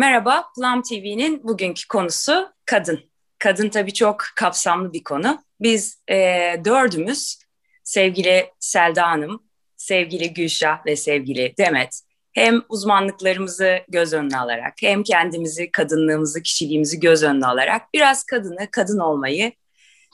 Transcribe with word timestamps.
Merhaba, 0.00 0.44
Plum 0.56 0.82
TV'nin 0.82 1.44
bugünkü 1.44 1.88
konusu 1.88 2.52
kadın. 2.66 3.00
Kadın 3.38 3.68
tabii 3.68 3.94
çok 3.94 4.24
kapsamlı 4.36 4.92
bir 4.92 5.04
konu. 5.04 5.42
Biz 5.60 6.02
e, 6.10 6.16
dördümüz, 6.64 7.38
sevgili 7.84 8.46
Selda 8.60 9.10
Hanım, 9.10 9.42
sevgili 9.76 10.34
Gülşah 10.34 10.86
ve 10.86 10.96
sevgili 10.96 11.54
Demet, 11.58 12.00
hem 12.32 12.62
uzmanlıklarımızı 12.68 13.78
göz 13.88 14.12
önüne 14.12 14.38
alarak, 14.38 14.74
hem 14.82 15.02
kendimizi, 15.02 15.70
kadınlığımızı, 15.70 16.42
kişiliğimizi 16.42 17.00
göz 17.00 17.22
önüne 17.22 17.46
alarak 17.46 17.82
biraz 17.94 18.24
kadını, 18.24 18.70
kadın 18.70 18.98
olmayı 18.98 19.52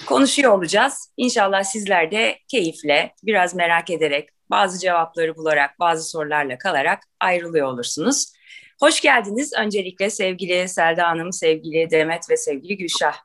konuşuyor 0.06 0.52
olacağız. 0.52 1.12
İnşallah 1.16 1.62
sizler 1.62 2.10
de 2.10 2.38
keyifle, 2.48 3.14
biraz 3.22 3.54
merak 3.54 3.90
ederek, 3.90 4.28
bazı 4.50 4.78
cevapları 4.78 5.36
bularak, 5.36 5.80
bazı 5.80 6.10
sorularla 6.10 6.58
kalarak 6.58 7.02
ayrılıyor 7.20 7.66
olursunuz. 7.66 8.33
Hoş 8.80 9.00
geldiniz 9.00 9.52
öncelikle 9.58 10.10
sevgili 10.10 10.68
Selda 10.68 11.08
Hanım, 11.08 11.32
sevgili 11.32 11.90
Demet 11.90 12.30
ve 12.30 12.36
sevgili 12.36 12.76
Gülşah. 12.76 13.16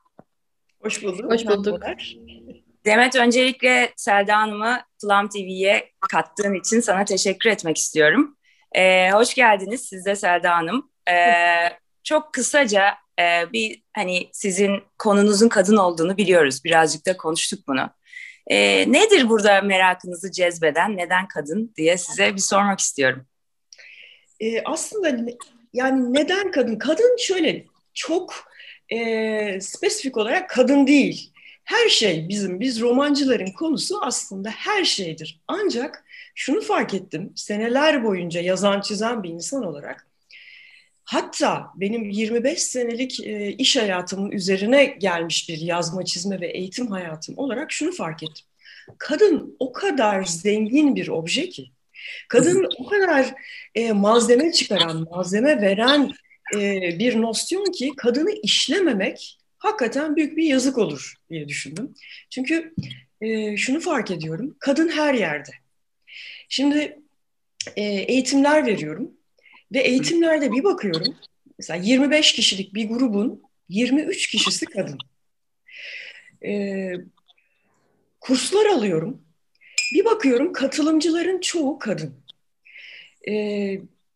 Hoş 0.82 1.02
bulduk. 1.02 1.32
Hoş 1.32 1.46
bulduk. 1.46 1.82
Demet 2.84 3.16
öncelikle 3.16 3.92
Selda 3.96 4.36
Hanım'ı 4.36 4.80
Plum 5.02 5.28
TV'ye 5.28 5.90
kattığın 6.10 6.54
için 6.54 6.80
sana 6.80 7.04
teşekkür 7.04 7.50
etmek 7.50 7.78
istiyorum. 7.78 8.36
Ee, 8.72 9.10
hoş 9.10 9.34
geldiniz 9.34 9.80
siz 9.88 10.06
de 10.06 10.16
Selda 10.16 10.56
Hanım. 10.56 10.90
Ee, 11.10 11.14
çok 12.02 12.32
kısaca 12.32 12.94
e, 13.20 13.52
bir 13.52 13.82
hani 13.92 14.28
sizin 14.32 14.82
konunuzun 14.98 15.48
kadın 15.48 15.76
olduğunu 15.76 16.16
biliyoruz. 16.16 16.64
Birazcık 16.64 17.06
da 17.06 17.16
konuştuk 17.16 17.68
bunu. 17.68 17.90
Ee, 18.46 18.92
nedir 18.92 19.28
burada 19.28 19.60
merakınızı 19.60 20.32
cezbeden, 20.32 20.96
neden 20.96 21.28
kadın 21.28 21.72
diye 21.76 21.98
size 21.98 22.34
bir 22.34 22.40
sormak 22.40 22.80
istiyorum. 22.80 23.26
Ee, 24.40 24.62
aslında 24.64 25.32
yani 25.72 26.14
neden 26.14 26.50
kadın? 26.50 26.78
Kadın 26.78 27.16
şöyle 27.18 27.64
çok 27.94 28.34
e, 28.88 29.60
spesifik 29.60 30.16
olarak 30.16 30.50
kadın 30.50 30.86
değil. 30.86 31.32
Her 31.64 31.88
şey 31.88 32.28
bizim, 32.28 32.60
biz 32.60 32.80
romancıların 32.80 33.52
konusu 33.52 34.00
aslında 34.02 34.50
her 34.50 34.84
şeydir. 34.84 35.40
Ancak 35.48 36.04
şunu 36.34 36.60
fark 36.60 36.94
ettim, 36.94 37.32
seneler 37.36 38.04
boyunca 38.04 38.40
yazan 38.40 38.80
çizen 38.80 39.22
bir 39.22 39.28
insan 39.28 39.66
olarak, 39.66 40.06
hatta 41.04 41.66
benim 41.76 42.10
25 42.10 42.62
senelik 42.62 43.20
e, 43.20 43.52
iş 43.52 43.76
hayatımın 43.76 44.30
üzerine 44.30 44.84
gelmiş 44.84 45.48
bir 45.48 45.58
yazma, 45.58 46.04
çizme 46.04 46.40
ve 46.40 46.46
eğitim 46.46 46.86
hayatım 46.86 47.38
olarak 47.38 47.72
şunu 47.72 47.92
fark 47.92 48.22
ettim. 48.22 48.46
Kadın 48.98 49.56
o 49.58 49.72
kadar 49.72 50.24
zengin 50.24 50.96
bir 50.96 51.08
obje 51.08 51.48
ki, 51.48 51.70
kadın 52.28 52.68
o 52.78 52.86
kadar 52.86 53.34
e, 53.74 53.92
malzeme 53.92 54.52
çıkaran, 54.52 55.06
malzeme 55.10 55.62
veren 55.62 56.12
e, 56.54 56.58
bir 56.98 57.20
nosyon 57.20 57.64
ki 57.64 57.92
kadını 57.96 58.30
işlememek 58.42 59.38
hakikaten 59.58 60.16
büyük 60.16 60.36
bir 60.36 60.44
yazık 60.44 60.78
olur 60.78 61.14
diye 61.30 61.48
düşündüm. 61.48 61.94
Çünkü 62.30 62.74
e, 63.20 63.56
şunu 63.56 63.80
fark 63.80 64.10
ediyorum, 64.10 64.56
kadın 64.58 64.88
her 64.88 65.14
yerde. 65.14 65.50
Şimdi 66.48 66.98
e, 67.76 67.82
eğitimler 67.82 68.66
veriyorum 68.66 69.10
ve 69.72 69.78
eğitimlerde 69.80 70.52
bir 70.52 70.64
bakıyorum, 70.64 71.16
mesela 71.58 71.82
25 71.82 72.32
kişilik 72.32 72.74
bir 72.74 72.88
grubun 72.88 73.42
23 73.68 74.26
kişisi 74.26 74.66
kadın. 74.66 74.98
E, 76.44 76.92
kurslar 78.20 78.66
alıyorum, 78.66 79.22
bir 79.92 80.04
bakıyorum 80.04 80.52
katılımcıların 80.52 81.40
çoğu 81.40 81.78
kadın. 81.78 82.14
E, 83.28 83.34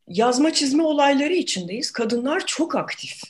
yazma 0.08 0.53
çizme 0.53 0.83
olayları 0.83 1.33
içindeyiz, 1.33 1.91
kadınlar 1.91 2.47
çok 2.47 2.75
aktif. 2.75 3.22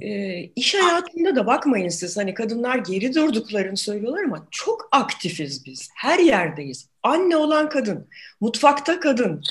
E, 0.00 0.40
iş 0.42 0.74
hayatında 0.74 1.36
da 1.36 1.46
bakmayın 1.46 1.88
siz 1.88 2.16
hani 2.16 2.34
kadınlar 2.34 2.76
geri 2.78 3.14
durduklarını 3.14 3.76
söylüyorlar 3.76 4.24
ama 4.24 4.48
çok 4.50 4.88
aktifiz 4.92 5.66
biz. 5.66 5.88
Her 5.96 6.18
yerdeyiz. 6.18 6.88
Anne 7.02 7.36
olan 7.36 7.68
kadın, 7.68 8.08
mutfakta 8.40 9.00
kadın, 9.00 9.42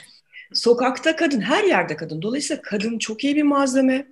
sokakta 0.53 1.15
kadın, 1.15 1.41
her 1.41 1.63
yerde 1.63 1.95
kadın. 1.95 2.21
Dolayısıyla 2.21 2.61
kadın 2.61 2.97
çok 2.99 3.23
iyi 3.23 3.35
bir 3.35 3.43
malzeme. 3.43 4.07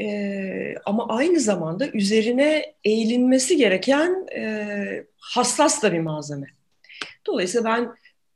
Ee, 0.00 0.74
ama 0.84 1.08
aynı 1.08 1.40
zamanda 1.40 1.88
üzerine 1.88 2.74
eğilinmesi 2.84 3.56
gereken 3.56 4.26
e, 4.36 5.04
hassas 5.18 5.82
da 5.82 5.92
bir 5.92 6.00
malzeme. 6.00 6.46
Dolayısıyla 7.28 7.64
ben 7.64 7.94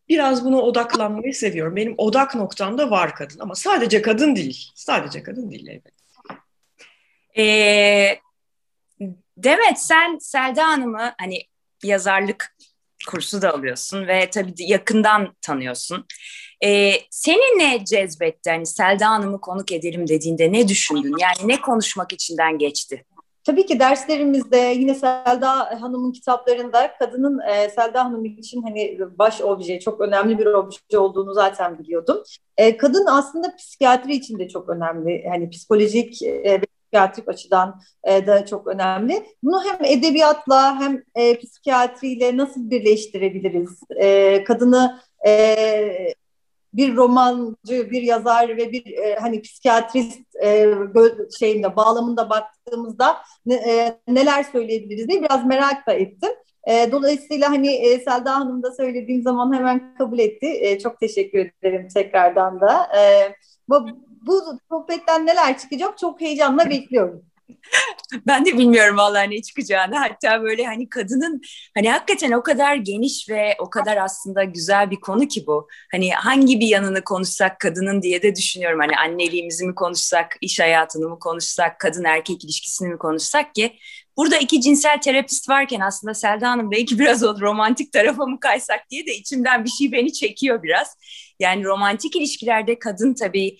biraz 0.08 0.44
buna 0.44 0.56
odaklanmayı 0.56 1.34
seviyorum. 1.34 1.76
Benim 1.76 1.94
odak 1.98 2.34
noktamda 2.34 2.90
var 2.90 3.14
kadın 3.14 3.38
ama 3.38 3.54
sadece 3.54 4.02
kadın 4.02 4.36
değil. 4.36 4.70
Sadece 4.74 5.22
kadın 5.22 5.50
değil 5.50 5.66
elbette. 5.66 6.02
Ee, 7.38 8.18
Demet 9.36 9.78
sen 9.78 10.18
Selda 10.20 10.68
Hanım'ı 10.68 11.14
hani 11.20 11.42
yazarlık 11.84 12.56
kursu 13.08 13.42
da 13.42 13.54
alıyorsun 13.54 14.06
ve 14.06 14.30
tabii 14.30 14.54
yakından 14.58 15.36
tanıyorsun. 15.40 16.06
Ee, 16.64 16.92
seni 17.10 17.58
ne 17.58 17.84
cezbetti? 17.84 18.50
Hani 18.50 18.66
Selda 18.66 19.08
Hanım'ı 19.08 19.40
konuk 19.40 19.72
edelim 19.72 20.08
dediğinde 20.08 20.52
ne 20.52 20.68
düşündün? 20.68 21.14
Yani 21.20 21.48
ne 21.48 21.60
konuşmak 21.60 22.12
içinden 22.12 22.58
geçti? 22.58 23.04
Tabii 23.44 23.66
ki 23.66 23.80
derslerimizde 23.80 24.56
yine 24.56 24.94
Selda 24.94 25.82
Hanım'ın 25.82 26.12
kitaplarında 26.12 26.96
kadının 26.98 27.40
e, 27.40 27.68
Selda 27.68 28.04
Hanım 28.04 28.24
için 28.24 28.62
hani 28.62 28.98
baş 29.18 29.40
obje, 29.40 29.80
çok 29.80 30.00
önemli 30.00 30.38
bir 30.38 30.46
obje 30.46 30.98
olduğunu 30.98 31.34
zaten 31.34 31.78
biliyordum. 31.78 32.22
E, 32.56 32.76
kadın 32.76 33.06
aslında 33.06 33.56
psikiyatri 33.56 34.14
için 34.14 34.38
de 34.38 34.48
çok 34.48 34.68
önemli. 34.68 35.24
Hani 35.28 35.50
psikolojik 35.50 36.22
e, 36.22 36.60
ve 36.60 36.66
psikiyatrik 36.92 37.28
açıdan 37.28 37.80
e, 38.04 38.26
da 38.26 38.46
çok 38.46 38.66
önemli. 38.66 39.26
Bunu 39.42 39.64
hem 39.64 39.84
edebiyatla 39.84 40.80
hem 40.80 41.02
e, 41.14 41.38
psikiyatriyle 41.38 42.36
nasıl 42.36 42.70
birleştirebiliriz? 42.70 43.80
E, 43.96 44.44
kadını 44.44 45.00
e, 45.26 46.14
bir 46.74 46.96
romancı, 46.96 47.90
bir 47.90 48.02
yazar 48.02 48.48
ve 48.48 48.72
bir 48.72 48.98
e, 48.98 49.16
hani 49.16 49.42
psikiyatrist 49.42 50.20
e, 50.42 50.74
şeyinde 51.38 51.76
bağlamında 51.76 52.30
baktığımızda 52.30 53.16
ne, 53.46 53.54
e, 53.54 53.98
neler 54.08 54.42
söyleyebiliriz 54.42 55.08
diye 55.08 55.22
biraz 55.22 55.46
merak 55.46 55.86
da 55.86 55.92
ettim. 55.92 56.30
E, 56.68 56.92
dolayısıyla 56.92 57.50
hani 57.50 57.68
e, 57.68 58.00
Selda 58.00 58.36
Hanım 58.36 58.62
da 58.62 58.72
söylediğim 58.72 59.22
zaman 59.22 59.54
hemen 59.54 59.94
kabul 59.98 60.18
etti. 60.18 60.46
E, 60.46 60.78
çok 60.78 61.00
teşekkür 61.00 61.38
ederim 61.38 61.88
tekrardan 61.94 62.60
da. 62.60 62.88
E, 62.98 63.34
bu, 63.68 63.86
bu 64.26 64.42
sohbetten 64.68 65.26
neler 65.26 65.58
çıkacak 65.58 65.98
çok 65.98 66.20
heyecanla 66.20 66.70
bekliyorum. 66.70 67.31
ben 68.26 68.44
de 68.46 68.58
bilmiyorum 68.58 68.96
vallahi 68.96 69.30
ne 69.30 69.42
çıkacağını. 69.42 69.96
Hatta 69.96 70.42
böyle 70.42 70.66
hani 70.66 70.88
kadının 70.88 71.40
hani 71.74 71.90
hakikaten 71.90 72.32
o 72.32 72.42
kadar 72.42 72.76
geniş 72.76 73.28
ve 73.28 73.56
o 73.58 73.70
kadar 73.70 73.96
aslında 73.96 74.44
güzel 74.44 74.90
bir 74.90 75.00
konu 75.00 75.28
ki 75.28 75.44
bu. 75.46 75.68
Hani 75.92 76.10
hangi 76.10 76.60
bir 76.60 76.66
yanını 76.66 77.04
konuşsak 77.04 77.60
kadının 77.60 78.02
diye 78.02 78.22
de 78.22 78.34
düşünüyorum. 78.34 78.80
Hani 78.80 78.96
anneliğimizi 78.96 79.66
mi 79.66 79.74
konuşsak, 79.74 80.36
iş 80.40 80.60
hayatını 80.60 81.08
mı 81.08 81.18
konuşsak, 81.18 81.80
kadın 81.80 82.04
erkek 82.04 82.44
ilişkisini 82.44 82.88
mi 82.88 82.98
konuşsak 82.98 83.54
ki 83.54 83.78
Burada 84.16 84.38
iki 84.38 84.60
cinsel 84.60 85.00
terapist 85.00 85.48
varken 85.48 85.80
aslında 85.80 86.14
Selda 86.14 86.50
Hanım 86.50 86.70
belki 86.70 86.98
biraz 86.98 87.22
o 87.22 87.40
romantik 87.40 87.92
tarafa 87.92 88.26
mı 88.26 88.40
kaysak 88.40 88.90
diye 88.90 89.06
de 89.06 89.14
içimden 89.14 89.64
bir 89.64 89.70
şey 89.70 89.92
beni 89.92 90.12
çekiyor 90.12 90.62
biraz. 90.62 90.96
Yani 91.40 91.64
romantik 91.64 92.16
ilişkilerde 92.16 92.78
kadın 92.78 93.14
tabii 93.14 93.58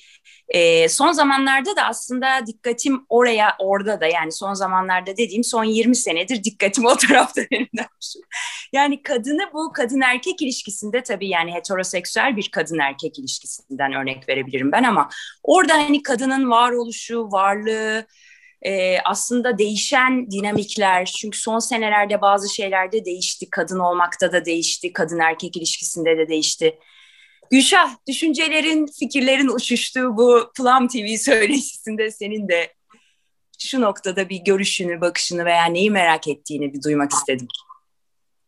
e, 0.52 0.88
son 0.88 1.12
zamanlarda 1.12 1.76
da 1.76 1.82
aslında 1.82 2.46
dikkatim 2.46 3.06
oraya 3.08 3.56
orada 3.58 4.00
da 4.00 4.06
yani 4.06 4.32
son 4.32 4.54
zamanlarda 4.54 5.16
dediğim 5.16 5.44
son 5.44 5.64
20 5.64 5.96
senedir 5.96 6.44
dikkatim 6.44 6.86
o 6.86 6.96
tarafta 6.96 7.42
benim 7.50 7.68
Yani 8.72 9.02
kadını 9.02 9.50
bu 9.54 9.72
kadın 9.72 10.00
erkek 10.00 10.42
ilişkisinde 10.42 11.02
tabii 11.02 11.28
yani 11.28 11.54
heteroseksüel 11.54 12.36
bir 12.36 12.48
kadın 12.52 12.78
erkek 12.78 13.18
ilişkisinden 13.18 13.92
örnek 13.92 14.28
verebilirim 14.28 14.72
ben 14.72 14.82
ama 14.82 15.08
orada 15.42 15.74
hani 15.74 16.02
kadının 16.02 16.50
varoluşu, 16.50 17.28
varlığı, 17.32 18.06
e, 18.62 18.98
aslında 19.00 19.58
değişen 19.58 20.30
dinamikler 20.30 21.04
çünkü 21.04 21.38
son 21.38 21.58
senelerde 21.58 22.20
bazı 22.20 22.54
şeylerde 22.54 23.04
değişti. 23.04 23.50
Kadın 23.50 23.78
olmakta 23.78 24.32
da 24.32 24.44
değişti 24.44 24.92
kadın 24.92 25.18
erkek 25.18 25.56
ilişkisinde 25.56 26.18
de 26.18 26.28
değişti 26.28 26.78
Gülşah 27.52 27.96
düşüncelerin 28.08 28.86
fikirlerin 28.86 29.48
uçuştuğu 29.48 30.16
bu 30.16 30.52
Plum 30.56 30.88
TV 30.88 31.16
söyleşisinde 31.16 32.10
senin 32.10 32.48
de 32.48 32.72
şu 33.58 33.80
noktada 33.80 34.28
bir 34.28 34.36
görüşünü 34.36 35.00
bakışını 35.00 35.44
veya 35.44 35.64
neyi 35.64 35.90
merak 35.90 36.28
ettiğini 36.28 36.74
bir 36.74 36.82
duymak 36.82 37.12
istedim. 37.12 37.48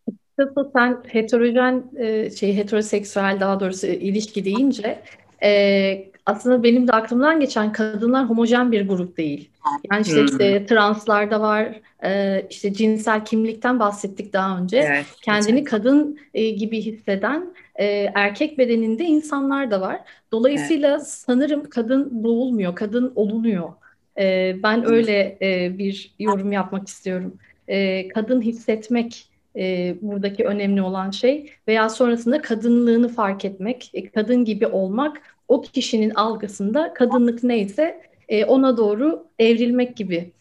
Açıkçası 0.08 0.70
sen 0.76 1.02
heterojen 1.08 1.84
e, 1.98 2.30
şey 2.30 2.56
heteroseksüel 2.56 3.40
daha 3.40 3.60
doğrusu 3.60 3.86
ilişki 3.86 4.44
deyince 4.44 5.02
e, 5.42 6.12
aslında 6.26 6.62
benim 6.62 6.88
de 6.88 6.92
aklımdan 6.92 7.40
geçen 7.40 7.72
kadınlar 7.72 8.28
homojen 8.28 8.72
bir 8.72 8.88
grup 8.88 9.16
değil. 9.16 9.50
Yani 9.92 10.02
işte, 10.02 10.16
hmm. 10.16 10.26
işte 10.26 10.66
translarda 10.66 11.40
var, 11.40 11.80
e, 12.04 12.42
işte 12.50 12.72
cinsel 12.72 13.24
kimlikten 13.24 13.78
bahsettik 13.78 14.32
daha 14.32 14.58
önce. 14.58 14.78
Evet, 14.78 15.06
Kendini 15.22 15.58
evet. 15.58 15.70
kadın 15.70 16.18
e, 16.34 16.50
gibi 16.50 16.80
hisseden 16.80 17.54
e, 17.76 17.86
erkek 18.14 18.58
bedeninde 18.58 19.04
insanlar 19.04 19.70
da 19.70 19.80
var. 19.80 20.00
Dolayısıyla 20.32 20.90
evet. 20.90 21.06
sanırım 21.06 21.70
kadın 21.70 22.24
doğulmuyor, 22.24 22.74
kadın 22.74 23.12
olunuyor. 23.14 23.72
E, 24.18 24.56
ben 24.62 24.86
öyle 24.86 25.38
e, 25.42 25.78
bir 25.78 26.14
yorum 26.18 26.52
yapmak 26.52 26.88
istiyorum. 26.88 27.34
E, 27.68 28.08
kadın 28.08 28.40
hissetmek 28.40 29.28
e, 29.56 29.94
buradaki 30.02 30.44
önemli 30.44 30.82
olan 30.82 31.10
şey 31.10 31.50
veya 31.68 31.88
sonrasında 31.88 32.42
kadınlığını 32.42 33.08
fark 33.08 33.44
etmek, 33.44 33.90
e, 33.94 34.10
kadın 34.10 34.44
gibi 34.44 34.66
olmak 34.66 35.20
o 35.48 35.62
kişinin 35.62 36.10
algısında 36.10 36.94
kadınlık 36.94 37.42
neyse 37.42 38.02
e, 38.28 38.44
ona 38.44 38.76
doğru 38.76 39.26
evrilmek 39.38 39.96
gibi. 39.96 40.32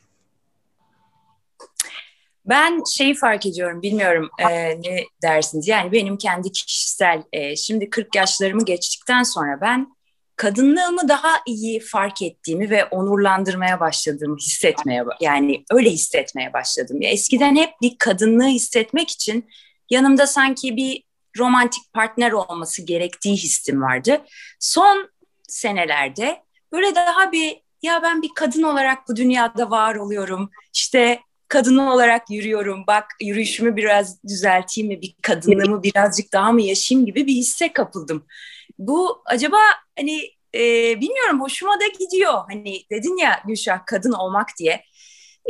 Ben 2.45 2.81
şeyi 2.91 3.13
fark 3.13 3.45
ediyorum, 3.45 3.81
bilmiyorum 3.81 4.29
e, 4.39 4.69
ne 4.81 5.05
dersiniz. 5.21 5.67
Yani 5.67 5.91
benim 5.91 6.17
kendi 6.17 6.51
kişisel, 6.51 7.23
e, 7.33 7.55
şimdi 7.55 7.89
40 7.89 8.15
yaşlarımı 8.15 8.65
geçtikten 8.65 9.23
sonra 9.23 9.61
ben 9.61 9.95
kadınlığımı 10.35 11.09
daha 11.09 11.31
iyi 11.47 11.79
fark 11.79 12.21
ettiğimi 12.21 12.69
ve 12.69 12.85
onurlandırmaya 12.85 13.79
başladığımı 13.79 14.37
hissetmeye 14.37 15.03
yani 15.21 15.63
öyle 15.71 15.89
hissetmeye 15.89 16.53
başladım. 16.53 17.01
Ya 17.01 17.09
eskiden 17.09 17.55
hep 17.55 17.69
bir 17.81 17.97
kadınlığı 17.97 18.47
hissetmek 18.47 19.09
için 19.09 19.49
yanımda 19.89 20.27
sanki 20.27 20.77
bir 20.77 21.03
romantik 21.37 21.93
partner 21.93 22.31
olması 22.31 22.81
gerektiği 22.81 23.35
hissim 23.35 23.81
vardı. 23.81 24.21
Son 24.59 25.09
senelerde 25.47 26.43
böyle 26.71 26.95
daha 26.95 27.31
bir 27.31 27.63
ya 27.81 28.03
ben 28.03 28.21
bir 28.21 28.29
kadın 28.35 28.63
olarak 28.63 29.07
bu 29.07 29.15
dünyada 29.15 29.69
var 29.69 29.95
oluyorum. 29.95 30.49
İşte 30.73 31.19
kadın 31.47 31.77
olarak 31.77 32.29
yürüyorum. 32.29 32.83
Bak 32.87 33.05
yürüyüşümü 33.21 33.75
biraz 33.75 34.23
düzelteyim 34.23 34.87
mi? 34.87 35.01
Bir 35.01 35.15
kadınlığımı 35.21 35.83
birazcık 35.83 36.33
daha 36.33 36.51
mı 36.51 36.61
yaşayayım 36.61 37.05
gibi 37.05 37.27
bir 37.27 37.33
hisse 37.33 37.73
kapıldım. 37.73 38.25
Bu 38.79 39.21
acaba 39.25 39.57
hani 39.99 40.21
e, 40.55 40.61
bilmiyorum 41.01 41.41
hoşuma 41.41 41.79
da 41.79 41.87
gidiyor. 41.99 42.33
Hani 42.33 42.83
dedin 42.91 43.17
ya 43.17 43.43
Gülşah 43.47 43.85
kadın 43.85 44.11
olmak 44.11 44.47
diye. 44.59 44.83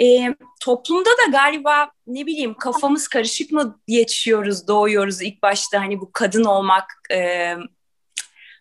E, 0.01 0.35
toplumda 0.61 1.09
da 1.09 1.31
galiba 1.31 1.91
ne 2.07 2.25
bileyim 2.25 2.53
kafamız 2.53 3.07
karışık 3.07 3.51
mı 3.51 3.79
yetişiyoruz, 3.87 4.67
doğuyoruz 4.67 5.21
ilk 5.21 5.41
başta 5.41 5.81
hani 5.81 6.01
bu 6.01 6.11
kadın 6.11 6.43
olmak 6.43 6.85
e, 7.11 7.53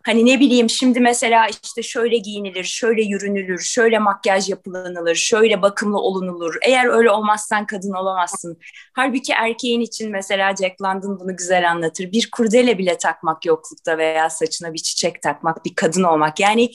Hani 0.05 0.25
ne 0.25 0.39
bileyim 0.39 0.69
şimdi 0.69 0.99
mesela 0.99 1.47
işte 1.63 1.83
şöyle 1.83 2.17
giyinilir, 2.17 2.63
şöyle 2.63 3.01
yürünülür, 3.01 3.61
şöyle 3.61 3.99
makyaj 3.99 4.49
yapılanılır, 4.49 5.15
şöyle 5.15 5.61
bakımlı 5.61 5.97
olunulur. 5.97 6.55
Eğer 6.61 6.85
öyle 6.85 7.11
olmazsan 7.11 7.65
kadın 7.65 7.93
olamazsın. 7.93 8.57
Halbuki 8.93 9.33
erkeğin 9.33 9.81
için 9.81 10.11
mesela 10.11 10.55
Jack 10.55 10.81
London 10.81 11.19
bunu 11.19 11.37
güzel 11.37 11.71
anlatır. 11.71 12.11
Bir 12.11 12.29
kurdele 12.31 12.77
bile 12.77 12.97
takmak 12.97 13.45
yoklukta 13.45 13.97
veya 13.97 14.29
saçına 14.29 14.73
bir 14.73 14.79
çiçek 14.79 15.21
takmak, 15.21 15.65
bir 15.65 15.75
kadın 15.75 16.03
olmak. 16.03 16.39
Yani 16.39 16.69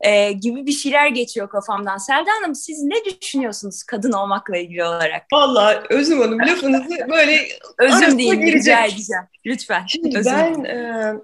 e, 0.00 0.32
gibi 0.32 0.66
bir 0.66 0.72
şeyler 0.72 1.08
geçiyor 1.08 1.48
kafamdan. 1.48 1.96
Selda 1.96 2.30
Hanım 2.40 2.54
siz 2.54 2.82
ne 2.82 2.96
düşünüyorsunuz 3.04 3.82
kadın 3.82 4.12
olmakla 4.12 4.56
ilgili 4.56 4.84
olarak? 4.84 5.22
Vallahi 5.32 5.78
Özüm 5.90 6.20
Hanım 6.20 6.38
lafınızı 6.38 6.96
böyle 7.10 7.40
Özüm 7.78 8.18
değil 8.18 8.42
rica 8.42 8.84
edeceğim. 8.84 9.24
Lütfen. 9.46 9.84
Şimdi 9.88 10.18
Özüm. 10.18 10.32
ben 10.32 10.64
e, 10.64 11.14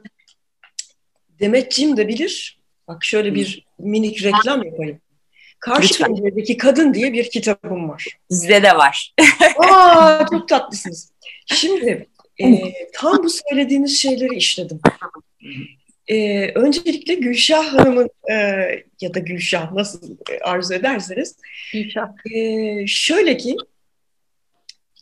Demetciğim 1.41 1.97
de 1.97 2.09
bilir. 2.09 2.61
Bak 2.89 3.05
şöyle 3.05 3.35
bir 3.35 3.67
minik 3.79 4.25
reklam 4.25 4.63
yapayım. 4.63 5.01
Karşı 5.61 6.05
penceredeki 6.05 6.57
kadın 6.57 6.95
diye 6.95 7.13
bir 7.13 7.31
kitabım 7.31 7.89
var. 7.89 8.07
Bizde 8.31 8.63
de 8.63 8.77
var. 8.77 9.15
Aa, 9.71 10.27
çok 10.31 10.49
tatlısınız. 10.49 11.13
Şimdi 11.47 12.09
e, 12.39 12.73
tam 12.95 13.25
bu 13.25 13.31
söylediğiniz 13.31 13.99
şeyleri 13.99 14.35
işledim. 14.37 14.81
E, 16.11 16.49
öncelikle 16.55 17.15
Gülşah 17.15 17.73
Hanım'ın 17.73 18.11
e, 18.31 18.35
ya 19.01 19.15
da 19.15 19.19
Gülşah 19.19 19.73
nasıl 19.73 20.17
arzu 20.43 20.75
ederseniz. 20.75 21.37
Gülşah. 21.73 22.09
E, 22.35 22.87
şöyle 22.87 23.37
ki 23.37 23.57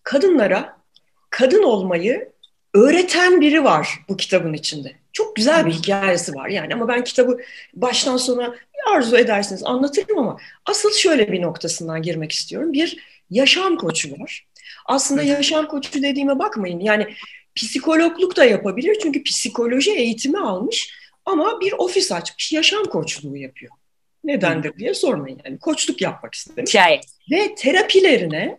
kadınlara 0.02 0.76
kadın 1.30 1.62
olmayı 1.62 2.28
öğreten 2.74 3.40
biri 3.40 3.64
var 3.64 3.88
bu 4.08 4.16
kitabın 4.16 4.52
içinde. 4.52 4.92
Çok 5.12 5.36
güzel 5.36 5.66
bir 5.66 5.72
hikayesi 5.72 6.34
var 6.34 6.48
yani 6.48 6.74
ama 6.74 6.88
ben 6.88 7.04
kitabı 7.04 7.38
baştan 7.74 8.16
sona 8.16 8.54
arzu 8.92 9.16
ederseniz 9.16 9.64
anlatırım 9.64 10.18
ama 10.18 10.38
asıl 10.66 10.92
şöyle 10.92 11.32
bir 11.32 11.42
noktasından 11.42 12.02
girmek 12.02 12.32
istiyorum. 12.32 12.72
Bir 12.72 12.98
yaşam 13.30 13.76
koçu 13.76 14.12
var. 14.20 14.46
Aslında 14.86 15.22
yaşam 15.22 15.68
koçu 15.68 16.02
dediğime 16.02 16.38
bakmayın 16.38 16.80
yani 16.80 17.14
psikologluk 17.58 18.36
da 18.36 18.44
yapabilir 18.44 18.98
çünkü 19.02 19.22
psikoloji 19.22 19.92
eğitimi 19.92 20.38
almış 20.38 20.94
ama 21.24 21.60
bir 21.60 21.72
ofis 21.72 22.12
açmış 22.12 22.52
yaşam 22.52 22.84
koçluğu 22.84 23.36
yapıyor. 23.36 23.72
Nedendir 24.24 24.78
diye 24.78 24.94
sormayın 24.94 25.40
yani 25.44 25.58
koçluk 25.58 26.02
yapmak 26.02 26.34
istemiş. 26.34 26.70
Hikaye. 26.70 27.00
Ve 27.30 27.54
terapilerine 27.54 28.58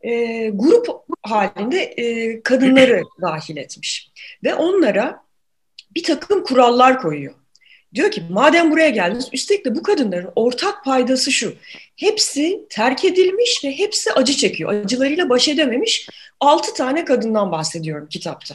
e, 0.00 0.12
grup 0.48 0.86
halinde 1.22 1.82
e, 1.82 2.42
kadınları 2.42 3.02
dahil 3.22 3.56
etmiş. 3.56 4.10
Ve 4.44 4.54
onlara 4.54 5.24
bir 5.94 6.02
takım 6.02 6.44
kurallar 6.44 7.02
koyuyor. 7.02 7.34
Diyor 7.94 8.10
ki 8.10 8.22
madem 8.30 8.70
buraya 8.70 8.90
geldiniz 8.90 9.28
üstelik 9.32 9.64
de 9.64 9.74
bu 9.74 9.82
kadınların 9.82 10.32
ortak 10.36 10.84
paydası 10.84 11.32
şu. 11.32 11.54
Hepsi 11.96 12.60
terk 12.70 13.04
edilmiş 13.04 13.60
ve 13.64 13.78
hepsi 13.78 14.12
acı 14.12 14.32
çekiyor. 14.32 14.74
Acılarıyla 14.74 15.28
baş 15.28 15.48
edememiş 15.48 16.08
altı 16.40 16.74
tane 16.74 17.04
kadından 17.04 17.52
bahsediyorum 17.52 18.08
kitapta. 18.08 18.54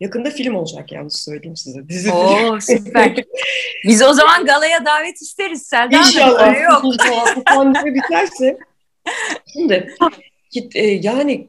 Yakında 0.00 0.30
film 0.30 0.54
olacak 0.54 0.92
yalnız 0.92 1.18
söyleyeyim 1.18 1.56
size. 1.56 1.88
Dizi 1.88 2.12
Oo 2.12 2.60
süper. 2.60 3.14
Biz 3.84 4.02
o 4.02 4.12
zaman 4.12 4.44
galaya 4.44 4.84
davet 4.84 5.22
isteriz 5.22 5.62
Selda 5.62 5.96
İnşallah. 5.96 6.62
Yok. 6.62 6.84
Bu 7.36 7.44
pandemi 7.44 7.94
biterse. 7.94 8.58
Şimdi 9.52 9.94
e, 10.74 10.86
yani 10.86 11.48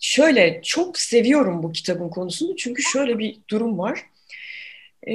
şöyle 0.00 0.60
çok 0.62 0.98
seviyorum 0.98 1.62
bu 1.62 1.72
kitabın 1.72 2.08
konusunu 2.08 2.56
çünkü 2.56 2.82
şöyle 2.82 3.18
bir 3.18 3.38
durum 3.50 3.78
var 3.78 4.06
e, 5.08 5.14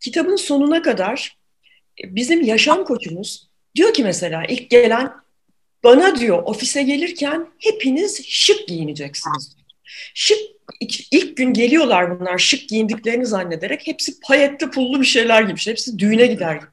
kitabın 0.00 0.36
sonuna 0.36 0.82
kadar 0.82 1.38
bizim 2.04 2.42
yaşam 2.42 2.84
koçumuz 2.84 3.48
diyor 3.76 3.94
ki 3.94 4.04
mesela 4.04 4.44
ilk 4.48 4.70
gelen 4.70 5.12
bana 5.84 6.16
diyor 6.16 6.42
ofise 6.44 6.82
gelirken 6.82 7.46
hepiniz 7.58 8.26
şık 8.26 8.68
giyineceksiniz. 8.68 9.56
Şık 10.14 10.38
ilk 11.10 11.36
gün 11.36 11.52
geliyorlar 11.52 12.20
bunlar 12.20 12.38
şık 12.38 12.68
giyindiklerini 12.68 13.26
zannederek 13.26 13.86
hepsi 13.86 14.20
payetli 14.20 14.70
pullu 14.70 15.00
bir 15.00 15.06
şeyler 15.06 15.42
gibi. 15.42 15.60
Hepsi 15.66 15.98
düğüne 15.98 16.26
gider 16.26 16.54
gibi. 16.54 16.66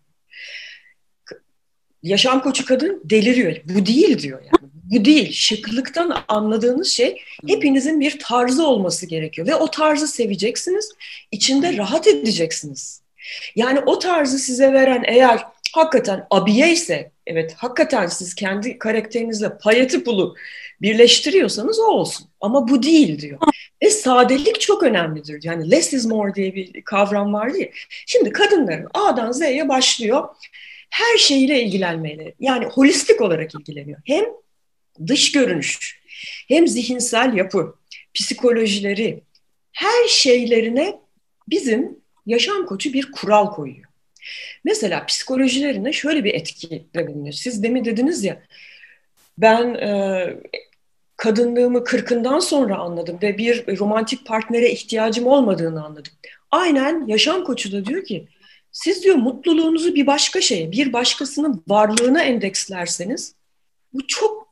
Yaşam 2.03 2.41
koçu 2.41 2.65
kadın 2.65 3.01
deliriyor. 3.03 3.55
Bu 3.65 3.85
değil 3.85 4.19
diyor 4.19 4.41
yani. 4.41 4.71
Bu 4.73 5.05
değil. 5.05 5.31
Şıklıktan 5.31 6.23
anladığınız 6.27 6.87
şey 6.87 7.21
hepinizin 7.47 7.99
bir 7.99 8.19
tarzı 8.19 8.67
olması 8.67 9.05
gerekiyor. 9.05 9.47
Ve 9.47 9.55
o 9.55 9.71
tarzı 9.71 10.07
seveceksiniz. 10.07 10.91
içinde 11.31 11.77
rahat 11.77 12.07
edeceksiniz. 12.07 13.04
Yani 13.55 13.79
o 13.79 13.99
tarzı 13.99 14.39
size 14.39 14.73
veren 14.73 15.03
eğer 15.07 15.45
hakikaten 15.73 16.27
abiye 16.31 16.71
ise 16.71 17.11
evet 17.27 17.53
hakikaten 17.57 18.07
siz 18.07 18.35
kendi 18.35 18.79
karakterinizle 18.79 19.57
payeti 19.57 20.03
pulu 20.03 20.35
birleştiriyorsanız 20.81 21.79
o 21.79 21.83
olsun. 21.83 22.27
Ama 22.41 22.67
bu 22.67 22.83
değil 22.83 23.19
diyor. 23.19 23.39
Ve 23.83 23.89
sadelik 23.89 24.61
çok 24.61 24.83
önemlidir. 24.83 25.43
Yani 25.43 25.71
less 25.71 25.93
is 25.93 26.05
more 26.05 26.33
diye 26.33 26.55
bir 26.55 26.81
kavram 26.81 27.33
var 27.33 27.53
diye. 27.53 27.71
Şimdi 28.05 28.29
kadınların 28.29 28.87
A'dan 28.93 29.31
Z'ye 29.31 29.69
başlıyor. 29.69 30.27
Her 30.89 31.17
şeyiyle 31.17 31.61
ilgilenmeleri. 31.61 32.35
Yani 32.39 32.65
holistik 32.65 33.21
olarak 33.21 33.55
ilgileniyor. 33.55 33.99
Hem 34.05 34.25
dış 35.07 35.31
görünüş, 35.31 35.99
hem 36.47 36.67
zihinsel 36.67 37.33
yapı, 37.33 37.75
psikolojileri, 38.13 39.23
her 39.71 40.07
şeylerine 40.07 40.99
bizim 41.47 41.99
yaşam 42.25 42.65
koçu 42.65 42.93
bir 42.93 43.11
kural 43.11 43.53
koyuyor. 43.53 43.85
Mesela 44.63 45.05
psikolojilerine 45.05 45.93
şöyle 45.93 46.23
bir 46.23 46.33
etki 46.33 46.85
bulunuyor. 46.95 47.33
Siz 47.33 47.63
demin 47.63 47.85
dediniz 47.85 48.23
ya, 48.23 48.41
ben 49.37 49.73
e, 49.73 50.27
kadınlığımı 51.17 51.83
kırkından 51.83 52.39
sonra 52.39 52.77
anladım 52.77 53.19
ve 53.21 53.37
bir 53.37 53.77
romantik 53.79 54.25
partnere 54.25 54.71
ihtiyacım 54.71 55.27
olmadığını 55.27 55.85
anladım. 55.85 56.13
Aynen 56.51 57.07
yaşam 57.07 57.43
koçu 57.43 57.71
da 57.71 57.85
diyor 57.85 58.03
ki, 58.05 58.27
siz 58.71 59.03
diyor 59.03 59.15
mutluluğunuzu 59.15 59.95
bir 59.95 60.07
başka 60.07 60.41
şeye, 60.41 60.71
bir 60.71 60.93
başkasının 60.93 61.63
varlığına 61.67 62.23
endekslerseniz 62.23 63.35
bu 63.93 64.07
çok 64.07 64.47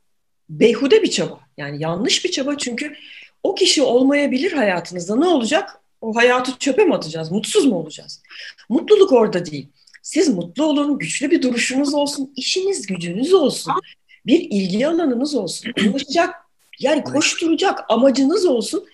beyhude 0.48 1.02
bir 1.02 1.10
çaba. 1.10 1.40
Yani 1.56 1.82
yanlış 1.82 2.24
bir 2.24 2.30
çaba 2.30 2.58
çünkü 2.58 2.94
o 3.42 3.54
kişi 3.54 3.82
olmayabilir 3.82 4.52
hayatınızda. 4.52 5.16
Ne 5.16 5.26
olacak? 5.26 5.80
O 6.04 6.16
hayatı 6.16 6.58
çöpe 6.58 6.84
mi 6.84 6.94
atacağız? 6.94 7.30
Mutsuz 7.30 7.66
mu 7.66 7.76
olacağız? 7.76 8.22
Mutluluk 8.68 9.12
orada 9.12 9.46
değil. 9.46 9.68
Siz 10.02 10.28
mutlu 10.28 10.64
olun, 10.64 10.98
güçlü 10.98 11.30
bir 11.30 11.42
duruşunuz 11.42 11.94
olsun, 11.94 12.32
işiniz 12.36 12.86
gücünüz 12.86 13.34
olsun, 13.34 13.72
bir 14.26 14.40
ilgi 14.40 14.86
alanınız 14.86 15.34
olsun, 15.34 15.72
ulaşacak, 15.90 16.34
yani 16.80 17.04
koşturacak 17.04 17.84
amacınız 17.88 18.44
olsun. 18.44 18.86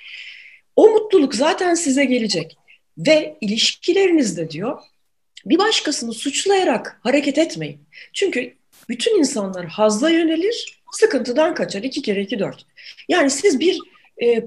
O 0.76 0.88
mutluluk 0.88 1.34
zaten 1.34 1.74
size 1.74 2.04
gelecek. 2.04 2.56
Ve 2.98 3.38
ilişkilerinizde 3.40 4.50
diyor, 4.50 4.78
bir 5.46 5.58
başkasını 5.58 6.12
suçlayarak 6.12 7.00
hareket 7.02 7.38
etmeyin. 7.38 7.80
Çünkü 8.12 8.54
bütün 8.88 9.18
insanlar 9.18 9.66
hazla 9.66 10.10
yönelir, 10.10 10.82
sıkıntıdan 10.92 11.54
kaçar. 11.54 11.82
iki 11.82 12.02
kere 12.02 12.22
iki 12.22 12.38
dört. 12.38 12.66
Yani 13.08 13.30
siz 13.30 13.60
bir 13.60 13.78
e, 14.22 14.44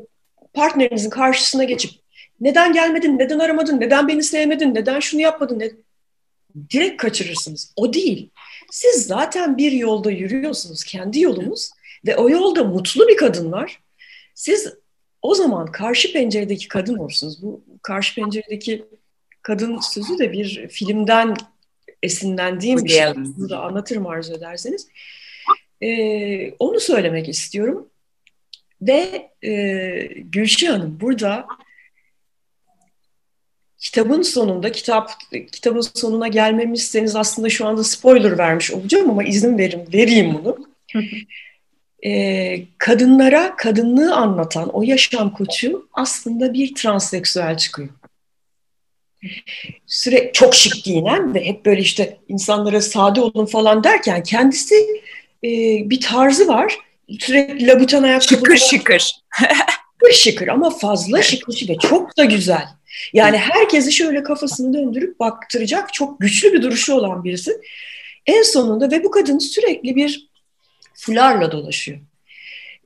partnerinizin 0.53 1.09
karşısına 1.09 1.63
geçip 1.63 2.02
neden 2.43 2.73
gelmedin, 2.73 3.19
neden 3.19 3.39
aramadın, 3.39 3.79
neden 3.79 4.07
beni 4.07 4.23
sevmedin, 4.23 4.75
neden 4.75 4.99
şunu 4.99 5.21
yapmadın, 5.21 5.59
ne... 5.59 5.71
direkt 6.69 7.01
kaçırırsınız. 7.01 7.73
O 7.75 7.93
değil. 7.93 8.29
Siz 8.71 9.07
zaten 9.07 9.57
bir 9.57 9.71
yolda 9.71 10.11
yürüyorsunuz, 10.11 10.83
kendi 10.83 11.19
yolunuz 11.19 11.69
ve 12.07 12.15
o 12.15 12.29
yolda 12.29 12.63
mutlu 12.63 13.07
bir 13.07 13.17
kadın 13.17 13.51
var. 13.51 13.79
Siz 14.35 14.73
o 15.21 15.35
zaman 15.35 15.71
karşı 15.71 16.13
penceredeki 16.13 16.67
kadın 16.67 16.97
olursunuz. 16.97 17.43
Bu 17.43 17.63
karşı 17.81 18.15
penceredeki 18.15 18.85
kadın 19.41 19.79
sözü 19.79 20.17
de 20.17 20.31
bir 20.31 20.67
filmden 20.67 21.35
esinlendiğim 22.03 22.85
bir 22.85 22.89
şey. 22.89 23.15
Bunu 23.15 23.49
da 23.49 23.59
anlatırım 23.59 24.07
arzu 24.07 24.33
ederseniz. 24.33 24.87
Ee, 25.81 26.51
onu 26.51 26.79
söylemek 26.79 27.29
istiyorum. 27.29 27.89
Ve 28.81 29.29
e, 29.41 29.51
Gülşah 30.15 30.73
Hanım 30.73 30.99
burada 31.01 31.47
kitabın 33.83 34.21
sonunda, 34.21 34.71
kitap 34.71 35.11
kitabın 35.51 35.81
sonuna 35.81 36.27
gelmemişseniz 36.27 37.15
aslında 37.15 37.49
şu 37.49 37.67
anda 37.67 37.83
spoiler 37.83 38.37
vermiş 38.37 38.71
olacağım 38.71 39.09
ama 39.09 39.23
izin 39.23 39.57
verin, 39.57 39.87
vereyim 39.93 40.39
bunu. 40.43 40.57
ee, 42.05 42.63
kadınlara 42.77 43.55
kadınlığı 43.55 44.15
anlatan 44.15 44.69
o 44.69 44.83
yaşam 44.83 45.33
koçu 45.33 45.87
aslında 45.93 46.53
bir 46.53 46.75
transseksüel 46.75 47.57
çıkıyor. 47.57 47.89
Süre 49.87 50.31
çok 50.33 50.55
şık 50.55 50.83
giyinen 50.83 51.33
ve 51.33 51.45
hep 51.45 51.65
böyle 51.65 51.81
işte 51.81 52.17
insanlara 52.27 52.81
sade 52.81 53.21
olun 53.21 53.45
falan 53.45 53.83
derken 53.83 54.23
kendisi 54.23 54.75
e, 55.43 55.49
bir 55.89 56.01
tarzı 56.01 56.47
var. 56.47 56.77
Sürekli 57.19 57.67
labutan 57.67 58.03
ayakkabı. 58.03 58.39
Şıkır 58.39 58.57
şıkır. 58.57 59.15
şıkır 60.03 60.13
şıkır 60.13 60.47
ama 60.47 60.69
fazla 60.69 61.21
şıkır 61.21 61.65
ve 61.69 61.77
çok 61.77 62.17
da 62.17 62.25
güzel. 62.25 62.67
Yani 63.13 63.37
herkesi 63.37 63.91
şöyle 63.91 64.23
kafasını 64.23 64.73
döndürüp 64.73 65.19
baktıracak 65.19 65.93
çok 65.93 66.19
güçlü 66.19 66.53
bir 66.53 66.61
duruşu 66.61 66.93
olan 66.93 67.23
birisi. 67.23 67.61
En 68.25 68.43
sonunda 68.43 68.91
ve 68.91 69.03
bu 69.03 69.11
kadın 69.11 69.39
sürekli 69.39 69.95
bir 69.95 70.29
fularla 70.93 71.51
dolaşıyor. 71.51 71.99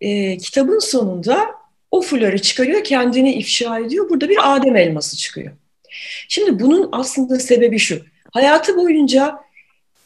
E, 0.02 0.38
kitabın 0.38 0.80
sonunda 0.80 1.46
o 1.92 2.02
fuları 2.02 2.42
çıkarıyor, 2.42 2.84
kendini 2.84 3.34
ifşa 3.34 3.80
ediyor. 3.80 4.10
Burada 4.10 4.30
bir 4.30 4.56
Adem 4.56 4.76
elması 4.76 5.18
çıkıyor. 5.18 5.52
Şimdi 6.28 6.60
bunun 6.60 6.90
aslında 6.92 7.40
sebebi 7.40 7.80
şu. 7.80 8.02
Hayatı 8.34 8.78
boyunca 8.78 9.40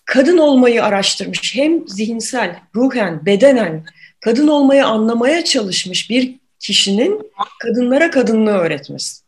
kadın 0.06 0.38
olmayı 0.38 0.84
araştırmış. 0.84 1.56
Hem 1.56 1.88
zihinsel, 1.88 2.60
ruhen, 2.76 3.26
bedenen 3.26 3.86
kadın 4.22 4.48
olmayı 4.48 4.86
anlamaya 4.86 5.44
çalışmış 5.44 6.10
bir 6.10 6.41
kişinin 6.62 7.32
kadınlara 7.60 8.10
kadınlığı 8.12 8.58
öğretmesi. 8.58 9.22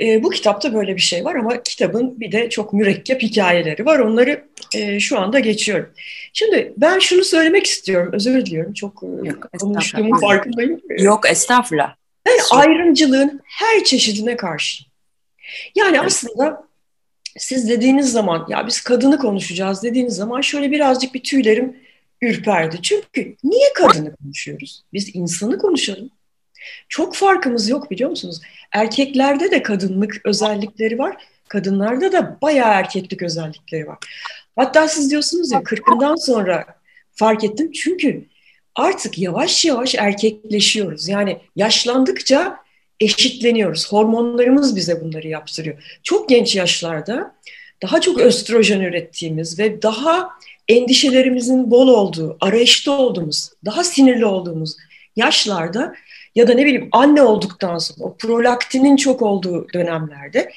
E, 0.00 0.22
bu 0.22 0.30
kitapta 0.30 0.74
böyle 0.74 0.96
bir 0.96 1.00
şey 1.00 1.24
var 1.24 1.34
ama 1.34 1.62
kitabın 1.62 2.20
bir 2.20 2.32
de 2.32 2.50
çok 2.50 2.72
mürekkep 2.72 3.22
hikayeleri 3.22 3.86
var. 3.86 3.98
Onları 3.98 4.44
e, 4.74 5.00
şu 5.00 5.18
anda 5.18 5.38
geçiyorum. 5.38 5.90
Şimdi 6.32 6.72
ben 6.76 6.98
şunu 6.98 7.24
söylemek 7.24 7.66
istiyorum. 7.66 8.12
Özür 8.12 8.46
diliyorum. 8.46 8.72
Çok 8.72 9.02
e, 9.02 9.28
Yok, 9.28 9.48
konuştuğumun 9.60 10.20
farkındayım. 10.20 10.80
Yok 10.98 11.30
estağfurullah. 11.30 11.94
Ben 12.26 12.38
ayrımcılığın 12.50 13.40
her 13.44 13.84
çeşidine 13.84 14.36
karşı. 14.36 14.84
Yani 15.74 15.96
evet. 15.96 16.06
aslında 16.06 16.66
siz 17.38 17.68
dediğiniz 17.68 18.12
zaman 18.12 18.46
ya 18.48 18.66
biz 18.66 18.80
kadını 18.80 19.18
konuşacağız 19.18 19.82
dediğiniz 19.82 20.16
zaman 20.16 20.40
şöyle 20.40 20.70
birazcık 20.70 21.14
bir 21.14 21.22
tüylerim 21.22 21.76
ürperdi. 22.22 22.82
Çünkü 22.82 23.36
niye 23.44 23.72
kadını 23.74 24.16
konuşuyoruz? 24.16 24.82
Biz 24.92 25.14
insanı 25.14 25.58
konuşalım. 25.58 26.10
Çok 26.88 27.16
farkımız 27.16 27.68
yok 27.68 27.90
biliyor 27.90 28.10
musunuz? 28.10 28.40
Erkeklerde 28.72 29.50
de 29.50 29.62
kadınlık 29.62 30.20
özellikleri 30.24 30.98
var. 30.98 31.16
Kadınlarda 31.48 32.12
da 32.12 32.38
bayağı 32.42 32.72
erkeklik 32.72 33.22
özellikleri 33.22 33.86
var. 33.86 33.98
Hatta 34.56 34.88
siz 34.88 35.10
diyorsunuz 35.10 35.52
ya 35.52 35.62
kırkından 35.62 36.14
sonra 36.14 36.64
fark 37.12 37.44
ettim. 37.44 37.72
Çünkü 37.72 38.24
artık 38.74 39.18
yavaş 39.18 39.64
yavaş 39.64 39.94
erkekleşiyoruz. 39.94 41.08
Yani 41.08 41.38
yaşlandıkça 41.56 42.56
eşitleniyoruz. 43.00 43.92
Hormonlarımız 43.92 44.76
bize 44.76 45.00
bunları 45.00 45.28
yaptırıyor. 45.28 45.98
Çok 46.02 46.28
genç 46.28 46.56
yaşlarda 46.56 47.36
daha 47.82 48.00
çok 48.00 48.20
östrojen 48.20 48.80
ürettiğimiz 48.80 49.58
ve 49.58 49.82
daha 49.82 50.28
endişelerimizin 50.68 51.70
bol 51.70 51.88
olduğu, 51.88 52.36
arayışta 52.40 52.92
olduğumuz, 52.92 53.50
daha 53.64 53.84
sinirli 53.84 54.26
olduğumuz 54.26 54.76
yaşlarda 55.16 55.94
ya 56.34 56.48
da 56.48 56.54
ne 56.54 56.64
bileyim 56.64 56.88
anne 56.92 57.22
olduktan 57.22 57.78
sonra 57.78 58.08
o 58.08 58.16
prolaktinin 58.16 58.96
çok 58.96 59.22
olduğu 59.22 59.72
dönemlerde 59.72 60.52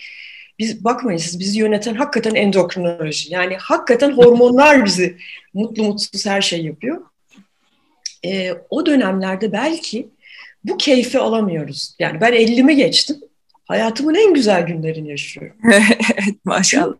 biz 0.59 0.83
bakmayın 0.83 1.17
siz 1.17 1.39
bizi 1.39 1.59
yöneten 1.59 1.95
hakikaten 1.95 2.35
endokrinoloji. 2.35 3.33
Yani 3.33 3.57
hakikaten 3.57 4.11
hormonlar 4.11 4.85
bizi 4.85 5.17
mutlu 5.53 5.83
mutsuz 5.83 6.25
her 6.25 6.41
şey 6.41 6.65
yapıyor. 6.65 7.01
Ee, 8.25 8.53
o 8.69 8.85
dönemlerde 8.85 9.51
belki 9.51 10.09
bu 10.63 10.77
keyfi 10.77 11.19
alamıyoruz. 11.19 11.95
Yani 11.99 12.21
ben 12.21 12.33
50'mi 12.33 12.75
geçtim. 12.75 13.17
Hayatımın 13.65 14.15
en 14.15 14.33
güzel 14.33 14.65
günlerini 14.67 15.09
yaşıyorum. 15.09 15.55
evet 16.13 16.35
maşallah. 16.45 16.95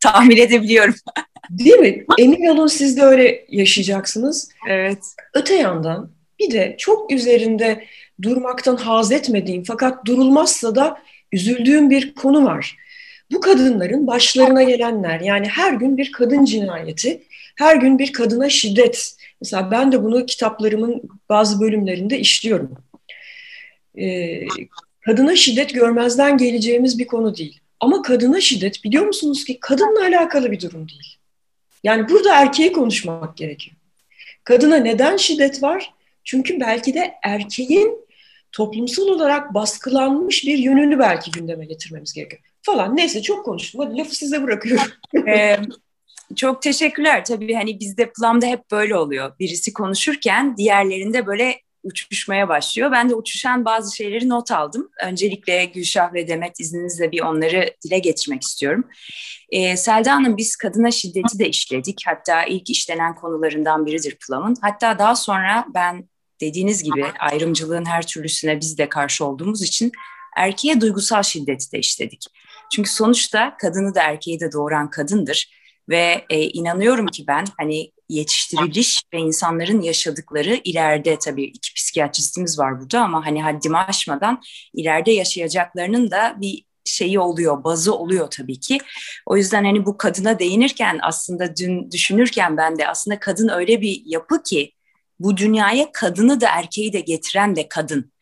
Tahmin 0.00 0.36
edebiliyorum. 0.36 0.94
Değil 1.58 1.76
mi? 1.76 2.04
Emin 2.18 2.46
olun 2.46 2.66
siz 2.66 2.96
de 2.96 3.02
öyle 3.02 3.44
yaşayacaksınız. 3.48 4.48
Evet. 4.68 4.98
Öte 5.34 5.54
yandan 5.54 6.10
bir 6.38 6.50
de 6.50 6.74
çok 6.78 7.12
üzerinde 7.12 7.84
durmaktan 8.22 8.76
haz 8.76 9.12
etmediğim 9.12 9.62
fakat 9.62 10.06
durulmazsa 10.06 10.74
da 10.74 10.98
üzüldüğüm 11.32 11.90
bir 11.90 12.14
konu 12.14 12.44
var. 12.44 12.76
Bu 13.32 13.40
kadınların 13.40 14.06
başlarına 14.06 14.62
gelenler 14.62 15.20
yani 15.20 15.46
her 15.48 15.72
gün 15.72 15.96
bir 15.96 16.12
kadın 16.12 16.44
cinayeti, 16.44 17.22
her 17.56 17.76
gün 17.76 17.98
bir 17.98 18.12
kadına 18.12 18.48
şiddet. 18.48 19.16
Mesela 19.40 19.70
ben 19.70 19.92
de 19.92 20.02
bunu 20.02 20.26
kitaplarımın 20.26 21.02
bazı 21.28 21.60
bölümlerinde 21.60 22.18
işliyorum. 22.18 22.70
Ee, 23.98 24.46
kadına 25.00 25.36
şiddet 25.36 25.74
görmezden 25.74 26.36
geleceğimiz 26.36 26.98
bir 26.98 27.06
konu 27.06 27.36
değil. 27.36 27.60
Ama 27.80 28.02
kadına 28.02 28.40
şiddet 28.40 28.84
biliyor 28.84 29.06
musunuz 29.06 29.44
ki 29.44 29.60
kadınla 29.60 30.00
alakalı 30.00 30.52
bir 30.52 30.60
durum 30.60 30.88
değil. 30.88 31.16
Yani 31.82 32.08
burada 32.08 32.34
erkeği 32.34 32.72
konuşmak 32.72 33.36
gerekiyor. 33.36 33.76
Kadına 34.44 34.76
neden 34.76 35.16
şiddet 35.16 35.62
var? 35.62 35.94
Çünkü 36.24 36.60
belki 36.60 36.94
de 36.94 37.14
erkeğin 37.22 38.06
toplumsal 38.52 39.06
olarak 39.06 39.54
baskılanmış 39.54 40.44
bir 40.46 40.58
yönünü 40.58 40.98
belki 40.98 41.30
gündeme 41.30 41.64
getirmemiz 41.64 42.12
gerekiyor. 42.12 42.42
Falan 42.62 42.96
neyse 42.96 43.22
çok 43.22 43.44
konuştum. 43.44 43.80
Hadi 43.80 43.98
lafı 43.98 44.14
size 44.14 44.42
bırakıyorum. 44.42 44.86
çok 46.36 46.62
teşekkürler. 46.62 47.24
Tabii 47.24 47.54
hani 47.54 47.80
bizde 47.80 48.12
Plum'da 48.12 48.46
hep 48.46 48.70
böyle 48.70 48.96
oluyor. 48.96 49.38
Birisi 49.38 49.72
konuşurken 49.72 50.56
diğerlerinde 50.56 51.26
böyle 51.26 51.60
uçuşmaya 51.82 52.48
başlıyor. 52.48 52.92
Ben 52.92 53.10
de 53.10 53.14
uçuşan 53.14 53.64
bazı 53.64 53.96
şeyleri 53.96 54.28
not 54.28 54.50
aldım. 54.50 54.90
Öncelikle 55.04 55.64
Gülşah 55.64 56.14
ve 56.14 56.28
Demet 56.28 56.60
izninizle 56.60 57.12
bir 57.12 57.20
onları 57.20 57.74
dile 57.84 57.98
getirmek 57.98 58.42
istiyorum. 58.42 58.84
Ee, 59.50 59.76
Selda 59.76 60.12
Hanım 60.12 60.36
biz 60.36 60.56
kadına 60.56 60.90
şiddeti 60.90 61.38
de 61.38 61.48
işledik. 61.48 62.02
Hatta 62.06 62.44
ilk 62.44 62.70
işlenen 62.70 63.14
konularından 63.14 63.86
biridir 63.86 64.16
Plum'un. 64.26 64.56
Hatta 64.60 64.98
daha 64.98 65.16
sonra 65.16 65.66
ben 65.74 66.08
dediğiniz 66.40 66.82
gibi 66.82 67.04
ayrımcılığın 67.18 67.84
her 67.84 68.06
türlüsüne 68.06 68.60
biz 68.60 68.78
de 68.78 68.88
karşı 68.88 69.24
olduğumuz 69.24 69.62
için 69.62 69.92
erkeğe 70.36 70.80
duygusal 70.80 71.22
şiddeti 71.22 71.72
de 71.72 71.78
işledik. 71.78 72.26
Çünkü 72.72 72.90
sonuçta 72.90 73.56
kadını 73.56 73.94
da 73.94 74.02
erkeği 74.02 74.40
de 74.40 74.52
doğuran 74.52 74.90
kadındır 74.90 75.62
ve 75.88 76.24
e, 76.30 76.40
inanıyorum 76.40 77.06
ki 77.06 77.24
ben 77.26 77.44
hani 77.58 77.91
yetiştiriliş 78.08 79.02
ve 79.14 79.18
insanların 79.18 79.80
yaşadıkları 79.80 80.60
ileride 80.64 81.18
tabii 81.18 81.44
iki 81.44 81.74
psikiyatristimiz 81.74 82.58
var 82.58 82.80
burada 82.80 83.00
ama 83.00 83.26
hani 83.26 83.42
haddimi 83.42 83.78
aşmadan 83.78 84.40
ileride 84.74 85.12
yaşayacaklarının 85.12 86.10
da 86.10 86.36
bir 86.40 86.64
şeyi 86.84 87.20
oluyor, 87.20 87.64
bazı 87.64 87.94
oluyor 87.94 88.30
tabii 88.30 88.60
ki. 88.60 88.78
O 89.26 89.36
yüzden 89.36 89.64
hani 89.64 89.86
bu 89.86 89.96
kadına 89.96 90.38
değinirken 90.38 90.98
aslında 91.02 91.56
dün 91.56 91.90
düşünürken 91.90 92.56
ben 92.56 92.78
de 92.78 92.88
aslında 92.88 93.18
kadın 93.20 93.48
öyle 93.48 93.80
bir 93.80 94.02
yapı 94.06 94.42
ki 94.42 94.72
bu 95.20 95.36
dünyaya 95.36 95.92
kadını 95.92 96.40
da 96.40 96.48
erkeği 96.48 96.92
de 96.92 97.00
getiren 97.00 97.56
de 97.56 97.68
kadın. 97.68 98.12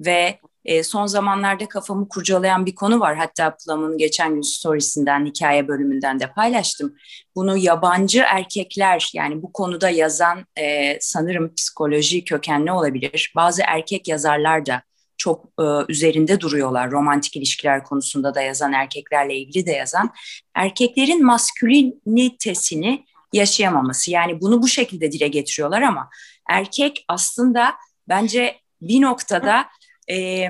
Ve 0.00 0.38
e, 0.64 0.82
son 0.82 1.06
zamanlarda 1.06 1.68
kafamı 1.68 2.08
kurcalayan 2.08 2.66
bir 2.66 2.74
konu 2.74 3.00
var. 3.00 3.16
Hatta 3.16 3.56
Plum'un 3.56 3.98
geçen 3.98 4.34
gün 4.34 4.42
storiesinden, 4.42 5.26
hikaye 5.26 5.68
bölümünden 5.68 6.20
de 6.20 6.32
paylaştım. 6.32 6.94
Bunu 7.34 7.56
yabancı 7.56 8.24
erkekler 8.28 9.10
yani 9.14 9.42
bu 9.42 9.52
konuda 9.52 9.90
yazan 9.90 10.46
e, 10.58 10.98
sanırım 11.00 11.54
psikoloji 11.54 12.24
kökenli 12.24 12.72
olabilir. 12.72 13.32
Bazı 13.36 13.62
erkek 13.66 14.08
yazarlar 14.08 14.66
da 14.66 14.82
çok 15.16 15.44
e, 15.60 15.64
üzerinde 15.88 16.40
duruyorlar. 16.40 16.90
Romantik 16.90 17.36
ilişkiler 17.36 17.84
konusunda 17.84 18.34
da 18.34 18.42
yazan, 18.42 18.72
erkeklerle 18.72 19.36
ilgili 19.36 19.66
de 19.66 19.72
yazan. 19.72 20.10
Erkeklerin 20.54 21.24
maskülinitesini 21.24 23.04
yaşayamaması. 23.32 24.10
Yani 24.10 24.40
bunu 24.40 24.62
bu 24.62 24.68
şekilde 24.68 25.12
dile 25.12 25.28
getiriyorlar 25.28 25.82
ama 25.82 26.10
erkek 26.48 27.04
aslında 27.08 27.74
bence 28.08 28.56
bir 28.80 29.00
noktada 29.00 29.66
e, 30.10 30.48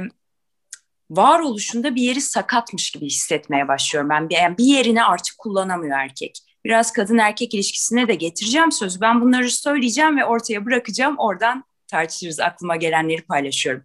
varoluşunda 1.11 1.95
bir 1.95 2.03
yeri 2.03 2.21
sakatmış 2.21 2.91
gibi 2.91 3.07
hissetmeye 3.07 3.69
başlıyorum 3.69 4.11
ben. 4.11 4.29
Yani 4.31 4.59
bir 4.59 4.65
yerini 4.65 5.05
artık 5.05 5.39
kullanamıyor 5.39 5.99
erkek. 5.99 6.39
Biraz 6.65 6.93
kadın 6.93 7.19
erkek 7.19 7.55
ilişkisine 7.55 8.09
de 8.09 8.15
getireceğim 8.15 8.73
sözü. 8.73 9.01
Ben 9.01 9.21
bunları 9.21 9.51
söyleyeceğim 9.51 10.19
ve 10.19 10.25
ortaya 10.25 10.67
bırakacağım. 10.67 11.15
Oradan 11.19 11.65
tartışırız. 11.91 12.41
Aklıma 12.41 12.77
gelenleri 12.77 13.23
paylaşıyorum. 13.23 13.85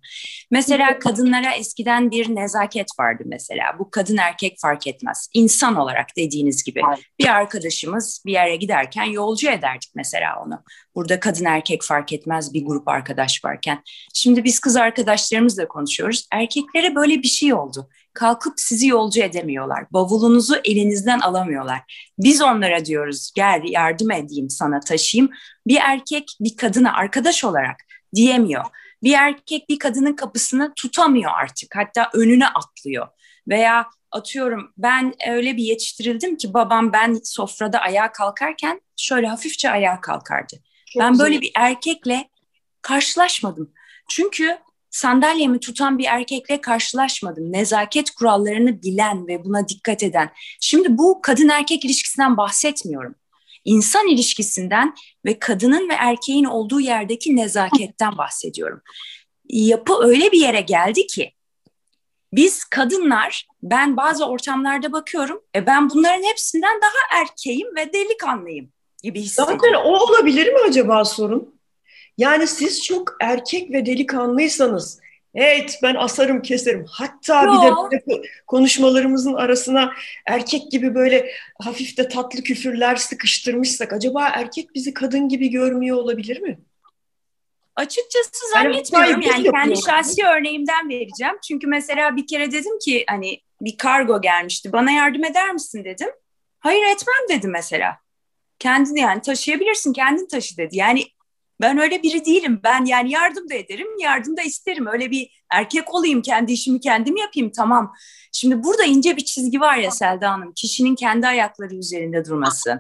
Mesela 0.52 1.00
kadınlara 1.00 1.54
eskiden 1.54 2.12
bir 2.12 2.36
nezaket 2.36 2.88
vardı 3.00 3.24
mesela. 3.26 3.64
Bu 3.80 3.90
kadın 3.92 4.18
erkek 4.18 4.58
fark 4.62 4.88
etmez. 4.88 5.30
İnsan 5.34 5.76
olarak 5.76 6.08
dediğiniz 6.18 6.64
gibi. 6.64 6.82
Bir 7.20 7.28
arkadaşımız 7.28 8.24
bir 8.26 8.32
yere 8.32 8.56
giderken 8.56 9.04
yolcu 9.04 9.50
ederdik 9.50 9.92
mesela 9.96 10.44
onu. 10.46 10.64
Burada 10.96 11.20
kadın 11.20 11.46
erkek 11.46 11.84
fark 11.84 12.14
etmez 12.14 12.54
bir 12.54 12.66
grup 12.66 12.88
arkadaş 12.88 13.46
varken. 13.46 13.84
Şimdi 14.14 14.44
biz 14.44 14.60
kız 14.60 14.76
arkadaşlarımızla 14.76 15.68
konuşuyoruz. 15.68 16.28
Erkeklere 16.32 16.96
böyle 16.96 17.24
bir 17.24 17.28
şey 17.28 17.54
oldu. 17.54 17.90
Kalkıp 18.14 18.54
sizi 18.58 18.88
yolcu 18.88 19.22
edemiyorlar. 19.22 19.86
Bavulunuzu 19.92 20.56
elinizden 20.66 21.20
alamıyorlar. 21.20 22.12
Biz 22.20 22.42
onlara 22.42 22.86
diyoruz 22.86 23.32
gel 23.36 23.62
yardım 23.66 24.12
edeyim 24.12 24.50
sana 24.50 24.80
taşıyayım. 24.80 25.32
Bir 25.68 25.78
erkek 25.82 26.38
bir 26.40 26.58
kadına 26.58 26.94
arkadaş 26.94 27.44
olarak 27.44 27.85
diyemiyor. 28.16 28.66
Bir 29.04 29.14
erkek 29.14 29.70
bir 29.70 29.80
kadının 29.80 30.14
kapısını 30.14 30.74
tutamıyor 30.76 31.32
artık. 31.42 31.76
Hatta 31.76 32.10
önüne 32.14 32.48
atlıyor. 32.48 33.08
Veya 33.48 33.88
atıyorum 34.12 34.74
ben 34.78 35.14
öyle 35.28 35.58
bir 35.58 35.64
yetiştirildim 35.64 36.38
ki 36.38 36.54
babam 36.54 36.94
ben 36.94 37.20
sofrada 37.24 37.80
ayağa 37.80 38.12
kalkarken 38.12 38.82
şöyle 38.98 39.28
hafifçe 39.28 39.70
ayağa 39.70 40.02
kalkardı. 40.02 40.56
Çok 40.94 41.04
ben 41.04 41.12
güzel. 41.12 41.26
böyle 41.26 41.42
bir 41.42 41.52
erkekle 41.56 42.30
karşılaşmadım. 42.82 43.72
Çünkü 44.10 44.58
sandalyemi 44.90 45.60
tutan 45.60 45.98
bir 45.98 46.06
erkekle 46.06 46.62
karşılaşmadım. 46.62 47.54
Nezaket 47.54 48.12
kurallarını 48.12 48.82
bilen 48.82 49.28
ve 49.28 49.46
buna 49.46 49.68
dikkat 49.68 50.04
eden. 50.04 50.32
Şimdi 50.60 50.98
bu 50.98 51.20
kadın 51.22 51.50
erkek 51.50 51.86
ilişkisinden 51.86 52.38
bahsetmiyorum 52.38 53.16
insan 53.66 54.08
ilişkisinden 54.08 54.94
ve 55.26 55.40
kadının 55.40 55.90
ve 55.90 55.94
erkeğin 55.94 56.46
olduğu 56.46 56.80
yerdeki 56.80 57.36
nezaketten 57.36 58.18
bahsediyorum. 58.18 58.82
Yapı 59.50 59.94
öyle 60.04 60.32
bir 60.32 60.40
yere 60.40 60.62
geldi 60.62 61.08
ki 61.08 61.32
biz 62.34 62.64
kadınlar 62.64 63.48
ben 63.64 63.98
bazı 63.98 64.26
ortamlarda 64.26 64.92
bakıyorum 64.92 65.42
e 65.56 65.66
ben 65.66 65.90
bunların 65.90 66.24
hepsinden 66.24 66.82
daha 66.82 67.22
erkeğim 67.22 67.76
ve 67.76 67.94
delikanlıyım 67.94 68.72
gibi 69.04 69.22
hissediyorum. 69.22 69.60
Zaten 69.62 69.74
o 69.74 69.98
olabilir 69.98 70.54
mi 70.54 70.60
acaba 70.68 71.06
sorun? 71.06 71.56
Yani 72.18 72.48
siz 72.48 72.84
çok 72.84 73.16
erkek 73.22 73.72
ve 73.72 73.86
delikanlıysanız 73.86 75.00
Evet 75.36 75.80
ben 75.84 75.96
asarım 75.96 76.42
keserim. 76.42 76.86
Hatta 76.90 77.44
Yo. 77.44 77.90
bir 77.92 77.98
de 77.98 78.22
konuşmalarımızın 78.48 79.34
arasına 79.34 79.94
erkek 80.26 80.72
gibi 80.72 80.96
böyle 80.96 81.32
hafif 81.62 81.98
de 81.98 82.08
tatlı 82.08 82.44
küfürler 82.44 82.96
sıkıştırmışsak 82.96 83.94
acaba 83.94 84.28
erkek 84.28 84.76
bizi 84.76 84.94
kadın 84.94 85.30
gibi 85.30 85.50
görmüyor 85.50 85.98
olabilir 85.98 86.42
mi? 86.42 86.60
Açıkçası 87.76 88.52
zannetmiyorum 88.54 89.22
yani, 89.22 89.26
yani 89.26 89.52
kendi 89.52 89.82
şahsi 89.82 90.26
örneğimden 90.26 90.90
vereceğim. 90.90 91.36
Çünkü 91.48 91.68
mesela 91.68 92.16
bir 92.16 92.28
kere 92.28 92.52
dedim 92.52 92.80
ki 92.80 93.04
hani 93.10 93.42
bir 93.62 93.78
kargo 93.78 94.22
gelmişti 94.22 94.72
bana 94.72 94.92
yardım 94.92 95.26
eder 95.26 95.54
misin 95.54 95.84
dedim. 95.86 96.10
Hayır 96.60 96.84
etmem 96.84 97.38
dedi 97.38 97.48
mesela. 97.48 97.98
Kendini 98.60 99.00
yani 99.00 99.22
taşıyabilirsin 99.22 99.94
kendin 99.94 100.28
taşı 100.28 100.58
dedi. 100.58 100.78
Yani 100.78 101.04
ben 101.62 101.78
öyle 101.78 102.04
biri 102.04 102.26
değilim. 102.26 102.60
Ben 102.64 102.86
yani 102.86 103.12
yardım 103.12 103.50
da 103.50 103.54
ederim, 103.54 103.88
yardım 104.00 104.38
da 104.38 104.42
isterim. 104.42 104.88
Öyle 104.88 105.12
bir 105.12 105.30
erkek 105.50 105.94
olayım, 105.94 106.22
kendi 106.22 106.52
işimi 106.52 106.80
kendim 106.80 107.18
yapayım 107.18 107.52
tamam. 107.52 107.94
Şimdi 108.32 108.64
burada 108.64 108.84
ince 108.84 109.18
bir 109.18 109.26
çizgi 109.26 109.62
var 109.62 109.78
ya 109.78 109.92
Selda 109.92 110.32
Hanım. 110.32 110.54
Kişinin 110.54 110.96
kendi 110.96 111.28
ayakları 111.28 111.76
üzerinde 111.76 112.26
durması, 112.26 112.80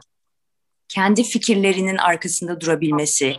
kendi 0.87 1.23
fikirlerinin 1.23 1.97
arkasında 1.97 2.61
durabilmesi, 2.61 3.35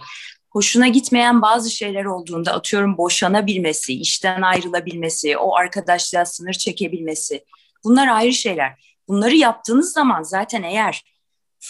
hoşuna 0.51 0.89
gitmeyen 0.89 1.43
bazı 1.43 1.71
şeyler 1.71 2.05
olduğunda 2.05 2.53
atıyorum 2.53 2.99
boşanabilmesi, 2.99 4.01
işten 4.01 4.43
ayrılabilmesi, 4.43 5.37
o 5.37 5.57
arkadaşlığa 5.57 6.25
sınır 6.25 6.53
çekebilmesi. 6.53 7.45
Bunlar 7.85 8.09
ayrı 8.09 8.33
şeyler. 8.33 8.97
Bunları 9.09 9.37
yaptığınız 9.37 9.93
zaman 9.93 10.23
zaten 10.23 10.63
eğer 10.63 11.16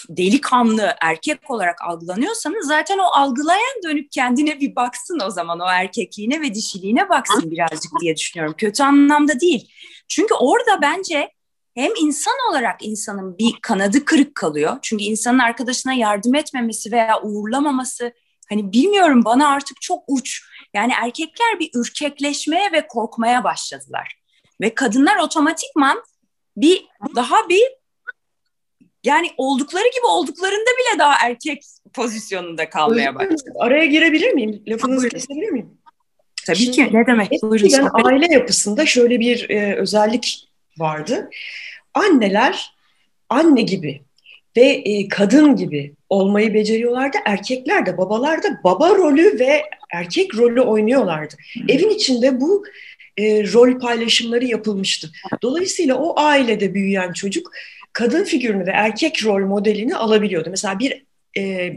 delikanlı 0.08 0.94
erkek 1.00 1.50
olarak 1.50 1.82
algılanıyorsanız 1.82 2.66
zaten 2.66 2.98
o 2.98 3.04
algılayan 3.04 3.82
dönüp 3.84 4.12
kendine 4.12 4.60
bir 4.60 4.76
baksın 4.76 5.20
o 5.26 5.30
zaman 5.30 5.60
o 5.60 5.66
erkekliğine 5.66 6.40
ve 6.40 6.54
dişiliğine 6.54 7.08
baksın 7.08 7.50
birazcık 7.50 7.92
diye 8.00 8.16
düşünüyorum. 8.16 8.54
Kötü 8.58 8.82
anlamda 8.82 9.40
değil. 9.40 9.72
Çünkü 10.08 10.34
orada 10.34 10.82
bence 10.82 11.30
hem 11.74 11.92
insan 12.00 12.34
olarak 12.50 12.84
insanın 12.84 13.38
bir 13.38 13.54
kanadı 13.62 14.04
kırık 14.04 14.34
kalıyor. 14.34 14.78
Çünkü 14.82 15.04
insanın 15.04 15.38
arkadaşına 15.38 15.92
yardım 15.92 16.34
etmemesi 16.34 16.92
veya 16.92 17.22
uğurlamaması 17.22 18.12
hani 18.48 18.72
bilmiyorum 18.72 19.24
bana 19.24 19.48
artık 19.48 19.80
çok 19.80 20.04
uç. 20.08 20.42
Yani 20.74 20.92
erkekler 21.02 21.60
bir 21.60 21.70
ürkekleşmeye 21.74 22.72
ve 22.72 22.86
korkmaya 22.86 23.44
başladılar. 23.44 24.20
Ve 24.60 24.74
kadınlar 24.74 25.16
otomatikman 25.16 26.02
bir 26.56 26.86
daha 27.14 27.48
bir 27.48 27.62
yani 29.06 29.30
oldukları 29.36 29.84
gibi 29.84 30.06
olduklarında 30.06 30.70
bile 30.78 30.98
daha 30.98 31.14
erkek 31.26 31.62
pozisyonunda 31.94 32.70
kalmaya 32.70 33.14
başladı. 33.14 33.52
Araya 33.58 33.86
girebilir 33.86 34.32
miyim? 34.32 34.62
Lafınızı 34.66 35.08
kesebilir 35.08 35.48
miyim? 35.48 35.68
Tabii 36.46 36.56
Şimdi, 36.56 36.76
ki 36.76 36.90
ne 36.92 37.06
demek? 37.06 37.30
Buyurun. 37.42 37.90
aile 38.04 38.34
yapısında 38.34 38.86
şöyle 38.86 39.20
bir 39.20 39.50
e, 39.50 39.76
özellik 39.76 40.48
vardı. 40.78 41.30
Anneler 41.94 42.72
anne 43.28 43.62
gibi 43.62 44.02
ve 44.56 44.64
e, 44.64 45.08
kadın 45.08 45.56
gibi 45.56 45.94
olmayı 46.08 46.54
beceriyorlardı. 46.54 47.16
Erkekler 47.24 47.86
de 47.86 47.98
babalar 47.98 48.42
da 48.42 48.60
baba 48.64 48.88
rolü 48.88 49.38
ve 49.38 49.62
erkek 49.92 50.34
rolü 50.34 50.60
oynuyorlardı. 50.60 51.34
Hmm. 51.54 51.70
Evin 51.70 51.90
içinde 51.90 52.40
bu 52.40 52.64
e, 53.16 53.52
rol 53.52 53.78
paylaşımları 53.80 54.44
yapılmıştı. 54.44 55.10
Dolayısıyla 55.42 55.94
o 55.94 56.20
ailede 56.20 56.74
büyüyen 56.74 57.12
çocuk 57.12 57.50
kadın 57.96 58.24
figürünü 58.24 58.66
ve 58.66 58.70
erkek 58.70 59.24
rol 59.24 59.46
modelini 59.46 59.96
alabiliyordu. 59.96 60.50
Mesela 60.50 60.78
bir 60.78 61.04
e, 61.38 61.72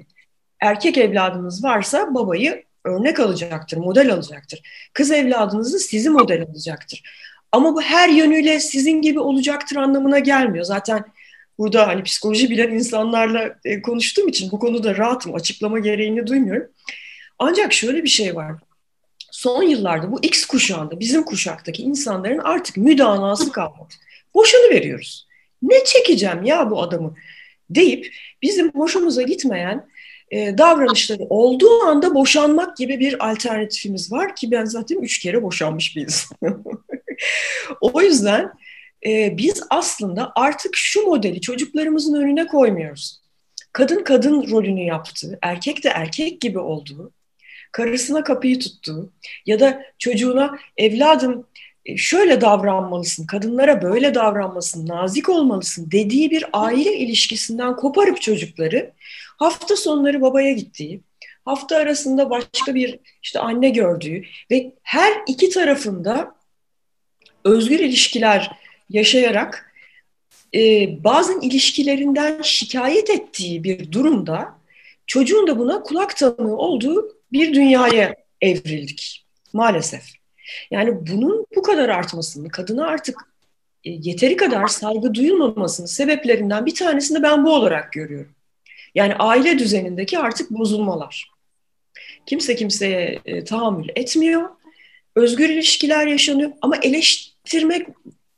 erkek 0.60 0.98
evladınız 0.98 1.64
varsa 1.64 2.14
babayı 2.14 2.64
örnek 2.86 3.20
alacaktır, 3.20 3.78
model 3.78 4.14
alacaktır. 4.14 4.90
Kız 4.94 5.12
evladınız 5.12 5.74
da 5.74 5.80
sizi 5.80 6.10
model 6.10 6.46
alacaktır. 6.50 7.04
Ama 7.52 7.76
bu 7.76 7.82
her 7.82 8.10
yönüyle 8.10 8.60
sizin 8.60 9.02
gibi 9.02 9.20
olacaktır 9.20 9.76
anlamına 9.76 10.20
gelmiyor. 10.20 10.66
Zaten 10.66 11.06
burada 11.58 11.88
hani 11.88 12.04
psikoloji 12.04 12.50
bilen 12.50 12.70
insanlarla 12.70 13.56
e, 13.66 13.82
konuştuğum 13.82 14.28
için 14.28 14.52
bu 14.52 14.60
konuda 14.60 14.98
rahatım, 14.98 15.36
açıklama 15.36 15.80
gereğini 15.80 16.28
duymuyorum. 16.28 16.68
Ancak 17.40 17.74
şöyle 17.74 18.04
bir 18.04 18.10
şey 18.10 18.36
var. 18.36 18.54
Son 19.32 19.64
yıllarda 19.64 20.12
bu 20.12 20.20
X 20.22 20.46
kuşağında, 20.46 21.00
bizim 21.00 21.24
kuşaktaki 21.24 21.84
insanların 21.84 22.40
artık 22.40 22.78
müdanası 22.78 23.52
kalmadı. 23.52 23.94
Boşanı 24.34 24.70
veriyoruz 24.70 25.29
ne 25.62 25.84
çekeceğim 25.84 26.44
ya 26.44 26.72
bu 26.72 26.82
adamı 26.82 27.16
deyip 27.70 28.16
bizim 28.42 28.72
hoşumuza 28.72 29.22
gitmeyen 29.22 29.90
e, 30.32 30.58
davranışları 30.58 31.24
olduğu 31.30 31.84
anda 31.84 32.16
boşanmak 32.16 32.78
gibi 32.78 33.00
bir 33.00 33.30
alternatifimiz 33.32 34.12
var 34.12 34.36
ki 34.36 34.52
ben 34.52 34.66
zaten 34.66 35.02
üç 35.02 35.20
kere 35.20 35.44
boşanmış 35.44 35.96
bir 35.96 36.02
insanım. 36.02 36.64
o 37.82 38.02
yüzden 38.02 38.52
e, 39.06 39.38
biz 39.38 39.64
aslında 39.70 40.32
artık 40.36 40.72
şu 40.76 41.02
modeli 41.02 41.42
çocuklarımızın 41.42 42.22
önüne 42.22 42.48
koymuyoruz. 42.48 43.22
Kadın 43.74 44.04
kadın 44.04 44.52
rolünü 44.52 44.84
yaptığı, 44.84 45.40
erkek 45.42 45.84
de 45.84 45.90
erkek 45.90 46.42
gibi 46.42 46.60
olduğu, 46.60 47.12
karısına 47.72 48.24
kapıyı 48.24 48.60
tuttuğu 48.60 49.12
ya 49.46 49.60
da 49.60 49.84
çocuğuna 50.00 50.60
evladım 50.78 51.48
şöyle 51.98 52.42
davranmalısın, 52.42 53.26
kadınlara 53.26 53.82
böyle 53.82 54.16
davranmalısın, 54.16 54.88
nazik 54.88 55.30
olmalısın 55.30 55.92
dediği 55.92 56.32
bir 56.32 56.46
aile 56.54 56.98
ilişkisinden 56.98 57.76
koparıp 57.76 58.22
çocukları 58.22 58.92
hafta 59.38 59.76
sonları 59.76 60.22
babaya 60.22 60.52
gittiği, 60.52 61.02
hafta 61.46 61.78
arasında 61.78 62.30
başka 62.30 62.76
bir 62.76 63.00
işte 63.24 63.40
anne 63.40 63.70
gördüğü 63.70 64.24
ve 64.52 64.72
her 64.84 65.14
iki 65.28 65.50
tarafında 65.50 66.36
özgür 67.44 67.80
ilişkiler 67.80 68.52
yaşayarak 68.90 69.74
e, 70.56 70.60
bazen 71.04 71.40
ilişkilerinden 71.42 72.42
şikayet 72.42 73.10
ettiği 73.10 73.64
bir 73.64 73.92
durumda 73.92 74.60
çocuğun 75.08 75.48
da 75.48 75.60
buna 75.60 75.84
kulak 75.84 76.18
tanığı 76.18 76.58
olduğu 76.58 77.18
bir 77.32 77.54
dünyaya 77.54 78.16
evrildik 78.42 79.26
maalesef. 79.54 80.19
Yani 80.72 81.08
bunun 81.08 81.46
bu 81.56 81.62
kadar 81.62 81.90
artmasını, 81.90 82.50
kadına 82.50 82.88
artık 82.88 83.16
e, 83.84 83.90
yeteri 83.92 84.38
kadar 84.38 84.68
saygı 84.68 85.14
duyulmamasının 85.14 85.88
sebeplerinden 85.88 86.66
bir 86.66 86.76
tanesini 86.76 87.24
ben 87.24 87.46
bu 87.46 87.54
olarak 87.54 87.92
görüyorum. 87.94 88.32
Yani 88.96 89.16
aile 89.16 89.60
düzenindeki 89.60 90.20
artık 90.20 90.52
bozulmalar. 90.52 91.32
Kimse 92.26 92.56
kimseye 92.56 93.20
e, 93.26 93.44
tahammül 93.44 93.90
etmiyor. 93.96 94.50
Özgür 95.16 95.50
ilişkiler 95.50 96.08
yaşanıyor 96.08 96.52
ama 96.62 96.76
eleştirmek 96.78 97.88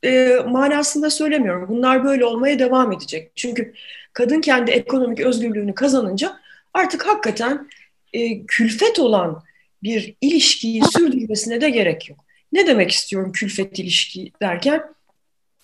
e, 0.04 0.36
manasında 0.48 1.10
söylemiyorum. 1.10 1.68
Bunlar 1.68 2.04
böyle 2.04 2.24
olmaya 2.24 2.58
devam 2.58 2.92
edecek. 2.92 3.32
Çünkü 3.34 3.74
kadın 4.12 4.40
kendi 4.40 4.70
ekonomik 4.70 5.20
özgürlüğünü 5.20 5.74
kazanınca 5.74 6.36
artık 6.74 7.06
hakikaten 7.06 7.68
e, 8.12 8.46
külfet 8.46 8.98
olan 8.98 9.42
bir 9.82 10.14
ilişkiyi 10.20 10.82
sürdürmesine 10.92 11.60
de 11.60 11.70
gerek 11.70 12.08
yok. 12.08 12.24
Ne 12.52 12.66
demek 12.66 12.90
istiyorum 12.90 13.32
külfet 13.32 13.78
ilişki 13.78 14.32
derken? 14.42 14.82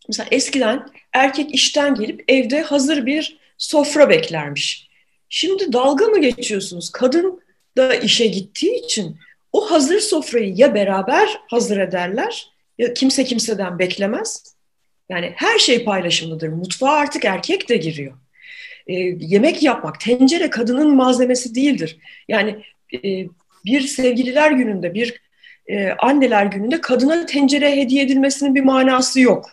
Mesela 0.09 0.28
eskiden 0.31 0.87
erkek 1.12 1.54
işten 1.54 1.94
gelip 1.94 2.24
evde 2.28 2.62
hazır 2.62 3.07
bir 3.07 3.38
sofra 3.59 4.09
beklermiş. 4.09 4.88
Şimdi 5.28 5.72
dalga 5.72 6.07
mı 6.07 6.20
geçiyorsunuz? 6.20 6.90
Kadın 6.90 7.40
da 7.76 7.94
işe 7.94 8.26
gittiği 8.26 8.85
için 8.85 9.16
o 9.52 9.70
hazır 9.70 10.00
sofrayı 10.00 10.54
ya 10.57 10.74
beraber 10.74 11.40
hazır 11.50 11.78
ederler 11.78 12.52
ya 12.78 12.94
kimse 12.94 13.24
kimseden 13.24 13.78
beklemez. 13.78 14.54
Yani 15.09 15.33
her 15.37 15.59
şey 15.59 15.85
paylaşımlıdır. 15.85 16.48
Mutfağa 16.48 16.90
artık 16.90 17.24
erkek 17.24 17.68
de 17.68 17.76
giriyor. 17.76 18.14
E, 18.87 18.94
yemek 19.18 19.62
yapmak, 19.62 20.00
tencere 20.00 20.50
kadının 20.50 20.96
malzemesi 20.96 21.54
değildir. 21.54 21.98
Yani 22.28 22.62
e, 23.04 23.26
bir 23.64 23.81
sevgililer 23.81 24.51
gününde, 24.51 24.94
bir 24.94 25.21
e, 25.66 25.90
anneler 25.90 26.47
gününde 26.47 26.81
kadına 26.81 27.27
tencere 27.27 27.77
hediye 27.77 28.05
edilmesinin 28.05 28.55
bir 28.55 28.64
manası 28.64 29.21
yok. 29.21 29.51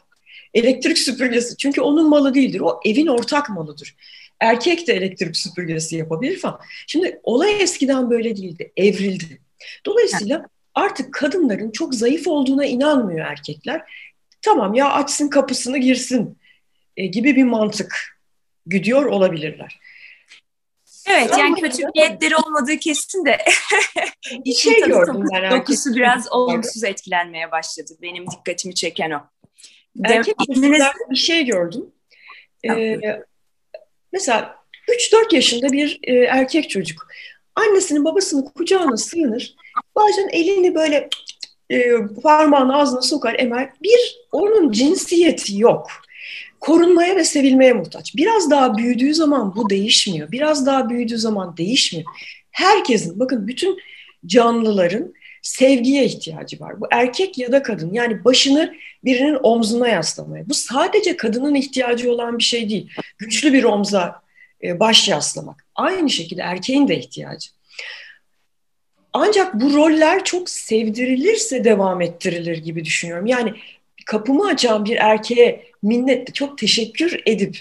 Elektrik 0.53 0.97
süpürgesi 0.97 1.57
çünkü 1.57 1.81
onun 1.81 2.09
malı 2.09 2.33
değildir. 2.33 2.59
O 2.59 2.79
evin 2.85 3.07
ortak 3.07 3.49
malıdır. 3.49 3.95
Erkek 4.39 4.87
de 4.87 4.93
elektrik 4.93 5.37
süpürgesi 5.37 5.95
yapabilir 5.95 6.39
falan. 6.39 6.59
Şimdi 6.87 7.19
olay 7.23 7.61
eskiden 7.61 8.09
böyle 8.09 8.37
değildi, 8.37 8.71
evrildi. 8.77 9.41
Dolayısıyla 9.85 10.45
artık 10.75 11.13
kadınların 11.13 11.71
çok 11.71 11.95
zayıf 11.95 12.27
olduğuna 12.27 12.65
inanmıyor 12.65 13.27
erkekler. 13.27 13.81
Tamam 14.41 14.73
ya 14.73 14.91
açsın 14.91 15.27
kapısını 15.27 15.77
girsin 15.77 16.37
e, 16.97 17.05
gibi 17.05 17.35
bir 17.35 17.43
mantık 17.43 18.17
güdüyor 18.65 19.05
olabilirler. 19.05 19.79
Evet 21.07 21.33
Ama 21.33 21.43
yani 21.43 21.61
kötü 21.61 21.83
niyetleri 21.95 22.35
olmadığı 22.35 22.77
kesin 22.77 23.25
de 23.25 23.37
bir 24.45 24.53
şey 24.53 24.85
gördüm 24.85 25.25
ben 25.33 25.51
dokusu 25.51 25.95
biraz 25.95 26.31
olumsuz 26.31 26.83
etkilenmeye 26.83 27.51
başladı. 27.51 27.93
Benim 28.01 28.25
dikkatimi 28.31 28.75
çeken 28.75 29.11
o. 29.11 29.19
Erkek 30.03 30.35
bir 31.09 31.15
şey 31.15 31.45
gördüm. 31.45 31.85
Ee, 32.69 32.99
mesela 34.13 34.55
3-4 35.11 35.35
yaşında 35.35 35.71
bir 35.71 35.99
e, 36.03 36.13
erkek 36.13 36.69
çocuk 36.69 37.07
annesinin 37.55 38.05
babasının 38.05 38.45
kucağına 38.45 38.97
sığınır. 38.97 39.55
Bazen 39.95 40.29
elini 40.31 40.75
böyle 40.75 41.09
e, 41.69 41.91
parmağını 42.23 42.77
ağzına 42.77 43.01
sokar 43.01 43.35
emer. 43.39 43.69
Bir 43.83 44.17
onun 44.31 44.71
cinsiyeti 44.71 45.59
yok. 45.59 45.87
Korunmaya 46.65 47.15
ve 47.15 47.23
sevilmeye 47.23 47.73
muhtaç. 47.73 48.15
Biraz 48.15 48.51
daha 48.51 48.77
büyüdüğü 48.77 49.13
zaman 49.13 49.55
bu 49.55 49.69
değişmiyor. 49.69 50.31
Biraz 50.31 50.65
daha 50.65 50.89
büyüdüğü 50.89 51.17
zaman 51.17 51.57
değişmiyor. 51.57 52.05
Herkesin 52.51 53.19
bakın 53.19 53.47
bütün 53.47 53.77
canlıların 54.25 55.13
sevgiye 55.41 56.05
ihtiyacı 56.05 56.59
var. 56.59 56.81
Bu 56.81 56.87
erkek 56.91 57.37
ya 57.37 57.51
da 57.51 57.63
kadın 57.63 57.93
yani 57.93 58.25
başını 58.25 58.75
birinin 59.03 59.37
omzuna 59.43 59.87
yaslamaya. 59.87 60.49
Bu 60.49 60.53
sadece 60.53 61.17
kadının 61.17 61.55
ihtiyacı 61.55 62.11
olan 62.11 62.37
bir 62.37 62.43
şey 62.43 62.69
değil. 62.69 62.89
Güçlü 63.17 63.53
bir 63.53 63.63
omza 63.63 64.21
e, 64.63 64.79
baş 64.79 65.07
yaslamak. 65.07 65.65
Aynı 65.75 66.09
şekilde 66.09 66.41
erkeğin 66.41 66.87
de 66.87 66.99
ihtiyacı. 66.99 67.49
Ancak 69.13 69.53
bu 69.53 69.73
roller 69.73 70.23
çok 70.23 70.49
sevdirilirse 70.49 71.63
devam 71.63 72.01
ettirilir 72.01 72.57
gibi 72.57 72.85
düşünüyorum. 72.85 73.25
Yani 73.25 73.53
kapımı 74.05 74.47
açan 74.47 74.85
bir 74.85 74.95
erkeğe 74.95 75.74
minnetle 75.85 76.33
çok 76.33 76.57
teşekkür 76.57 77.21
edip 77.25 77.57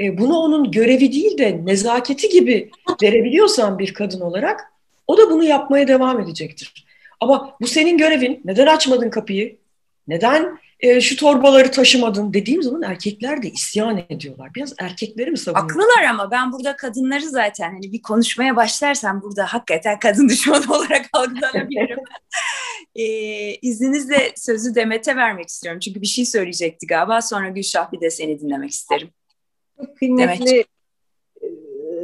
e, 0.00 0.18
bunu 0.18 0.36
onun 0.36 0.70
görevi 0.70 1.12
değil 1.12 1.38
de 1.38 1.60
nezaketi 1.64 2.28
gibi 2.28 2.70
verebiliyorsan 3.02 3.78
bir 3.78 3.94
kadın 3.94 4.20
olarak 4.20 4.60
o 5.06 5.18
da 5.18 5.30
bunu 5.30 5.44
yapmaya 5.44 5.88
devam 5.88 6.20
edecektir. 6.20 6.84
Ama 7.20 7.56
bu 7.60 7.66
senin 7.66 7.98
görevin. 7.98 8.40
Neden 8.44 8.66
açmadın 8.66 9.10
kapıyı? 9.10 9.56
Neden 10.08 10.58
e, 10.80 11.00
şu 11.00 11.16
torbaları 11.16 11.70
taşımadın 11.70 12.34
dediğim 12.34 12.62
zaman 12.62 12.82
erkekler 12.82 13.42
de 13.42 13.50
isyan 13.50 14.02
ediyorlar. 14.10 14.50
Biraz 14.54 14.74
erkekleri 14.78 15.30
mi 15.30 15.38
savunuyor? 15.38 15.68
Haklılar 15.68 16.04
ama 16.10 16.30
ben 16.30 16.52
burada 16.52 16.76
kadınları 16.76 17.28
zaten 17.28 17.72
hani 17.72 17.92
bir 17.92 18.02
konuşmaya 18.02 18.56
başlarsam 18.56 19.22
burada 19.22 19.46
hakikaten 19.46 19.98
kadın 19.98 20.28
düşmanı 20.28 20.64
olarak 20.74 21.06
algılanabilirim. 21.12 21.98
E, 22.94 23.04
izninizle 23.54 24.32
sözü 24.36 24.74
Demet'e 24.74 25.16
vermek 25.16 25.48
istiyorum. 25.48 25.80
Çünkü 25.80 26.00
bir 26.00 26.06
şey 26.06 26.24
söyleyecekti 26.24 26.86
galiba. 26.86 27.22
Sonra 27.22 27.48
Gülşah 27.48 27.92
bir 27.92 28.00
de 28.00 28.10
seni 28.10 28.40
dinlemek 28.40 28.70
isterim. 28.70 29.08
Çok 29.80 29.96
kıymetli 29.96 30.46
Demet. 30.46 30.66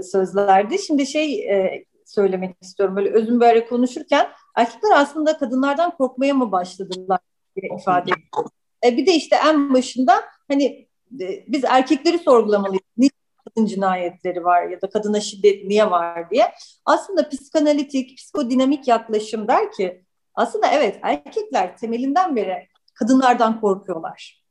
Sözlerdi. 0.06 0.78
Şimdi 0.78 1.06
şey 1.06 1.50
e, 1.50 1.84
söylemek 2.04 2.56
istiyorum. 2.62 2.96
Böyle 2.96 3.10
özüm 3.10 3.40
böyle 3.40 3.66
konuşurken 3.66 4.28
erkekler 4.56 4.90
aslında 4.94 5.38
kadınlardan 5.38 5.96
korkmaya 5.96 6.34
mı 6.34 6.52
başladılar 6.52 7.18
diye 7.56 7.70
ifade 7.80 8.10
ediyor. 8.10 8.48
E, 8.84 8.96
bir 8.96 9.06
de 9.06 9.12
işte 9.14 9.36
en 9.46 9.74
başında 9.74 10.24
hani 10.48 10.88
e, 11.20 11.44
biz 11.48 11.64
erkekleri 11.64 12.18
sorgulamalıyız. 12.18 12.82
Niye 12.96 13.10
kadın 13.44 13.66
cinayetleri 13.66 14.44
var 14.44 14.68
ya 14.68 14.80
da 14.82 14.90
kadına 14.90 15.20
şiddet 15.20 15.64
niye 15.64 15.90
var 15.90 16.30
diye. 16.30 16.52
Aslında 16.84 17.28
psikanalitik, 17.28 18.18
psikodinamik 18.18 18.88
yaklaşım 18.88 19.48
der 19.48 19.72
ki 19.72 20.04
aslında 20.40 20.66
evet 20.66 20.98
erkekler 21.02 21.76
temelinden 21.76 22.36
beri 22.36 22.68
kadınlardan 22.94 23.60
korkuyorlar. 23.60 24.44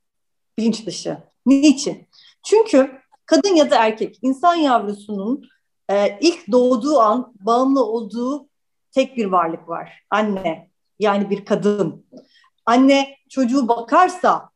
Bilinç 0.58 0.86
dışı. 0.86 1.18
Niçin? 1.46 2.08
Çünkü 2.46 3.02
kadın 3.26 3.56
ya 3.56 3.72
da 3.72 3.76
erkek 3.86 4.20
insan 4.22 4.56
yavrusunun 4.56 5.50
e, 5.90 6.20
ilk 6.22 6.52
doğduğu 6.52 7.00
an 7.00 7.34
bağımlı 7.40 7.86
olduğu 7.86 8.50
tek 8.92 9.18
bir 9.18 9.26
varlık 9.26 9.70
var. 9.70 10.04
Anne. 10.10 10.70
Yani 11.00 11.30
bir 11.30 11.46
kadın. 11.46 12.06
Anne 12.66 13.18
çocuğu 13.30 13.68
bakarsa, 13.68 14.50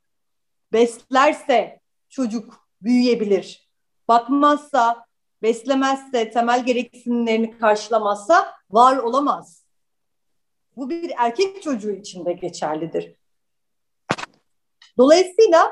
beslerse 0.74 1.80
çocuk 2.10 2.68
büyüyebilir. 2.82 3.70
Bakmazsa, 4.08 5.06
beslemezse, 5.42 6.32
temel 6.32 6.66
gereksinimlerini 6.66 7.58
karşılamazsa 7.58 8.54
var 8.70 8.98
olamaz. 8.98 9.63
Bu 10.78 10.90
bir 10.90 11.12
erkek 11.18 11.64
çocuğu 11.64 11.92
için 11.92 12.26
de 12.26 12.34
geçerlidir. 12.34 13.16
Dolayısıyla 14.98 15.72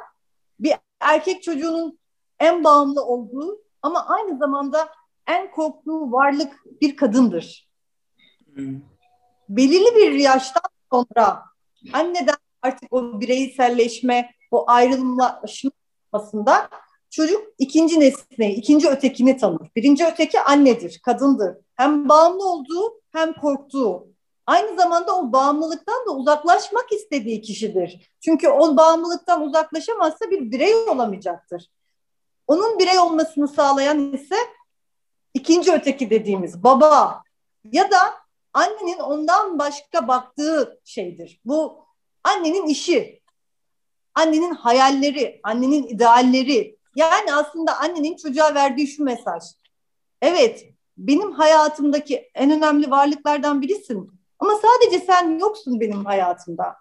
bir 0.59 0.73
erkek 0.99 1.43
çocuğunun 1.43 1.99
en 2.39 2.63
bağımlı 2.63 3.05
olduğu 3.05 3.61
ama 3.81 4.05
aynı 4.07 4.37
zamanda 4.37 4.89
en 5.27 5.51
korktuğu 5.51 6.11
varlık 6.11 6.53
bir 6.81 6.95
kadındır. 6.95 7.69
Hmm. 8.53 8.81
Belirli 9.49 9.95
bir 9.95 10.11
yaştan 10.11 10.63
sonra 10.91 11.43
anneden 11.93 12.35
artık 12.61 12.93
o 12.93 13.21
bireyselleşme, 13.21 14.31
o 14.51 14.63
ayrılmasında 14.67 16.69
çocuk 17.09 17.47
ikinci 17.57 17.99
nesneyi, 17.99 18.55
ikinci 18.55 18.89
ötekini 18.89 19.37
tanır. 19.37 19.69
Birinci 19.75 20.05
öteki 20.05 20.39
annedir, 20.39 20.99
kadındır. 21.03 21.57
Hem 21.75 22.09
bağımlı 22.09 22.49
olduğu 22.49 23.01
hem 23.11 23.33
korktuğu. 23.33 24.10
Aynı 24.47 24.75
zamanda 24.75 25.17
o 25.17 25.31
bağımlılıktan 25.31 26.05
da 26.07 26.11
uzaklaşmak 26.11 26.91
istediği 26.91 27.41
kişidir. 27.41 28.11
Çünkü 28.19 28.47
o 28.49 28.77
bağımlılıktan 28.77 29.41
uzaklaşamazsa 29.41 30.31
bir 30.31 30.51
birey 30.51 30.73
olamayacaktır. 30.73 31.69
Onun 32.47 32.79
birey 32.79 32.99
olmasını 32.99 33.47
sağlayan 33.47 34.13
ise 34.13 34.35
ikinci 35.33 35.71
öteki 35.73 36.09
dediğimiz 36.09 36.63
baba 36.63 37.23
ya 37.71 37.91
da 37.91 37.97
annenin 38.53 38.99
ondan 38.99 39.59
başka 39.59 40.07
baktığı 40.07 40.79
şeydir. 40.85 41.41
Bu 41.45 41.85
annenin 42.23 42.67
işi, 42.67 43.21
annenin 44.15 44.53
hayalleri, 44.53 45.39
annenin 45.43 45.87
idealleri. 45.87 46.77
Yani 46.95 47.33
aslında 47.33 47.77
annenin 47.79 48.17
çocuğa 48.17 48.55
verdiği 48.55 48.87
şu 48.87 49.03
mesaj. 49.03 49.43
Evet, 50.21 50.65
benim 50.97 51.31
hayatımdaki 51.31 52.31
en 52.35 52.51
önemli 52.51 52.91
varlıklardan 52.91 53.61
birisin. 53.61 54.20
Ama 54.41 54.53
sadece 54.55 55.05
sen 55.05 55.39
yoksun 55.39 55.79
benim 55.79 56.05
hayatımda. 56.05 56.75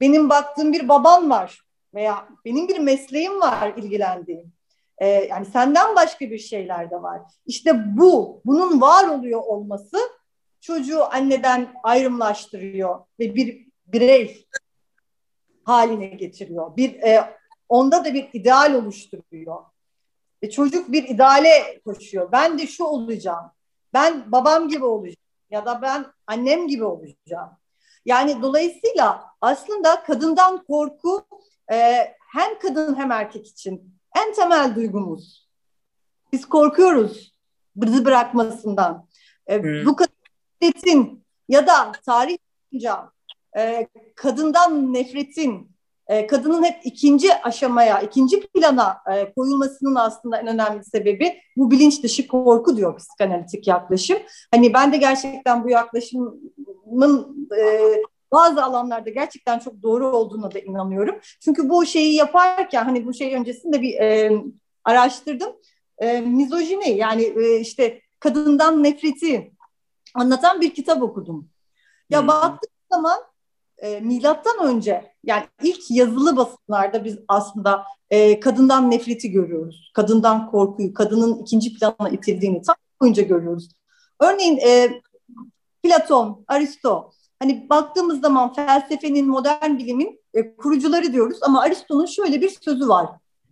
benim 0.00 0.30
baktığım 0.30 0.72
bir 0.72 0.88
baban 0.88 1.30
var 1.30 1.62
veya 1.94 2.28
benim 2.44 2.68
bir 2.68 2.78
mesleğim 2.78 3.40
var 3.40 3.72
ilgilendiğim. 3.76 4.52
Ee, 4.98 5.06
yani 5.08 5.46
senden 5.46 5.96
başka 5.96 6.30
bir 6.30 6.38
şeyler 6.38 6.90
de 6.90 7.02
var. 7.02 7.20
İşte 7.46 7.96
bu, 7.96 8.42
bunun 8.44 8.80
var 8.80 9.08
oluyor 9.08 9.40
olması 9.40 9.98
çocuğu 10.60 11.04
anneden 11.04 11.72
ayrımlaştırıyor 11.82 13.00
ve 13.20 13.34
bir 13.34 13.68
birey 13.86 14.48
haline 15.64 16.06
getiriyor. 16.06 16.76
Bir 16.76 17.02
e, 17.02 17.36
onda 17.68 18.04
da 18.04 18.14
bir 18.14 18.28
ideal 18.32 18.74
oluşturuyor. 18.74 19.64
E, 20.42 20.50
çocuk 20.50 20.92
bir 20.92 21.08
ideale 21.08 21.80
koşuyor. 21.84 22.32
Ben 22.32 22.58
de 22.58 22.66
şu 22.66 22.84
olacağım. 22.84 23.50
Ben 23.94 24.32
babam 24.32 24.68
gibi 24.68 24.84
olacağım 24.84 25.27
ya 25.50 25.66
da 25.66 25.82
ben 25.82 26.06
annem 26.26 26.68
gibi 26.68 26.84
olacağım. 26.84 27.50
Yani 28.04 28.42
dolayısıyla 28.42 29.24
aslında 29.40 30.02
kadından 30.02 30.64
korku 30.64 31.26
e, 31.72 31.76
hem 32.32 32.58
kadın 32.58 32.94
hem 32.94 33.10
erkek 33.10 33.46
için 33.46 33.94
en 34.16 34.32
temel 34.32 34.74
duygumuz. 34.74 35.48
Biz 36.32 36.48
korkuyoruz 36.48 37.34
bizi 37.76 38.04
bırakmasından. 38.04 39.08
E, 39.46 39.62
hmm. 39.62 39.86
Bu 39.86 39.96
kadın 39.96 41.24
ya 41.48 41.66
da 41.66 41.92
tarih 41.92 42.38
boyunca 42.72 43.12
e, 43.56 43.88
kadından 44.16 44.94
nefretin 44.94 45.70
e, 46.08 46.26
kadının 46.26 46.64
hep 46.64 46.76
ikinci 46.84 47.34
aşamaya, 47.42 48.00
ikinci 48.00 48.40
plana 48.40 48.98
e, 49.14 49.32
koyulmasının 49.32 49.94
aslında 49.94 50.38
en 50.38 50.46
önemli 50.46 50.84
sebebi 50.84 51.40
bu 51.56 51.70
bilinç 51.70 52.02
dışı 52.02 52.28
korku 52.28 52.76
diyor 52.76 52.98
psikanalitik 52.98 53.66
yaklaşım. 53.66 54.18
Hani 54.50 54.74
ben 54.74 54.92
de 54.92 54.96
gerçekten 54.96 55.64
bu 55.64 55.70
yaklaşımın 55.70 57.48
e, 57.60 57.80
bazı 58.32 58.64
alanlarda 58.64 59.10
gerçekten 59.10 59.58
çok 59.58 59.82
doğru 59.82 60.16
olduğuna 60.16 60.54
da 60.54 60.58
inanıyorum. 60.58 61.18
Çünkü 61.40 61.68
bu 61.68 61.86
şeyi 61.86 62.14
yaparken 62.14 62.84
hani 62.84 63.06
bu 63.06 63.14
şey 63.14 63.34
öncesinde 63.34 63.82
bir 63.82 63.94
e, 63.94 64.42
araştırdım. 64.84 65.52
E, 65.98 66.20
mizojini 66.20 66.90
yani 66.90 67.22
e, 67.22 67.60
işte 67.60 68.00
kadından 68.20 68.84
nefreti 68.84 69.52
anlatan 70.14 70.60
bir 70.60 70.74
kitap 70.74 71.02
okudum. 71.02 71.48
Ya 72.10 72.20
hmm. 72.20 72.28
baktığım 72.28 72.70
zaman 72.92 73.18
e, 73.78 74.00
milattan 74.00 74.66
önce 74.66 75.12
yani 75.24 75.44
ilk 75.62 75.90
yazılı 75.90 76.36
basınlarda 76.36 77.04
biz 77.04 77.18
aslında 77.28 77.84
e, 78.10 78.40
kadından 78.40 78.90
nefreti 78.90 79.30
görüyoruz. 79.30 79.92
Kadından 79.94 80.50
korkuyu, 80.50 80.94
kadının 80.94 81.38
ikinci 81.38 81.74
plana 81.74 82.08
itildiğini 82.10 82.62
tam 82.62 82.76
boyunca 83.00 83.22
görüyoruz. 83.22 83.68
Örneğin 84.20 84.58
e, 84.58 85.00
Platon, 85.82 86.44
Aristo 86.48 87.10
hani 87.38 87.66
baktığımız 87.70 88.20
zaman 88.20 88.52
felsefenin, 88.52 89.28
modern 89.28 89.78
bilimin 89.78 90.20
e, 90.34 90.56
kurucuları 90.56 91.12
diyoruz 91.12 91.38
ama 91.42 91.62
Aristo'nun 91.62 92.06
şöyle 92.06 92.40
bir 92.40 92.56
sözü 92.60 92.88
var. 92.88 93.08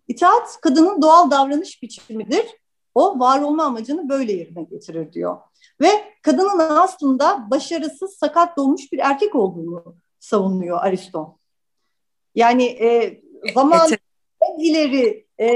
İtaat 0.08 0.60
kadının 0.60 1.02
doğal 1.02 1.30
davranış 1.30 1.82
biçimidir. 1.82 2.46
O 2.94 3.18
var 3.18 3.40
olma 3.40 3.64
amacını 3.64 4.08
böyle 4.08 4.32
yerine 4.32 4.62
getirir 4.62 5.12
diyor. 5.12 5.36
Ve 5.80 5.88
kadının 6.22 6.58
aslında 6.58 7.50
başarısız, 7.50 8.10
sakat 8.10 8.56
doğmuş 8.56 8.92
bir 8.92 8.98
erkek 8.98 9.34
olduğunu 9.34 9.96
savunuyor 10.20 10.78
Aristo. 10.82 11.38
Yani 12.34 12.64
e, 12.64 13.20
zaman 13.54 13.88
en 14.40 14.58
ileri 14.58 15.26
e, 15.38 15.48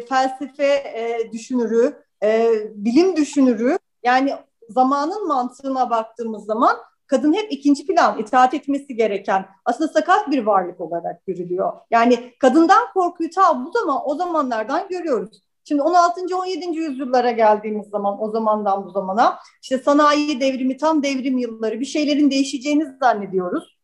felsefe 0.00 0.66
e, 0.74 1.32
düşünürü, 1.32 2.02
e, 2.22 2.50
bilim 2.74 3.16
düşünürü 3.16 3.78
yani 4.02 4.34
zamanın 4.68 5.26
mantığına 5.26 5.90
baktığımız 5.90 6.44
zaman 6.44 6.76
kadın 7.06 7.32
hep 7.32 7.52
ikinci 7.52 7.86
plan 7.86 8.18
itaat 8.18 8.54
etmesi 8.54 8.96
gereken 8.96 9.46
aslında 9.64 9.92
sakat 9.92 10.30
bir 10.30 10.46
varlık 10.46 10.80
olarak 10.80 11.26
görülüyor. 11.26 11.72
Yani 11.90 12.34
kadından 12.38 12.92
korkuyu 12.94 13.30
ta 13.30 13.64
bu 13.64 13.70
zaman 13.72 14.00
o 14.04 14.14
zamanlardan 14.14 14.88
görüyoruz. 14.88 15.42
Şimdi 15.64 15.82
16. 15.82 16.36
17. 16.36 16.78
yüzyıllara 16.78 17.30
geldiğimiz 17.30 17.88
zaman 17.88 18.22
o 18.22 18.30
zamandan 18.30 18.86
bu 18.86 18.90
zamana 18.90 19.38
işte 19.62 19.78
sanayi 19.78 20.40
devrimi 20.40 20.76
tam 20.76 21.02
devrim 21.02 21.38
yılları 21.38 21.80
bir 21.80 21.84
şeylerin 21.84 22.30
değişeceğini 22.30 22.86
zannediyoruz. 23.00 23.77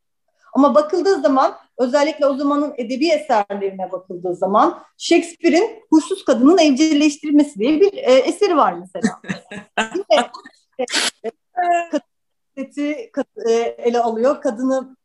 Ama 0.54 0.74
bakıldığı 0.74 1.20
zaman 1.20 1.56
özellikle 1.78 2.26
o 2.26 2.36
zamanın 2.36 2.74
edebi 2.76 3.08
eserlerine 3.08 3.92
bakıldığı 3.92 4.34
zaman 4.34 4.82
Shakespeare'in 4.98 5.82
Huysuz 5.90 6.24
Kadının 6.24 6.58
Evcilleştirilmesi 6.58 7.58
diye 7.58 7.80
bir 7.80 7.92
e, 7.92 8.12
eseri 8.12 8.56
var 8.56 8.72
mesela. 8.72 9.20
Yine, 9.94 10.30
e, 10.78 10.84
e, 12.56 13.50
e, 13.50 13.52
ele 13.78 14.00
alıyor. 14.00 14.40
Kadını 14.40 14.96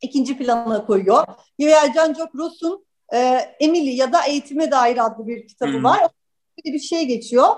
ikinci 0.00 0.38
plana 0.38 0.86
koyuyor. 0.86 1.24
Veya 1.60 1.86
Jean-Jacques 1.86 2.38
Rousseau'nun 2.38 2.84
e, 3.12 3.18
Emily 3.60 3.96
ya 3.96 4.12
da 4.12 4.26
Eğitime 4.26 4.70
Dair 4.70 5.06
adlı 5.06 5.26
bir 5.26 5.46
kitabı 5.46 5.72
hmm. 5.72 5.84
var. 5.84 6.00
Böyle 6.00 6.74
bir 6.74 6.80
şey 6.80 7.06
geçiyor. 7.06 7.48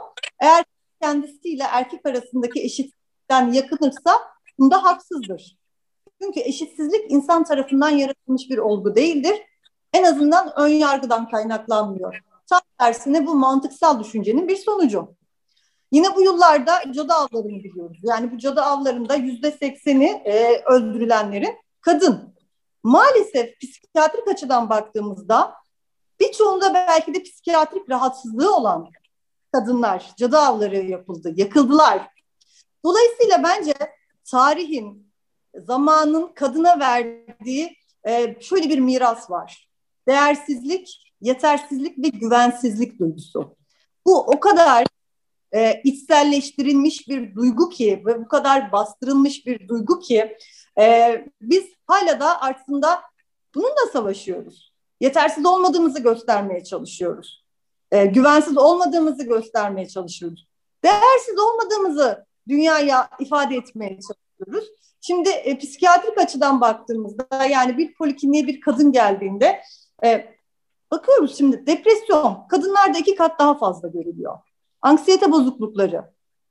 Eğer 0.40 0.64
kendisiyle 1.02 1.64
erkek 1.70 2.06
arasındaki 2.06 2.62
eşitlikten 2.62 3.52
yakınırsa 3.52 4.20
bunda 4.58 4.84
haksızdır. 4.84 5.56
Çünkü 6.22 6.40
eşitsizlik 6.40 7.10
insan 7.10 7.44
tarafından 7.44 7.90
yaratılmış 7.90 8.50
bir 8.50 8.58
olgu 8.58 8.94
değildir. 8.94 9.34
En 9.92 10.04
azından 10.04 10.52
ön 10.56 10.68
yargıdan 10.68 11.30
kaynaklanmıyor. 11.30 12.20
Tam 12.50 12.60
tersine 12.78 13.26
bu 13.26 13.34
mantıksal 13.34 14.00
düşüncenin 14.00 14.48
bir 14.48 14.56
sonucu. 14.56 15.16
Yine 15.92 16.14
bu 16.16 16.22
yıllarda 16.22 16.92
cadı 16.92 17.12
avlarını 17.12 17.64
biliyoruz. 17.64 17.98
Yani 18.02 18.32
bu 18.32 18.38
cadı 18.38 18.62
avlarında 18.62 19.14
yüzde 19.14 19.50
sekseni 19.50 20.22
e, 20.24 20.62
öldürülenlerin 20.62 21.56
kadın. 21.80 22.34
Maalesef 22.82 23.60
psikiyatrik 23.60 24.28
açıdan 24.28 24.70
baktığımızda 24.70 25.54
birçoğunda 26.20 26.74
belki 26.74 27.14
de 27.14 27.22
psikiyatrik 27.22 27.90
rahatsızlığı 27.90 28.56
olan 28.56 28.90
kadınlar 29.52 30.12
cadı 30.16 30.38
avları 30.38 30.76
yapıldı, 30.76 31.32
yakıldılar. 31.36 32.08
Dolayısıyla 32.84 33.42
bence 33.42 33.74
tarihin 34.30 35.05
zamanın 35.66 36.32
kadına 36.34 36.80
verdiği 36.80 37.76
e, 38.08 38.36
şöyle 38.40 38.68
bir 38.68 38.78
miras 38.78 39.30
var. 39.30 39.68
Değersizlik, 40.08 41.12
yetersizlik 41.20 41.98
ve 41.98 42.08
güvensizlik 42.08 42.98
duygusu. 42.98 43.56
Bu 44.06 44.18
o 44.20 44.40
kadar 44.40 44.86
e, 45.54 45.80
içselleştirilmiş 45.84 47.08
bir 47.08 47.34
duygu 47.34 47.68
ki 47.68 48.02
ve 48.06 48.20
bu 48.20 48.28
kadar 48.28 48.72
bastırılmış 48.72 49.46
bir 49.46 49.68
duygu 49.68 50.00
ki 50.00 50.36
e, 50.78 51.24
biz 51.40 51.64
hala 51.86 52.20
da 52.20 52.42
aslında 52.42 53.02
bununla 53.54 53.86
savaşıyoruz. 53.92 54.72
Yetersiz 55.00 55.46
olmadığımızı 55.46 56.00
göstermeye 56.00 56.64
çalışıyoruz. 56.64 57.44
E, 57.92 58.06
güvensiz 58.06 58.58
olmadığımızı 58.58 59.22
göstermeye 59.22 59.88
çalışıyoruz. 59.88 60.46
Değersiz 60.84 61.38
olmadığımızı 61.38 62.26
dünyaya 62.48 63.10
ifade 63.20 63.56
etmeye 63.56 63.98
çalışıyoruz. 64.00 64.68
Şimdi 65.06 65.28
e, 65.28 65.58
psikiyatrik 65.58 66.18
açıdan 66.18 66.60
baktığımızda 66.60 67.44
yani 67.50 67.78
bir 67.78 67.94
polikliniğe 67.94 68.46
bir 68.46 68.60
kadın 68.60 68.92
geldiğinde 68.92 69.62
e, 70.04 70.34
bakıyoruz 70.90 71.38
şimdi 71.38 71.66
depresyon 71.66 72.46
kadınlarda 72.48 72.98
iki 72.98 73.14
kat 73.14 73.38
daha 73.38 73.58
fazla 73.58 73.88
görülüyor. 73.88 74.38
Anksiyete 74.82 75.32
bozuklukları 75.32 76.04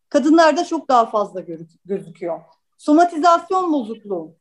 kadınlarda 0.09 0.65
çok 0.65 0.89
daha 0.89 1.05
fazla 1.05 1.41
gözüküyor. 1.85 2.41
Somatizasyon 2.77 3.73
bozukluğu 3.73 4.35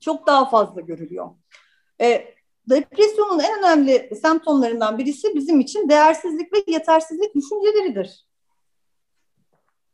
çok 0.00 0.26
daha 0.26 0.50
fazla 0.50 0.80
görülüyor. 0.80 1.30
E, 2.00 2.34
depresyonun 2.70 3.38
en 3.38 3.58
önemli 3.58 4.10
semptomlarından 4.22 4.98
birisi 4.98 5.34
bizim 5.34 5.60
için 5.60 5.88
değersizlik 5.88 6.52
ve 6.52 6.58
yetersizlik 6.66 7.34
düşünceleridir. 7.34 8.27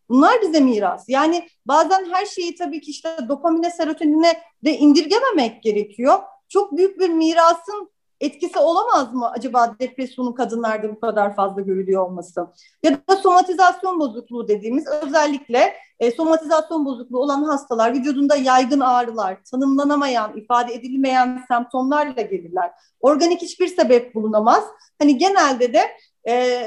Bunlar 0.09 0.43
bize 0.43 0.61
miras. 0.61 1.05
Yani 1.09 1.49
bazen 1.67 2.13
her 2.13 2.27
şeyi 2.27 2.55
tabii 2.55 2.81
ki 2.81 2.91
işte 2.91 3.17
dopamine, 3.29 3.71
serotonine 3.71 4.33
de 4.65 4.79
indirgememek 4.79 5.63
gerekiyor. 5.63 6.19
Çok 6.49 6.77
büyük 6.77 7.01
bir 7.01 7.09
mirasın 7.09 7.95
etkisi 8.21 8.59
olamaz 8.59 9.15
mı 9.15 9.31
acaba 9.31 9.77
depresyonun 9.81 10.33
kadınlarda 10.33 10.89
bu 10.89 11.01
kadar 11.01 11.37
fazla 11.37 11.61
görülüyor 11.61 12.07
olması? 12.07 12.47
Ya 12.83 12.93
da 12.93 13.17
somatizasyon 13.17 14.01
bozukluğu 14.01 14.49
dediğimiz 14.49 14.87
özellikle 14.87 15.75
e, 16.01 16.11
somatizasyon 16.11 16.85
bozukluğu 16.85 17.19
olan 17.19 17.43
hastalar 17.43 17.95
vücudunda 17.95 18.37
yaygın 18.37 18.81
ağrılar, 18.81 19.45
tanımlanamayan, 19.45 20.37
ifade 20.37 20.75
edilmeyen 20.75 21.45
semptomlarla 21.49 22.23
gelirler. 22.23 22.71
Organik 23.01 23.43
hiçbir 23.43 23.69
sebep 23.69 24.15
bulunamaz. 24.15 24.65
Hani 24.99 25.19
genelde 25.19 25.73
de 25.73 25.81
e, 26.29 26.67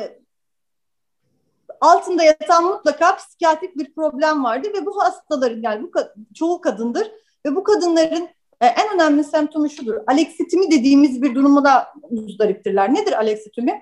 altında 1.81 2.23
yatan 2.23 2.63
mutlaka 2.63 3.15
psikiyatrik 3.15 3.77
bir 3.77 3.93
problem 3.93 4.43
vardır 4.43 4.73
ve 4.73 4.85
bu 4.85 5.03
hastaların 5.03 5.61
yani 5.61 5.83
bu 5.83 5.91
çoğu 6.35 6.61
kadındır 6.61 7.11
ve 7.45 7.55
bu 7.55 7.63
kadınların 7.63 8.29
e, 8.61 8.65
en 8.65 8.93
önemli 8.95 9.23
semptomu 9.23 9.69
şudur. 9.69 9.95
Aleksitimi 10.07 10.71
dediğimiz 10.71 11.21
bir 11.21 11.35
duruma 11.35 11.63
da 11.63 11.93
muzdariptirler. 12.11 12.93
Nedir 12.93 13.13
aleksitimi? 13.13 13.81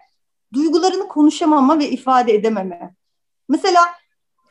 Duygularını 0.53 1.07
konuşamama 1.07 1.79
ve 1.79 1.89
ifade 1.89 2.33
edememe. 2.33 2.95
Mesela 3.49 3.81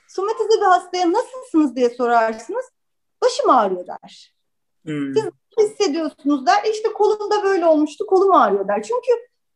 somatize 0.09 0.61
bir 0.61 0.66
hastaya 0.66 1.12
nasılsınız 1.12 1.76
diye 1.76 1.90
sorarsınız. 1.90 2.64
Başım 3.22 3.50
ağrıyor 3.50 3.87
der. 3.87 4.35
Hmm. 4.85 5.14
Siz 5.14 5.24
hissediyorsunuz 5.59 6.46
der. 6.46 6.64
E 6.64 6.70
işte 6.70 6.92
kolumda 6.92 7.44
böyle 7.44 7.66
olmuştu, 7.66 8.07
kolum 8.07 8.33
ağrıyor 8.33 8.68
der. 8.68 8.83
Çünkü 8.83 9.12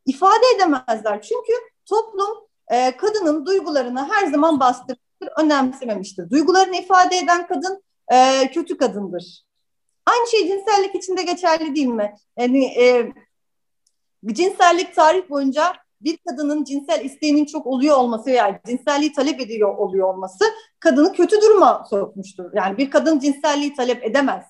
ifade 0.07 0.46
edemezler. 0.57 1.22
Çünkü 1.22 1.53
toplum 1.87 2.47
e, 2.70 2.96
kadının 2.96 3.46
duygularını 3.46 4.09
her 4.12 4.26
zaman 4.26 4.61
bastırmıştır, 4.61 5.28
önemsememiştir. 5.38 6.31
Duygularını 6.31 6.76
ifade 6.76 7.16
eden 7.16 7.46
kadın 7.46 7.83
e, 8.12 8.50
kötü 8.50 8.76
kadındır. 8.76 9.44
Aynı 10.07 10.26
şey 10.31 10.48
cinsellik 10.48 10.94
için 10.94 11.16
de 11.16 11.22
geçerli 11.22 11.74
değil 11.74 11.87
mi? 11.87 12.14
Yani 12.38 12.64
e, 12.64 13.12
cinsellik 14.33 14.94
tarih 14.94 15.31
boyunca 15.31 15.72
bir 16.00 16.18
kadının 16.28 16.64
cinsel 16.64 17.04
isteğinin 17.04 17.44
çok 17.44 17.66
oluyor 17.66 17.96
olması 17.96 18.26
veya 18.26 18.61
cinselliği 18.66 19.12
talep 19.12 19.40
ediyor 19.40 19.76
oluyor 19.76 20.14
olması 20.14 20.44
kadını 20.81 21.12
kötü 21.12 21.40
duruma 21.40 21.85
sokmuştur. 21.90 22.44
Yani 22.54 22.78
bir 22.78 22.90
kadın 22.90 23.18
cinselliği 23.18 23.74
talep 23.74 24.04
edemez. 24.04 24.44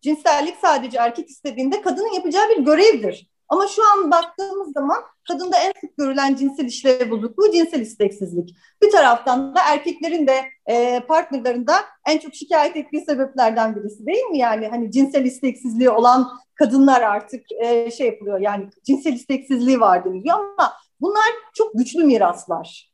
Cinsellik 0.00 0.56
sadece 0.62 0.98
erkek 0.98 1.28
istediğinde 1.28 1.82
kadının 1.82 2.14
yapacağı 2.14 2.48
bir 2.48 2.58
görevdir. 2.58 3.28
Ama 3.48 3.66
şu 3.66 3.82
an 3.92 4.10
baktığımız 4.10 4.72
zaman 4.72 5.02
kadında 5.28 5.56
en 5.58 5.72
sık 5.80 5.96
görülen 5.96 6.34
cinsel 6.34 6.64
işlev 6.64 7.10
bozukluğu 7.10 7.52
cinsel 7.52 7.80
isteksizlik. 7.80 8.56
Bir 8.82 8.90
taraftan 8.90 9.54
da 9.54 9.60
erkeklerin 9.66 10.26
de 10.26 10.44
e, 10.66 11.00
partnerlarında 11.00 11.74
en 12.06 12.18
çok 12.18 12.34
şikayet 12.34 12.76
ettiği 12.76 13.04
sebeplerden 13.04 13.76
birisi 13.76 14.06
değil 14.06 14.24
mi? 14.24 14.38
Yani 14.38 14.68
hani 14.68 14.90
cinsel 14.92 15.24
isteksizliği 15.24 15.90
olan 15.90 16.28
kadınlar 16.54 17.02
artık 17.02 17.52
e, 17.64 17.90
şey 17.90 18.06
yapılıyor 18.06 18.40
yani 18.40 18.68
cinsel 18.86 19.12
isteksizliği 19.12 19.80
var 19.80 20.04
deniliyor 20.04 20.38
ama 20.38 20.72
bunlar 21.00 21.26
çok 21.54 21.74
güçlü 21.74 22.04
miraslar. 22.04 22.92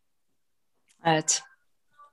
Evet. 1.04 1.42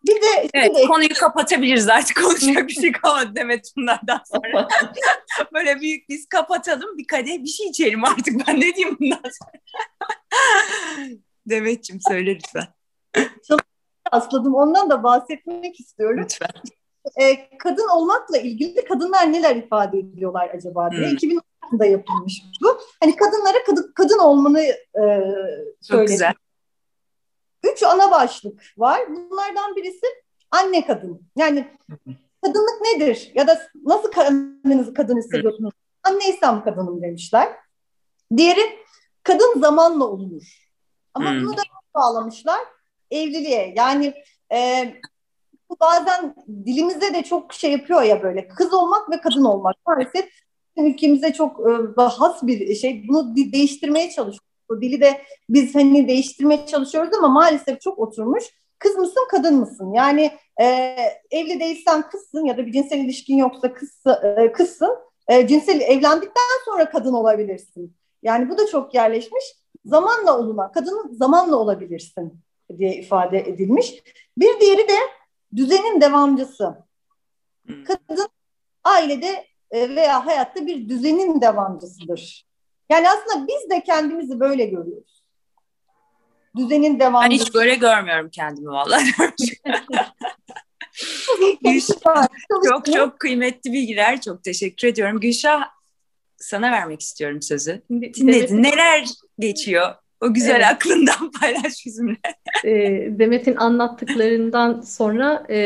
Bir 0.08 0.16
de, 0.16 0.50
evet, 0.54 0.76
bir 0.76 0.76
de 0.76 0.86
konuyu 0.86 1.14
kapatabiliriz 1.20 1.90
artık 1.90 2.24
konuşacak 2.24 2.68
bir 2.68 2.74
şey 2.74 2.92
kalmadı 2.92 3.36
Demet 3.36 3.72
bunlardan 3.78 4.22
sonra. 4.26 4.68
Böyle 5.54 5.82
büyük 5.82 6.10
biz 6.10 6.26
kapatalım 6.26 6.98
bir 6.98 7.08
kadeh 7.08 7.44
bir 7.44 7.48
şey 7.48 7.68
içelim 7.68 8.06
artık 8.06 8.48
ben 8.48 8.56
ne 8.56 8.76
diyeyim 8.76 8.98
bundan 9.00 9.22
sonra. 9.24 9.52
Demet'ciğim 11.46 12.02
söyle 12.08 12.36
lütfen. 12.36 12.68
Çok 13.48 13.60
asladım 14.12 14.56
ondan 14.56 14.90
da 14.90 15.04
bahsetmek 15.04 15.80
istiyorum. 15.80 16.20
Lütfen. 16.24 16.50
Ee, 17.22 17.58
kadın 17.58 17.88
olmakla 17.96 18.38
ilgili 18.38 18.86
kadınlar 18.86 19.34
neler 19.34 19.56
ifade 19.56 20.00
ediyorlar 20.00 20.50
acaba 20.50 20.92
diye. 20.92 21.02
Hmm. 21.02 21.16
2010'da 21.16 21.86
yapılmış 21.86 22.44
bu. 22.64 22.80
Hani 23.00 23.16
kadınlara 23.16 23.64
kadın, 23.66 23.92
kadın 23.96 24.20
olmanı 24.20 24.62
e, 24.62 25.04
Çok 25.88 26.08
güzel. 26.08 26.34
Üç 27.64 27.84
ana 27.84 28.12
başlık 28.12 28.62
var. 28.78 29.00
Bunlardan 29.10 29.76
birisi 29.76 30.06
anne 30.52 30.86
kadın. 30.86 31.22
Yani 31.36 31.68
kadınlık 32.44 32.82
nedir? 32.82 33.32
Ya 33.36 33.48
da 33.48 33.62
nasıl 33.86 34.12
kendinizi 34.12 34.94
kadın 34.94 35.18
hissediyorsunuz? 35.18 35.74
Anneysem 36.04 36.64
kadınım 36.64 37.02
demişler. 37.02 37.50
Diğeri 38.38 38.80
kadın 39.24 39.60
zamanla 39.60 40.06
olunur. 40.06 40.70
Ama 41.14 41.32
hmm. 41.32 41.42
bunu 41.42 41.58
da 41.58 41.62
bağlamışlar 41.96 42.60
evliliğe. 43.12 43.74
Yani 43.78 44.14
e, 44.54 44.90
bu 45.70 45.78
bazen 45.80 46.36
dilimize 46.66 47.14
de 47.14 47.24
çok 47.24 47.54
şey 47.54 47.72
yapıyor 47.72 48.02
ya 48.02 48.24
böyle 48.24 48.48
kız 48.48 48.74
olmak 48.74 49.10
ve 49.12 49.22
kadın 49.22 49.44
olmak. 49.44 49.76
Maalesef 49.88 50.30
ülkemize 50.78 51.34
çok 51.34 51.60
e, 51.60 52.02
has 52.02 52.44
bir 52.44 52.76
şey. 52.76 53.08
Bunu 53.08 53.36
değiştirmeye 53.36 54.12
çalışıyoruz. 54.12 54.49
Bu 54.70 54.82
dili 54.82 55.02
de 55.02 55.22
biz 55.50 55.76
hani 55.76 56.08
değiştirmeye 56.08 56.66
çalışıyoruz 56.66 57.14
ama 57.18 57.28
maalesef 57.28 57.82
çok 57.82 58.00
oturmuş. 58.00 58.44
Kız 58.80 58.96
mısın, 58.96 59.28
kadın 59.32 59.56
mısın? 59.56 59.94
Yani 59.94 60.32
e, 60.62 60.66
evli 61.32 61.60
değilsen 61.60 62.10
kızsın 62.10 62.46
ya 62.46 62.58
da 62.58 62.66
bir 62.66 62.72
cinsel 62.72 62.98
ilişkin 62.98 63.38
yoksa 63.38 63.74
kız, 63.74 64.04
e, 64.38 64.52
kızsın. 64.52 64.96
E, 65.28 65.48
cinsel 65.48 65.82
evlendikten 65.82 66.66
sonra 66.66 66.90
kadın 66.90 67.14
olabilirsin. 67.14 67.96
Yani 68.24 68.50
bu 68.50 68.58
da 68.58 68.68
çok 68.68 68.94
yerleşmiş. 68.94 69.44
Zamanla 69.86 70.40
olma, 70.40 70.72
kadın 70.72 71.10
zamanla 71.12 71.56
olabilirsin 71.56 72.34
diye 72.78 72.96
ifade 72.96 73.40
edilmiş. 73.40 74.04
Bir 74.38 74.60
diğeri 74.60 74.88
de 74.88 74.98
düzenin 75.56 76.02
devamcısı. 76.02 76.76
Hmm. 77.66 77.84
Kadın 77.84 78.28
ailede 78.84 79.46
e, 79.72 79.96
veya 79.96 80.26
hayatta 80.26 80.68
bir 80.68 80.90
düzenin 80.90 81.42
devamcısıdır. 81.42 82.49
Yani 82.90 83.08
aslında 83.10 83.48
biz 83.48 83.70
de 83.70 83.84
kendimizi 83.84 84.40
böyle 84.40 84.66
görüyoruz. 84.66 85.24
Düzenin 86.58 87.00
devamı. 87.00 87.26
Ben 87.26 87.32
hiç 87.32 87.54
böyle 87.54 87.76
görmüyorum 87.76 88.30
kendimi 88.30 88.70
vallahi. 88.70 89.06
Gülşah, 91.64 92.28
çok 92.70 92.86
çok 92.86 93.20
kıymetli 93.20 93.74
bilgiler. 93.74 94.22
Çok 94.22 94.44
teşekkür 94.44 94.88
ediyorum. 94.88 95.20
Gülşah 95.20 95.64
sana 96.38 96.72
vermek 96.72 97.02
istiyorum 97.02 97.42
sözü. 97.42 97.82
Dinledin. 97.90 98.64
Neler 98.64 99.08
geçiyor? 99.40 99.96
O 100.22 100.34
güzel 100.34 100.56
evet. 100.56 100.66
aklından 100.66 101.32
paylaş 101.42 101.86
bizimle. 101.86 102.18
E, 102.66 102.72
Demet'in 103.20 103.56
anlattıklarından 103.56 104.82
sonra 104.82 105.46
e, 105.50 105.58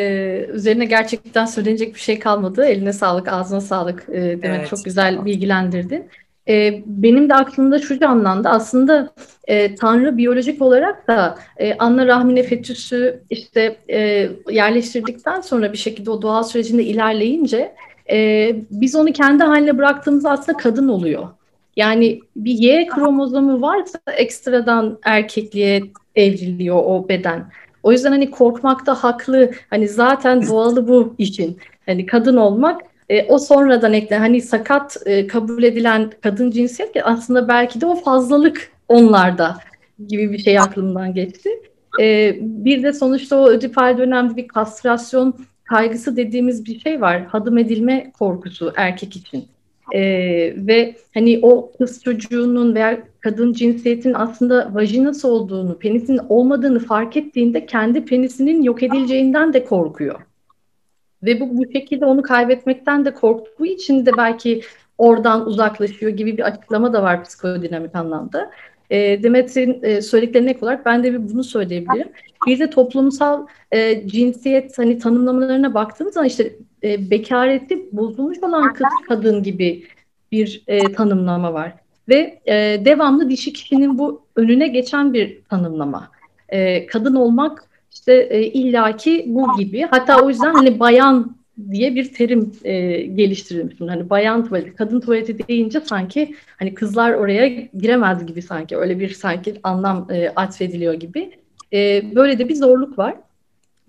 üzerine 0.53 0.85
gerçekten 0.85 1.45
söylenecek 1.45 1.95
bir 1.95 1.99
şey 1.99 2.19
kalmadı. 2.19 2.65
Eline 2.65 2.93
sağlık, 2.93 3.27
ağzına 3.27 3.61
sağlık 3.61 4.09
e, 4.09 4.13
Demet. 4.13 4.43
Evet. 4.45 4.69
Çok 4.69 4.85
güzel 4.85 5.25
bilgilendirdin. 5.25 6.09
E, 6.47 6.83
benim 6.85 7.29
de 7.29 7.33
aklımda 7.33 7.79
şu 7.79 7.99
canlandı. 7.99 8.49
Aslında 8.49 9.13
e, 9.47 9.75
Tanrı 9.75 10.17
biyolojik 10.17 10.61
olarak 10.61 11.07
da 11.07 11.37
e, 11.57 11.73
anne 11.73 12.07
rahmine 12.07 12.43
fetüsü 12.43 13.23
işte 13.29 13.77
e, 13.89 14.29
yerleştirdikten 14.49 15.41
sonra 15.41 15.73
bir 15.73 15.77
şekilde 15.77 16.11
o 16.11 16.21
doğal 16.21 16.43
sürecinde 16.43 16.83
ilerleyince 16.83 17.75
e, 18.11 18.49
biz 18.71 18.95
onu 18.95 19.13
kendi 19.13 19.43
haline 19.43 19.77
bıraktığımızda 19.77 20.31
aslında 20.31 20.57
kadın 20.57 20.87
oluyor. 20.87 21.27
Yani 21.75 22.19
bir 22.35 22.51
Y 22.51 22.87
kromozomu 22.87 23.61
varsa 23.61 23.99
ekstradan 24.17 24.99
erkekliğe 25.03 25.83
evriliyor 26.15 26.75
o 26.75 27.09
beden. 27.09 27.45
O 27.83 27.91
yüzden 27.91 28.11
hani 28.11 28.31
korkmakta 28.31 29.03
haklı. 29.03 29.51
Hani 29.69 29.87
zaten 29.87 30.47
doğalı 30.47 30.87
bu 30.87 31.15
için. 31.17 31.57
Hani 31.85 32.05
kadın 32.05 32.37
olmak 32.37 32.81
e, 33.13 33.25
o 33.29 33.37
sonradan 33.37 33.93
ekle 33.93 34.17
hani 34.17 34.41
sakat 34.41 34.97
e, 35.05 35.27
kabul 35.27 35.63
edilen 35.63 36.11
kadın 36.21 36.51
cinsiyet 36.51 36.91
aslında 37.03 37.47
belki 37.47 37.81
de 37.81 37.85
o 37.85 37.95
fazlalık 37.95 38.71
onlarda 38.87 39.57
gibi 40.07 40.31
bir 40.31 40.37
şey 40.37 40.59
aklımdan 40.59 41.13
geçti. 41.13 41.49
E, 42.01 42.37
bir 42.41 42.83
de 42.83 42.93
sonuçta 42.93 43.37
o 43.37 43.49
ödipal 43.49 43.97
dönemde 43.97 44.35
bir 44.35 44.47
kastrasyon 44.47 45.35
kaygısı 45.63 46.17
dediğimiz 46.17 46.65
bir 46.65 46.79
şey 46.79 47.01
var. 47.01 47.23
Hadım 47.25 47.57
edilme 47.57 48.11
korkusu 48.19 48.73
erkek 48.75 49.15
için. 49.15 49.45
Ee, 49.93 50.53
ve 50.57 50.95
hani 51.13 51.39
o 51.41 51.71
kız 51.77 52.03
çocuğunun 52.03 52.75
veya 52.75 53.03
kadın 53.19 53.53
cinsiyetin 53.53 54.13
aslında 54.13 54.73
vajinası 54.73 55.27
olduğunu, 55.27 55.77
penisin 55.77 56.19
olmadığını 56.29 56.79
fark 56.79 57.17
ettiğinde 57.17 57.65
kendi 57.65 58.05
penisinin 58.05 58.61
yok 58.63 58.83
edileceğinden 58.83 59.53
de 59.53 59.65
korkuyor. 59.65 60.19
Ve 61.23 61.39
bu, 61.39 61.57
bu 61.57 61.71
şekilde 61.71 62.05
onu 62.05 62.21
kaybetmekten 62.21 63.05
de 63.05 63.13
korktuğu 63.13 63.65
için 63.65 64.05
de 64.05 64.11
belki 64.17 64.61
oradan 64.97 65.45
uzaklaşıyor 65.45 66.11
gibi 66.11 66.37
bir 66.37 66.43
açıklama 66.43 66.93
da 66.93 67.03
var 67.03 67.23
psikodinamik 67.23 67.95
anlamda. 67.95 68.51
E, 68.89 69.23
Demet'in 69.23 69.79
e, 69.83 70.01
söylediklerine 70.01 70.51
ek 70.51 70.59
olarak 70.61 70.85
ben 70.85 71.03
de 71.03 71.13
bir 71.13 71.33
bunu 71.33 71.43
söyleyebilirim. 71.43 72.09
Bir 72.47 72.59
de 72.59 72.69
toplumsal 72.69 73.47
e, 73.71 74.07
cinsiyet 74.07 74.77
hani 74.77 74.99
tanımlamalarına 74.99 75.73
baktığımız 75.73 76.13
zaman 76.13 76.27
işte 76.27 76.55
e, 76.83 77.09
bekareti 77.09 77.79
bozulmuş 77.91 78.37
olan 78.41 78.73
kız 78.73 78.87
kadın 79.07 79.43
gibi 79.43 79.83
bir 80.31 80.63
e, 80.67 80.93
tanımlama 80.93 81.53
var. 81.53 81.73
Ve 82.09 82.41
e, 82.45 82.85
devamlı 82.85 83.29
dişi 83.29 83.53
kişinin 83.53 83.97
bu 83.97 84.21
önüne 84.35 84.67
geçen 84.67 85.13
bir 85.13 85.41
tanımlama. 85.49 86.11
E, 86.49 86.85
kadın 86.85 87.15
olmak 87.15 87.72
işte 87.93 88.27
e, 88.29 88.43
illaki 88.43 89.25
bu 89.27 89.57
gibi. 89.57 89.81
Hatta 89.81 90.21
o 90.21 90.29
yüzden 90.29 90.53
hani 90.53 90.79
bayan 90.79 91.35
diye 91.71 91.95
bir 91.95 92.13
terim 92.13 92.51
e, 92.63 93.01
geliştirilmiş. 93.01 93.75
Hani 93.79 94.09
bayan 94.09 94.45
tuvaleti, 94.45 94.75
kadın 94.75 94.99
tuvaleti 94.99 95.47
deyince 95.47 95.79
sanki 95.79 96.35
hani 96.59 96.73
kızlar 96.73 97.13
oraya 97.13 97.47
giremez 97.47 98.25
gibi 98.25 98.41
sanki 98.41 98.77
öyle 98.77 98.99
bir 98.99 99.09
sanki 99.09 99.55
anlam 99.63 100.07
e, 100.11 100.29
atfediliyor 100.29 100.93
gibi. 100.93 101.31
E, 101.73 102.03
böyle 102.15 102.39
de 102.39 102.49
bir 102.49 102.55
zorluk 102.55 102.97
var 102.97 103.15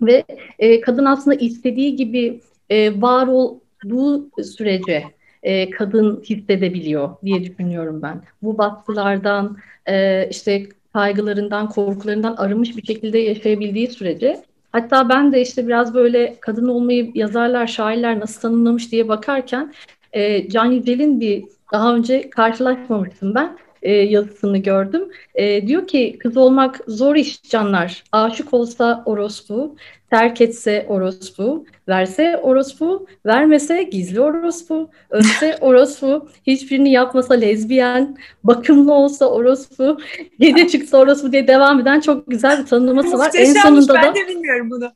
ve 0.01 0.23
e, 0.59 0.81
kadın 0.81 1.05
aslında 1.05 1.35
istediği 1.35 1.95
gibi 1.95 2.39
e, 2.69 3.01
var 3.01 3.27
olduğu 3.27 4.43
sürece 4.43 5.03
e, 5.43 5.69
kadın 5.69 6.23
hissedebiliyor 6.23 7.09
diye 7.23 7.43
düşünüyorum 7.43 8.01
ben. 8.01 8.21
Bu 8.41 8.57
baskılardan 8.57 9.57
e, 9.85 10.27
işte 10.29 10.67
kaygılarından, 10.95 11.69
korkularından 11.69 12.35
arınmış 12.35 12.77
bir 12.77 12.83
şekilde 12.83 13.19
yaşayabildiği 13.19 13.87
sürece 13.87 14.43
hatta 14.71 15.09
ben 15.09 15.31
de 15.33 15.41
işte 15.41 15.67
biraz 15.67 15.93
böyle 15.93 16.37
kadın 16.41 16.67
olmayı 16.67 17.11
yazarlar, 17.15 17.67
şairler 17.67 18.19
nasıl 18.19 18.41
tanımlamış 18.41 18.91
diye 18.91 19.07
bakarken 19.07 19.73
e, 20.13 20.49
Can 20.49 20.65
Yücel'in 20.65 21.19
bir 21.21 21.43
daha 21.71 21.95
önce 21.95 22.29
karşılaşmamıştım 22.29 23.35
ben. 23.35 23.57
e, 23.81 23.93
yazısını 23.93 24.57
gördüm. 24.57 25.09
E, 25.35 25.67
diyor 25.67 25.87
ki 25.87 26.17
kız 26.19 26.37
olmak 26.37 26.79
zor 26.87 27.15
iş 27.15 27.43
canlar. 27.43 28.03
Aşık 28.11 28.53
olsa 28.53 29.03
orospu, 29.05 29.75
terk 30.15 30.41
etse 30.41 30.85
orospu, 30.89 31.65
verse 31.87 32.37
orospu, 32.37 33.07
vermese 33.25 33.83
gizli 33.83 34.21
orospu, 34.21 34.89
ölse 35.09 35.57
orospu, 35.61 36.29
hiçbirini 36.47 36.91
yapmasa 36.91 37.33
lezbiyen, 37.33 38.17
bakımlı 38.43 38.93
olsa 38.93 39.25
orospu, 39.25 39.97
gece 40.39 40.67
çıksa 40.67 40.97
orospu 40.97 41.31
diye 41.31 41.47
devam 41.47 41.79
eden 41.79 41.99
çok 41.99 42.27
güzel 42.31 42.61
bir 42.61 42.65
tanımlaması 42.65 43.17
var. 43.17 43.31
En 43.37 43.53
sonunda 43.53 43.93
ben 43.93 44.03
da... 44.03 44.07
Ben 44.07 44.15
de 44.15 44.27
bilmiyorum 44.27 44.69
bunu. 44.69 44.91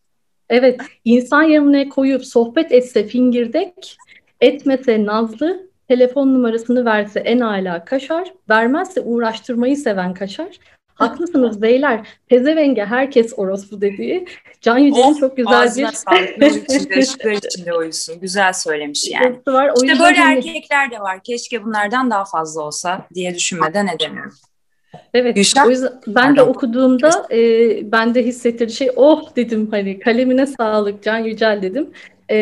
Evet, 0.50 0.82
insan 1.06 1.44
yanına 1.44 1.90
koyup 1.90 2.26
sohbet 2.26 2.72
etse 2.72 3.08
fingirdek, 3.08 3.98
etmese 4.42 5.06
nazlı, 5.06 5.70
telefon 5.88 6.34
numarasını 6.34 6.86
verse 6.86 7.20
en 7.20 7.40
ala 7.40 7.86
kaşar, 7.86 8.34
vermezse 8.50 9.02
uğraştırmayı 9.02 9.78
seven 9.78 10.14
kaşar. 10.14 10.60
Haklısınız 11.00 11.62
beyler. 11.62 12.08
Pezevenge 12.28 12.86
herkes 12.86 13.34
orospu 13.38 13.82
dediği. 13.82 14.26
Can 14.62 14.78
Yücel'in 14.78 15.14
çok 15.14 15.38
güzel 15.38 15.64
bir... 15.78 15.86
sağlık. 15.86 17.46
İçinde, 17.46 17.74
uyusun. 17.74 18.20
Güzel 18.20 18.54
söylemiş 18.54 19.10
yani. 19.12 19.40
Var. 19.48 19.72
O 19.76 19.84
işte 19.84 20.00
böyle 20.00 20.18
hani... 20.18 20.38
erkekler 20.38 20.92
de 20.92 21.00
var. 21.00 21.20
Keşke 21.24 21.64
bunlardan 21.64 22.12
daha 22.12 22.26
fazla 22.26 22.62
olsa 22.62 23.08
diye 23.14 23.36
düşünmeden 23.36 23.88
edemiyorum. 23.88 24.34
Evet, 25.14 25.36
Gülşen, 25.36 25.66
o 25.66 25.70
yüzden 25.70 26.02
ben 26.08 26.36
de 26.36 26.42
okuduğumda 26.42 27.28
e, 27.32 27.38
ben 27.92 28.16
de 28.16 28.26
hissettirdiği 28.26 28.78
şey 28.78 28.92
oh 28.96 29.36
dedim 29.36 29.68
hani 29.72 30.00
kalemine 30.00 30.46
sağlık 30.46 31.04
Can 31.04 31.18
Yücel 31.18 31.62
dedim 31.62 31.90
e, 32.30 32.38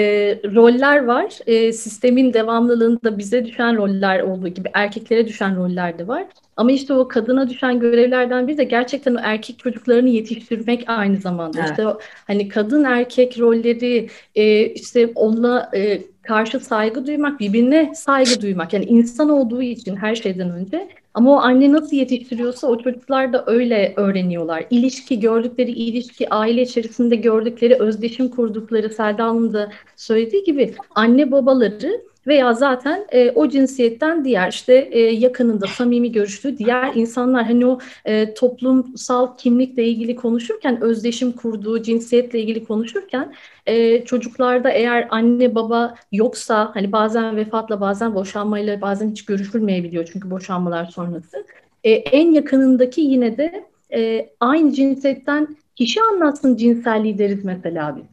roller 0.55 1.05
var. 1.05 1.39
E, 1.47 1.73
sistemin 1.73 2.33
devamlılığında 2.33 3.17
bize 3.17 3.45
düşen 3.45 3.77
roller 3.77 4.19
olduğu 4.19 4.47
gibi 4.47 4.69
erkeklere 4.73 5.27
düşen 5.27 5.55
roller 5.55 5.99
de 5.99 6.07
var. 6.07 6.25
Ama 6.57 6.71
işte 6.71 6.93
o 6.93 7.07
kadına 7.07 7.49
düşen 7.49 7.79
görevlerden 7.79 8.47
biri 8.47 8.57
de 8.57 8.63
gerçekten 8.63 9.15
o 9.15 9.19
erkek 9.23 9.59
çocuklarını 9.59 10.09
yetiştirmek 10.09 10.83
aynı 10.87 11.17
zamanda. 11.17 11.59
Evet. 11.59 11.69
İşte 11.69 11.87
o, 11.87 11.99
hani 12.27 12.47
kadın 12.47 12.83
erkek 12.83 13.39
rolleri 13.39 14.09
e, 14.35 14.65
işte 14.65 15.11
onunla 15.15 15.71
e, 15.75 16.01
karşı 16.21 16.59
saygı 16.59 17.07
duymak, 17.07 17.39
birbirine 17.39 17.91
saygı 17.95 18.41
duymak. 18.41 18.73
Yani 18.73 18.85
insan 18.85 19.29
olduğu 19.29 19.61
için 19.61 19.95
her 19.95 20.15
şeyden 20.15 20.49
önce 20.49 20.89
ama 21.17 21.31
o 21.31 21.35
anne 21.35 21.71
nasıl 21.71 21.97
yetiştiriyorsa 21.97 22.67
o 22.67 22.77
çocuklar 22.77 23.33
da 23.33 23.43
öyle 23.47 23.93
öğreniyorlar. 23.95 24.65
İlişki, 24.69 25.19
gördükleri 25.19 25.71
ilişki, 25.71 26.29
aile 26.29 26.61
içerisinde 26.61 27.15
gördükleri, 27.15 27.75
özdeşim 27.79 28.29
kurdukları 28.29 28.89
Selda 28.89 29.23
Hanım 29.23 29.53
da 29.53 29.71
söylediği 29.95 30.43
gibi 30.43 30.73
anne 30.95 31.31
babaları 31.31 32.01
veya 32.27 32.53
zaten 32.53 33.05
e, 33.11 33.31
o 33.31 33.49
cinsiyetten 33.49 34.25
diğer 34.25 34.51
işte 34.51 34.73
e, 34.91 34.99
yakınında 34.99 35.67
samimi 35.67 36.11
görüştüğü 36.11 36.57
diğer 36.57 36.95
insanlar 36.95 37.45
hani 37.45 37.65
o 37.65 37.79
e, 38.05 38.33
toplumsal 38.33 39.37
kimlikle 39.37 39.83
ilgili 39.83 40.15
konuşurken 40.15 40.81
özdeşim 40.81 41.31
kurduğu 41.31 41.81
cinsiyetle 41.81 42.39
ilgili 42.39 42.65
konuşurken 42.65 43.33
e, 43.65 44.05
çocuklarda 44.05 44.69
eğer 44.69 45.07
anne 45.09 45.55
baba 45.55 45.95
yoksa 46.11 46.71
hani 46.73 46.91
bazen 46.91 47.35
vefatla 47.35 47.81
bazen 47.81 48.15
boşanmayla 48.15 48.81
bazen 48.81 49.09
hiç 49.09 49.25
görüşülmeyebiliyor 49.25 50.09
çünkü 50.13 50.31
boşanmalar 50.31 50.85
sonrası 50.85 51.45
e, 51.83 51.91
en 51.91 52.31
yakınındaki 52.31 53.01
yine 53.01 53.37
de 53.37 53.65
e, 53.93 54.29
aynı 54.39 54.73
cinsiyetten 54.73 55.57
kişi 55.75 56.01
anlatsın 56.01 56.55
cinselliği 56.55 57.17
deriz 57.17 57.45
mesela 57.45 57.97
biz. 57.97 58.03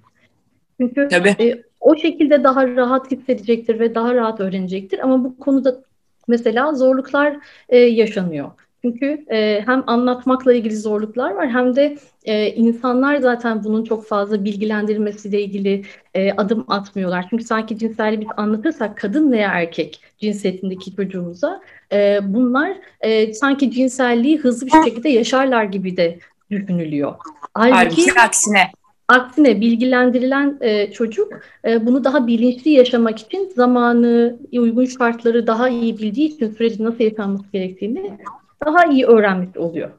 Çünkü 0.80 1.08
Tabii. 1.10 1.28
E, 1.28 1.62
o 1.84 1.96
şekilde 1.96 2.44
daha 2.44 2.68
rahat 2.68 3.10
hissedecektir 3.10 3.80
ve 3.80 3.94
daha 3.94 4.14
rahat 4.14 4.40
öğrenecektir. 4.40 4.98
Ama 4.98 5.24
bu 5.24 5.38
konuda 5.38 5.82
mesela 6.28 6.72
zorluklar 6.72 7.36
e, 7.68 7.78
yaşanıyor. 7.78 8.50
Çünkü 8.82 9.24
e, 9.32 9.62
hem 9.66 9.84
anlatmakla 9.86 10.52
ilgili 10.52 10.76
zorluklar 10.76 11.30
var 11.30 11.50
hem 11.50 11.76
de 11.76 11.98
e, 12.24 12.50
insanlar 12.50 13.16
zaten 13.16 13.64
bunun 13.64 13.84
çok 13.84 14.06
fazla 14.06 14.44
bilgilendirilmesiyle 14.44 15.42
ilgili 15.42 15.84
e, 16.14 16.32
adım 16.32 16.64
atmıyorlar. 16.68 17.26
Çünkü 17.30 17.44
sanki 17.44 17.78
cinselliği 17.78 18.20
biz 18.20 18.28
anlatırsak 18.36 18.96
kadın 18.96 19.32
veya 19.32 19.50
erkek 19.50 20.00
cinsiyetindeki 20.18 20.96
çocuğumuza 20.96 21.60
e, 21.92 22.18
bunlar 22.22 22.76
e, 23.00 23.34
sanki 23.34 23.70
cinselliği 23.70 24.38
hızlı 24.38 24.66
bir 24.66 24.84
şekilde 24.84 25.08
yaşarlar 25.08 25.64
gibi 25.64 25.96
de 25.96 26.18
düşünülüyor. 26.50 27.14
Halbuki, 27.54 27.74
Halbuki 27.74 28.20
aksine 28.20 28.70
Aksine 29.08 29.60
bilgilendirilen 29.60 30.58
e, 30.60 30.92
çocuk 30.92 31.32
e, 31.64 31.86
bunu 31.86 32.04
daha 32.04 32.26
bilinçli 32.26 32.70
yaşamak 32.70 33.18
için 33.18 33.52
zamanı, 33.56 34.38
uygun 34.52 34.84
şartları 34.84 35.46
daha 35.46 35.68
iyi 35.68 35.98
bildiği 35.98 36.28
için 36.28 36.50
süreci 36.50 36.84
nasıl 36.84 37.04
yaşanması 37.04 37.52
gerektiğini 37.52 38.18
daha 38.66 38.84
iyi 38.84 39.06
öğrenmiş 39.06 39.56
oluyor. 39.56 39.90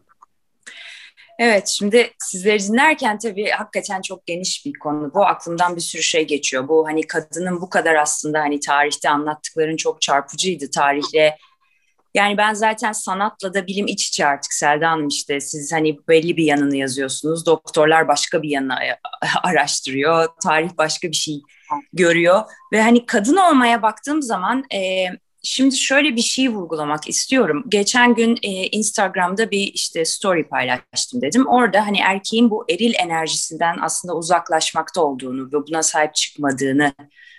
Evet, 1.39 1.67
şimdi 1.67 2.11
sizleri 2.17 2.59
dinlerken 2.59 3.17
tabii 3.19 3.49
hakikaten 3.49 4.01
çok 4.01 4.25
geniş 4.25 4.65
bir 4.65 4.73
konu. 4.73 5.11
Bu 5.13 5.25
aklımdan 5.25 5.75
bir 5.75 5.81
sürü 5.81 6.01
şey 6.01 6.27
geçiyor. 6.27 6.67
Bu 6.67 6.87
hani 6.87 7.07
kadının 7.07 7.61
bu 7.61 7.69
kadar 7.69 7.95
aslında 7.95 8.39
hani 8.39 8.59
tarihte 8.59 9.09
anlattıkların 9.09 9.77
çok 9.77 10.01
çarpıcıydı. 10.01 10.71
Tarihle 10.71 11.37
yani 12.15 12.37
ben 12.37 12.53
zaten 12.53 12.91
sanatla 12.91 13.53
da 13.53 13.67
bilim 13.67 13.87
iç 13.87 14.07
içe 14.07 14.25
artık 14.25 14.53
Selda 14.53 14.91
Hanım 14.91 15.07
işte 15.07 15.39
siz 15.41 15.73
hani 15.73 15.97
belli 16.07 16.37
bir 16.37 16.43
yanını 16.43 16.75
yazıyorsunuz. 16.75 17.45
Doktorlar 17.45 18.07
başka 18.07 18.41
bir 18.41 18.49
yanı 18.49 18.75
araştırıyor. 19.43 20.27
Tarih 20.43 20.69
başka 20.77 21.07
bir 21.07 21.15
şey 21.15 21.41
görüyor. 21.93 22.41
Ve 22.73 22.81
hani 22.81 23.05
kadın 23.05 23.37
olmaya 23.37 23.81
baktığım 23.81 24.21
zaman 24.21 24.63
e, 24.73 25.05
şimdi 25.45 25.77
şöyle 25.77 26.15
bir 26.15 26.21
şey 26.21 26.49
vurgulamak 26.49 27.09
istiyorum. 27.09 27.63
Geçen 27.69 28.15
gün 28.15 28.37
e, 28.43 28.49
Instagram'da 28.49 29.51
bir 29.51 29.71
işte 29.73 30.05
story 30.05 30.47
paylaştım 30.47 31.21
dedim. 31.21 31.47
Orada 31.47 31.87
hani 31.87 31.99
erkeğin 31.99 32.49
bu 32.49 32.65
eril 32.69 32.93
enerjisinden 32.95 33.77
aslında 33.81 34.15
uzaklaşmakta 34.15 35.01
olduğunu 35.01 35.47
ve 35.47 35.67
buna 35.67 35.83
sahip 35.83 36.15
çıkmadığını 36.15 36.93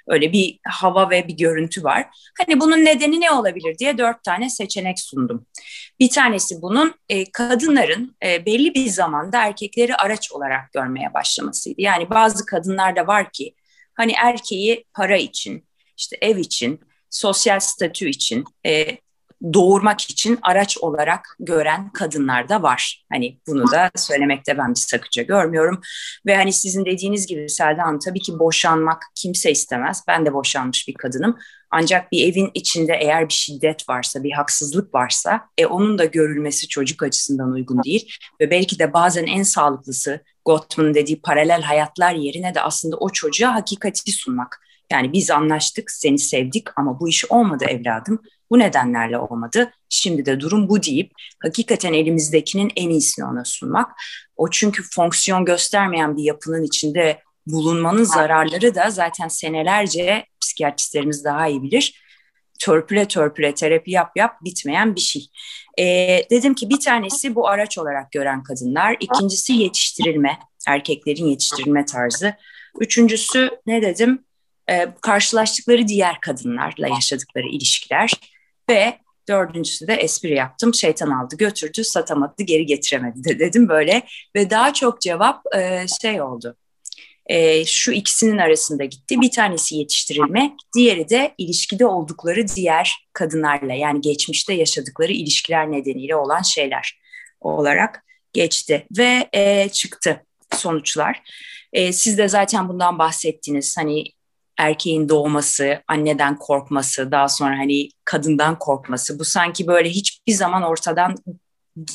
Öyle 0.08 0.32
bir 0.32 0.58
hava 0.64 1.10
ve 1.10 1.28
bir 1.28 1.36
görüntü 1.36 1.84
var. 1.84 2.06
Hani 2.38 2.60
bunun 2.60 2.84
nedeni 2.84 3.20
ne 3.20 3.30
olabilir 3.30 3.78
diye 3.78 3.98
dört 3.98 4.24
tane 4.24 4.50
seçenek 4.50 5.00
sundum. 5.00 5.46
Bir 6.00 6.10
tanesi 6.10 6.62
bunun 6.62 6.94
e, 7.08 7.30
kadınların 7.32 8.16
e, 8.24 8.46
belli 8.46 8.74
bir 8.74 8.86
zamanda 8.86 9.44
erkekleri 9.44 9.96
araç 9.96 10.32
olarak 10.32 10.72
görmeye 10.72 11.14
başlamasıydı. 11.14 11.80
Yani 11.80 12.10
bazı 12.10 12.46
kadınlar 12.46 12.96
da 12.96 13.06
var 13.06 13.32
ki 13.32 13.54
hani 13.94 14.12
erkeği 14.12 14.84
para 14.94 15.16
için, 15.16 15.66
işte 15.96 16.16
ev 16.20 16.36
için, 16.36 16.80
sosyal 17.16 17.60
statü 17.60 18.08
için, 18.08 18.44
e, 18.66 18.98
doğurmak 19.52 20.00
için 20.00 20.38
araç 20.42 20.78
olarak 20.78 21.36
gören 21.40 21.90
kadınlar 21.92 22.48
da 22.48 22.62
var. 22.62 23.04
Hani 23.12 23.38
bunu 23.46 23.70
da 23.70 23.90
söylemekte 23.96 24.58
ben 24.58 24.70
bir 24.70 24.80
sakınca 24.80 25.22
görmüyorum. 25.22 25.80
Ve 26.26 26.36
hani 26.36 26.52
sizin 26.52 26.84
dediğiniz 26.84 27.26
gibi 27.26 27.48
Selda 27.48 27.82
Hanım 27.82 27.98
tabii 27.98 28.20
ki 28.20 28.38
boşanmak 28.38 29.02
kimse 29.14 29.50
istemez. 29.50 30.02
Ben 30.08 30.26
de 30.26 30.32
boşanmış 30.32 30.88
bir 30.88 30.94
kadınım. 30.94 31.38
Ancak 31.70 32.12
bir 32.12 32.32
evin 32.32 32.50
içinde 32.54 32.98
eğer 33.00 33.28
bir 33.28 33.34
şiddet 33.34 33.88
varsa, 33.88 34.22
bir 34.24 34.32
haksızlık 34.32 34.94
varsa 34.94 35.40
e, 35.58 35.66
onun 35.66 35.98
da 35.98 36.04
görülmesi 36.04 36.68
çocuk 36.68 37.02
açısından 37.02 37.52
uygun 37.52 37.82
değil. 37.82 38.08
Ve 38.40 38.50
belki 38.50 38.78
de 38.78 38.92
bazen 38.92 39.26
en 39.26 39.42
sağlıklısı 39.42 40.20
Gottman'ın 40.44 40.94
dediği 40.94 41.20
paralel 41.20 41.62
hayatlar 41.62 42.14
yerine 42.14 42.54
de 42.54 42.60
aslında 42.60 42.96
o 42.96 43.10
çocuğa 43.10 43.54
hakikati 43.54 44.12
sunmak. 44.12 44.65
Yani 44.92 45.12
biz 45.12 45.30
anlaştık, 45.30 45.90
seni 45.90 46.18
sevdik 46.18 46.78
ama 46.78 47.00
bu 47.00 47.08
iş 47.08 47.30
olmadı 47.30 47.64
evladım. 47.68 48.22
Bu 48.50 48.58
nedenlerle 48.58 49.18
olmadı. 49.18 49.72
Şimdi 49.88 50.26
de 50.26 50.40
durum 50.40 50.68
bu 50.68 50.82
deyip 50.82 51.12
hakikaten 51.42 51.92
elimizdekinin 51.92 52.72
en 52.76 52.90
iyisini 52.90 53.24
ona 53.24 53.44
sunmak. 53.44 53.90
O 54.36 54.50
çünkü 54.50 54.82
fonksiyon 54.82 55.44
göstermeyen 55.44 56.16
bir 56.16 56.22
yapının 56.22 56.62
içinde 56.62 57.22
bulunmanın 57.46 58.04
zararları 58.04 58.74
da 58.74 58.90
zaten 58.90 59.28
senelerce 59.28 60.26
psikiyatristlerimiz 60.40 61.24
daha 61.24 61.48
iyi 61.48 61.62
bilir. 61.62 62.02
Törpüle 62.60 63.08
törpüle 63.08 63.54
terapi 63.54 63.90
yap 63.90 64.12
yap 64.16 64.36
bitmeyen 64.44 64.96
bir 64.96 65.00
şey. 65.00 65.26
Ee, 65.78 66.22
dedim 66.30 66.54
ki 66.54 66.70
bir 66.70 66.80
tanesi 66.80 67.34
bu 67.34 67.48
araç 67.48 67.78
olarak 67.78 68.12
gören 68.12 68.42
kadınlar. 68.42 68.96
ikincisi 69.00 69.52
yetiştirilme, 69.52 70.38
erkeklerin 70.68 71.26
yetiştirilme 71.26 71.84
tarzı. 71.84 72.34
Üçüncüsü 72.80 73.50
ne 73.66 73.82
dedim? 73.82 74.25
Ee, 74.70 74.88
karşılaştıkları 75.02 75.88
diğer 75.88 76.20
kadınlarla 76.20 76.88
yaşadıkları 76.88 77.46
ilişkiler. 77.46 78.12
Ve 78.70 78.98
dördüncüsü 79.28 79.86
de 79.86 79.94
espri 79.94 80.34
yaptım. 80.34 80.74
Şeytan 80.74 81.10
aldı 81.10 81.36
götürdü 81.36 81.84
satamadı 81.84 82.42
geri 82.42 82.66
getiremedi 82.66 83.24
de 83.24 83.38
dedim 83.38 83.68
böyle. 83.68 84.02
Ve 84.34 84.50
daha 84.50 84.72
çok 84.72 85.00
cevap 85.00 85.42
e, 85.56 85.86
şey 86.02 86.22
oldu. 86.22 86.56
E, 87.26 87.64
şu 87.64 87.92
ikisinin 87.92 88.38
arasında 88.38 88.84
gitti. 88.84 89.20
Bir 89.20 89.30
tanesi 89.30 89.76
yetiştirilme, 89.76 90.56
diğeri 90.76 91.08
de 91.08 91.34
ilişkide 91.38 91.86
oldukları 91.86 92.48
diğer 92.48 93.08
kadınlarla 93.12 93.74
yani 93.74 94.00
geçmişte 94.00 94.54
yaşadıkları 94.54 95.12
ilişkiler 95.12 95.72
nedeniyle 95.72 96.16
olan 96.16 96.42
şeyler 96.42 97.00
olarak 97.40 98.04
geçti 98.32 98.86
ve 98.98 99.28
e, 99.32 99.68
çıktı 99.68 100.26
sonuçlar. 100.52 101.22
E, 101.72 101.92
siz 101.92 102.18
de 102.18 102.28
zaten 102.28 102.68
bundan 102.68 102.98
bahsettiniz. 102.98 103.76
Hani 103.76 104.04
erkeğin 104.58 105.08
doğması, 105.08 105.82
anneden 105.88 106.38
korkması, 106.38 107.12
daha 107.12 107.28
sonra 107.28 107.58
hani 107.58 107.88
kadından 108.04 108.58
korkması 108.58 109.18
bu 109.18 109.24
sanki 109.24 109.66
böyle 109.66 109.90
hiçbir 109.90 110.32
zaman 110.32 110.62
ortadan 110.62 111.14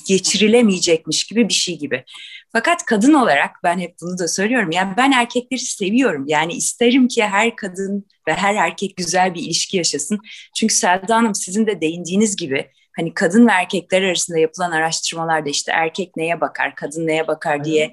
geçirilemeyecekmiş 0.08 1.24
gibi 1.24 1.48
bir 1.50 1.54
şey 1.54 1.78
gibi. 1.78 2.04
Fakat 2.52 2.86
kadın 2.86 3.14
olarak 3.14 3.52
ben 3.64 3.80
hep 3.80 3.96
bunu 4.02 4.18
da 4.18 4.28
söylüyorum. 4.28 4.72
Yani 4.72 4.94
ben 4.98 5.12
erkekleri 5.12 5.60
seviyorum. 5.60 6.26
Yani 6.28 6.54
isterim 6.54 7.08
ki 7.08 7.24
her 7.24 7.56
kadın 7.56 8.06
ve 8.28 8.34
her 8.34 8.56
erkek 8.56 8.98
güzel 8.98 9.34
bir 9.34 9.42
ilişki 9.42 9.78
yaşasın. 9.78 10.20
Çünkü 10.56 10.76
Selda 10.76 11.16
Hanım 11.16 11.36
sizin 11.36 11.68
de 11.68 11.82
değindiğiniz 11.82 12.36
gibi 12.36 12.68
hani 12.96 13.14
kadın 13.14 13.48
ve 13.48 13.52
erkekler 13.52 14.02
arasında 14.02 14.40
yapılan 14.40 14.72
araştırmalarda 14.72 15.50
işte 15.50 15.72
erkek 15.72 16.18
neye 16.18 16.42
bakar, 16.42 16.76
kadın 16.76 17.08
neye 17.08 17.28
bakar 17.28 17.64
diye 17.64 17.92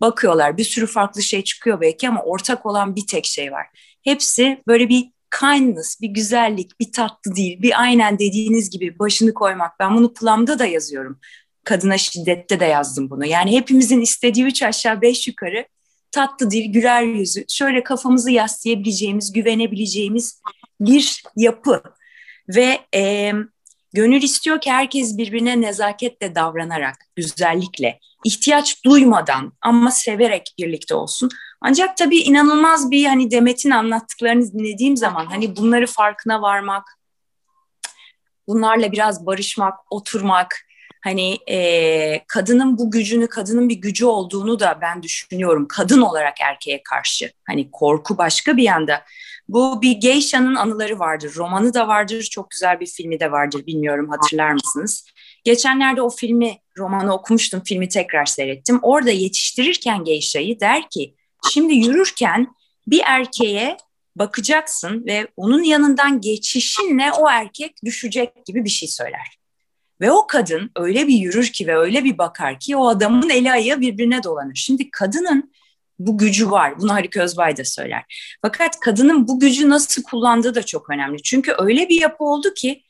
bakıyorlar. 0.00 0.56
Bir 0.56 0.64
sürü 0.64 0.86
farklı 0.86 1.22
şey 1.22 1.44
çıkıyor 1.44 1.80
belki 1.80 2.08
ama 2.08 2.22
ortak 2.22 2.66
olan 2.66 2.96
bir 2.96 3.06
tek 3.06 3.24
şey 3.26 3.52
var. 3.52 3.66
Hepsi 4.04 4.62
böyle 4.66 4.88
bir 4.88 5.10
kindness, 5.40 6.00
bir 6.00 6.08
güzellik, 6.08 6.80
bir 6.80 6.92
tatlı 6.92 7.34
değil, 7.34 7.62
bir 7.62 7.80
aynen 7.80 8.18
dediğiniz 8.18 8.70
gibi 8.70 8.98
başını 8.98 9.34
koymak. 9.34 9.80
Ben 9.80 9.96
bunu 9.96 10.14
planda 10.14 10.58
da 10.58 10.66
yazıyorum. 10.66 11.20
Kadına 11.64 11.98
şiddette 11.98 12.60
de 12.60 12.64
yazdım 12.64 13.10
bunu. 13.10 13.26
Yani 13.26 13.52
hepimizin 13.56 14.00
istediği 14.00 14.44
üç 14.44 14.62
aşağı 14.62 15.02
beş 15.02 15.28
yukarı 15.28 15.66
tatlı 16.12 16.50
dil, 16.50 16.72
güler 16.72 17.02
yüzü, 17.02 17.44
şöyle 17.48 17.82
kafamızı 17.82 18.30
yaslayabileceğimiz, 18.30 19.32
güvenebileceğimiz 19.32 20.42
bir 20.80 21.22
yapı. 21.36 21.82
Ve 22.48 22.78
e, 22.94 23.32
gönül 23.92 24.22
istiyor 24.22 24.60
ki 24.60 24.72
herkes 24.72 25.18
birbirine 25.18 25.60
nezaketle 25.60 26.34
davranarak, 26.34 26.96
güzellikle, 27.16 27.98
ihtiyaç 28.24 28.84
duymadan 28.84 29.52
ama 29.62 29.90
severek 29.90 30.54
birlikte 30.58 30.94
olsun. 30.94 31.30
Ancak 31.60 31.96
tabii 31.96 32.18
inanılmaz 32.18 32.90
bir 32.90 33.04
hani 33.04 33.30
Demet'in 33.30 33.70
anlattıklarını 33.70 34.52
dinlediğim 34.52 34.96
zaman 34.96 35.26
hani 35.26 35.56
bunları 35.56 35.86
farkına 35.86 36.42
varmak, 36.42 36.98
bunlarla 38.48 38.92
biraz 38.92 39.26
barışmak, 39.26 39.74
oturmak, 39.90 40.56
hani 41.04 41.38
e, 41.48 42.24
kadının 42.28 42.78
bu 42.78 42.90
gücünü, 42.90 43.28
kadının 43.28 43.68
bir 43.68 43.74
gücü 43.74 44.06
olduğunu 44.06 44.60
da 44.60 44.78
ben 44.82 45.02
düşünüyorum. 45.02 45.68
Kadın 45.68 46.00
olarak 46.00 46.40
erkeğe 46.40 46.82
karşı. 46.82 47.32
Hani 47.46 47.70
korku 47.70 48.18
başka 48.18 48.56
bir 48.56 48.62
yanda. 48.62 49.04
Bu 49.52 49.82
bir 49.82 49.92
geisha'nın 49.92 50.54
anıları 50.54 50.98
vardır. 50.98 51.32
Romanı 51.36 51.74
da 51.74 51.88
vardır. 51.88 52.22
Çok 52.22 52.50
güzel 52.50 52.80
bir 52.80 52.86
filmi 52.86 53.20
de 53.20 53.30
vardır. 53.32 53.66
Bilmiyorum 53.66 54.08
hatırlar 54.08 54.52
mısınız? 54.52 55.04
Geçenlerde 55.44 56.02
o 56.02 56.10
filmi, 56.10 56.58
romanı 56.78 57.14
okumuştum. 57.14 57.62
Filmi 57.64 57.88
tekrar 57.88 58.26
seyrettim. 58.26 58.78
Orada 58.82 59.10
yetiştirirken 59.10 60.04
geisha'yı 60.04 60.60
der 60.60 60.88
ki 60.88 61.14
Şimdi 61.48 61.74
yürürken 61.74 62.54
bir 62.86 63.02
erkeğe 63.06 63.76
bakacaksın 64.16 65.06
ve 65.06 65.28
onun 65.36 65.62
yanından 65.62 66.20
geçişinle 66.20 67.12
o 67.12 67.28
erkek 67.30 67.84
düşecek 67.84 68.46
gibi 68.46 68.64
bir 68.64 68.70
şey 68.70 68.88
söyler. 68.88 69.38
Ve 70.00 70.12
o 70.12 70.26
kadın 70.26 70.70
öyle 70.76 71.06
bir 71.06 71.14
yürür 71.14 71.46
ki 71.46 71.66
ve 71.66 71.76
öyle 71.76 72.04
bir 72.04 72.18
bakar 72.18 72.60
ki 72.60 72.76
o 72.76 72.88
adamın 72.88 73.30
eli 73.30 73.52
ayağı 73.52 73.80
birbirine 73.80 74.22
dolanır. 74.22 74.54
Şimdi 74.54 74.90
kadının 74.90 75.52
bu 76.06 76.18
gücü 76.18 76.50
var. 76.50 76.80
Bunu 76.80 76.94
Harika 76.94 77.22
Özbay 77.22 77.56
da 77.56 77.64
söyler. 77.64 78.36
Fakat 78.42 78.80
kadının 78.80 79.28
bu 79.28 79.40
gücü 79.40 79.68
nasıl 79.68 80.02
kullandığı 80.02 80.54
da 80.54 80.62
çok 80.62 80.90
önemli. 80.90 81.22
Çünkü 81.22 81.54
öyle 81.58 81.88
bir 81.88 82.00
yapı 82.00 82.24
oldu 82.24 82.54
ki 82.54 82.82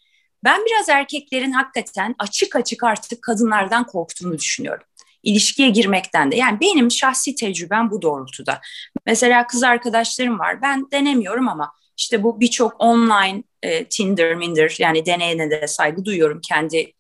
ben 0.45 0.61
biraz 0.67 0.89
erkeklerin 0.89 1.53
hakikaten 1.53 2.15
açık 2.19 2.57
açık 2.57 2.85
artık 2.85 3.23
kadınlardan 3.23 3.87
korktuğunu 3.87 4.39
düşünüyorum 4.39 4.85
ilişkiye 5.23 5.71
girmekten 5.71 6.33
de. 6.33 6.37
Yani 6.37 6.61
benim 6.61 6.91
şahsi 6.91 7.35
tecrübem 7.35 7.91
bu 7.91 8.03
doğrultuda. 8.03 8.61
Mesela 9.07 9.47
kız 9.47 9.63
arkadaşlarım 9.63 10.39
var. 10.39 10.63
Ben 10.63 10.91
denemiyorum 10.93 11.49
ama 11.49 11.73
işte 11.97 12.23
bu 12.23 12.41
birçok 12.41 12.75
online 12.79 13.43
e, 13.63 13.85
Tinder, 13.85 14.35
Minder 14.35 14.77
yani 14.79 15.07
deneyene 15.07 15.51
de 15.51 15.67
saygı 15.67 16.05
duyuyorum. 16.05 16.41
Kendi 16.41 16.93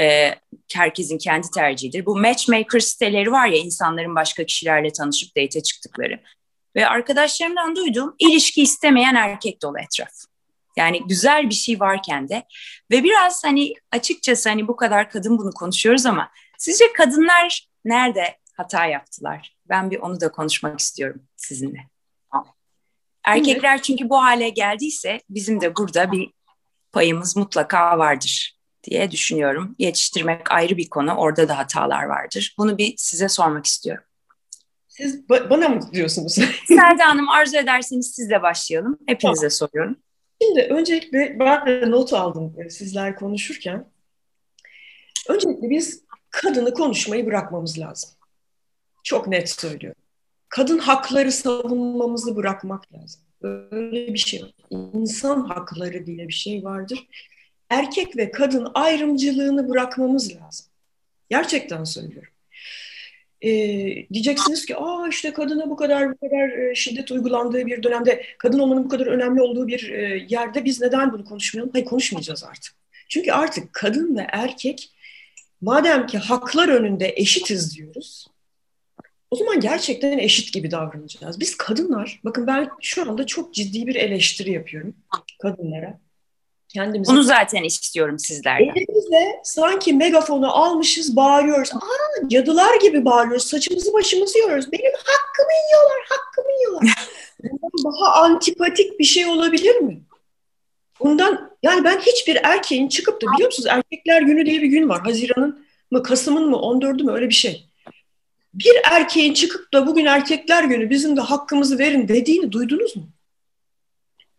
e, 0.00 0.34
herkesin 0.72 1.18
kendi 1.18 1.50
tercihidir. 1.50 2.06
Bu 2.06 2.16
matchmaker 2.16 2.80
siteleri 2.80 3.32
var 3.32 3.46
ya 3.46 3.58
insanların 3.58 4.14
başka 4.14 4.46
kişilerle 4.46 4.92
tanışıp 4.92 5.36
date 5.36 5.62
çıktıkları. 5.62 6.20
Ve 6.76 6.88
arkadaşlarımdan 6.88 7.76
duyduğum 7.76 8.14
ilişki 8.18 8.62
istemeyen 8.62 9.14
erkek 9.14 9.62
dolu 9.62 9.78
etraf. 9.78 10.12
Yani 10.76 11.02
güzel 11.06 11.50
bir 11.50 11.54
şey 11.54 11.80
varken 11.80 12.28
de 12.28 12.42
ve 12.90 13.04
biraz 13.04 13.44
hani 13.44 13.74
açıkçası 13.92 14.48
hani 14.48 14.68
bu 14.68 14.76
kadar 14.76 15.10
kadın 15.10 15.38
bunu 15.38 15.50
konuşuyoruz 15.52 16.06
ama 16.06 16.30
Sizce 16.58 16.92
kadınlar 16.92 17.68
nerede 17.84 18.38
hata 18.52 18.86
yaptılar? 18.86 19.56
Ben 19.68 19.90
bir 19.90 19.98
onu 19.98 20.20
da 20.20 20.32
konuşmak 20.32 20.80
istiyorum 20.80 21.22
sizinle. 21.36 21.88
Erkekler 23.24 23.82
çünkü 23.82 24.08
bu 24.08 24.22
hale 24.22 24.48
geldiyse 24.48 25.20
bizim 25.30 25.60
de 25.60 25.76
burada 25.76 26.12
bir 26.12 26.32
payımız 26.92 27.36
mutlaka 27.36 27.98
vardır 27.98 28.58
diye 28.84 29.10
düşünüyorum. 29.10 29.76
Yetiştirmek 29.78 30.52
ayrı 30.52 30.76
bir 30.76 30.88
konu. 30.88 31.14
Orada 31.14 31.48
da 31.48 31.58
hatalar 31.58 32.04
vardır. 32.04 32.54
Bunu 32.58 32.78
bir 32.78 32.94
size 32.96 33.28
sormak 33.28 33.66
istiyorum. 33.66 34.04
Siz 34.88 35.20
ba- 35.20 35.50
bana 35.50 35.68
mı 35.68 35.80
diyorsunuz? 35.92 36.32
Selda 36.68 37.08
Hanım 37.08 37.28
arzu 37.28 37.56
ederseniz 37.56 38.14
sizle 38.14 38.42
başlayalım. 38.42 38.98
Hepinize 39.06 39.40
tamam. 39.40 39.50
soruyorum. 39.50 39.96
Şimdi 40.42 40.60
öncelikle 40.60 41.36
ben 41.40 41.66
de 41.66 41.90
not 41.90 42.12
aldım 42.12 42.54
e, 42.58 42.70
sizler 42.70 43.16
konuşurken. 43.16 43.86
Öncelikle 45.28 45.70
biz 45.70 46.04
kadını 46.30 46.74
konuşmayı 46.74 47.26
bırakmamız 47.26 47.78
lazım. 47.78 48.10
Çok 49.02 49.26
net 49.26 49.50
söylüyorum. 49.50 50.02
Kadın 50.48 50.78
hakları 50.78 51.32
savunmamızı 51.32 52.36
bırakmak 52.36 52.92
lazım. 52.92 53.20
Böyle 53.42 54.14
bir 54.14 54.18
şey 54.18 54.40
yok. 54.40 54.50
İnsan 54.70 55.44
hakları 55.44 56.06
diye 56.06 56.28
bir 56.28 56.32
şey 56.32 56.64
vardır. 56.64 57.08
Erkek 57.74 58.16
ve 58.16 58.30
kadın 58.30 58.68
ayrımcılığını 58.74 59.68
bırakmamız 59.68 60.36
lazım. 60.36 60.66
Gerçekten 61.30 61.84
söylüyorum. 61.84 62.32
Ee, 63.42 63.48
diyeceksiniz 64.12 64.66
ki 64.66 64.76
aa 64.76 65.08
işte 65.08 65.32
kadına 65.32 65.70
bu 65.70 65.76
kadar 65.76 66.12
bu 66.12 66.16
kadar 66.16 66.48
e, 66.48 66.74
şiddet 66.74 67.10
uygulandığı 67.10 67.66
bir 67.66 67.82
dönemde 67.82 68.24
kadın 68.38 68.58
olmanın 68.58 68.84
bu 68.84 68.88
kadar 68.88 69.06
önemli 69.06 69.42
olduğu 69.42 69.68
bir 69.68 69.90
e, 69.90 70.26
yerde 70.28 70.64
biz 70.64 70.80
neden 70.80 71.12
bunu 71.12 71.24
konuşmayalım? 71.24 71.72
Hayır 71.72 71.84
konuşmayacağız 71.84 72.44
artık. 72.44 72.74
Çünkü 73.08 73.32
artık 73.32 73.72
kadın 73.72 74.16
ve 74.16 74.26
erkek 74.32 74.90
madem 75.60 76.06
ki 76.06 76.18
haklar 76.18 76.68
önünde 76.68 77.12
eşitiz 77.16 77.76
diyoruz, 77.76 78.26
o 79.30 79.36
zaman 79.36 79.60
gerçekten 79.60 80.18
eşit 80.18 80.52
gibi 80.52 80.70
davranacağız. 80.70 81.40
Biz 81.40 81.56
kadınlar, 81.56 82.20
bakın 82.24 82.46
ben 82.46 82.68
şu 82.80 83.10
anda 83.10 83.26
çok 83.26 83.54
ciddi 83.54 83.86
bir 83.86 83.94
eleştiri 83.94 84.52
yapıyorum 84.52 84.94
kadınlara. 85.42 86.03
Kendimize. 86.74 87.12
Bunu 87.12 87.22
zaten 87.22 87.64
istiyorum 87.64 88.18
sizlerden. 88.18 88.64
Elimizle 88.64 89.40
sanki 89.42 89.92
megafonu 89.92 90.56
almışız, 90.56 91.16
bağırıyoruz. 91.16 91.72
Aa, 91.74 92.28
cadılar 92.28 92.80
gibi 92.80 93.04
bağırıyoruz, 93.04 93.46
saçımızı 93.46 93.92
başımızı 93.92 94.38
yiyoruz. 94.38 94.72
Benim 94.72 94.92
hakkımı 94.92 95.52
yiyorlar, 95.66 96.06
hakkımı 96.08 96.52
yiyorlar. 96.58 97.08
daha 97.84 98.22
antipatik 98.22 98.98
bir 98.98 99.04
şey 99.04 99.26
olabilir 99.26 99.76
mi? 99.76 100.02
Bundan 101.00 101.50
yani 101.62 101.84
ben 101.84 102.00
hiçbir 102.00 102.36
erkeğin 102.42 102.88
çıkıp 102.88 103.22
da 103.22 103.26
biliyor 103.32 103.48
musunuz 103.48 103.68
erkekler 103.70 104.22
günü 104.22 104.46
diye 104.46 104.62
bir 104.62 104.66
gün 104.66 104.88
var. 104.88 105.00
Haziran'ın 105.00 105.66
mı 105.90 106.02
Kasım'ın 106.02 106.50
mı 106.50 106.56
14'ü 106.56 107.02
mü 107.02 107.12
öyle 107.12 107.28
bir 107.28 107.34
şey. 107.34 107.66
Bir 108.54 108.74
erkeğin 108.90 109.34
çıkıp 109.34 109.72
da 109.74 109.86
bugün 109.86 110.04
erkekler 110.04 110.64
günü 110.64 110.90
bizim 110.90 111.16
de 111.16 111.20
hakkımızı 111.20 111.78
verin 111.78 112.08
dediğini 112.08 112.52
duydunuz 112.52 112.96
mu? 112.96 113.08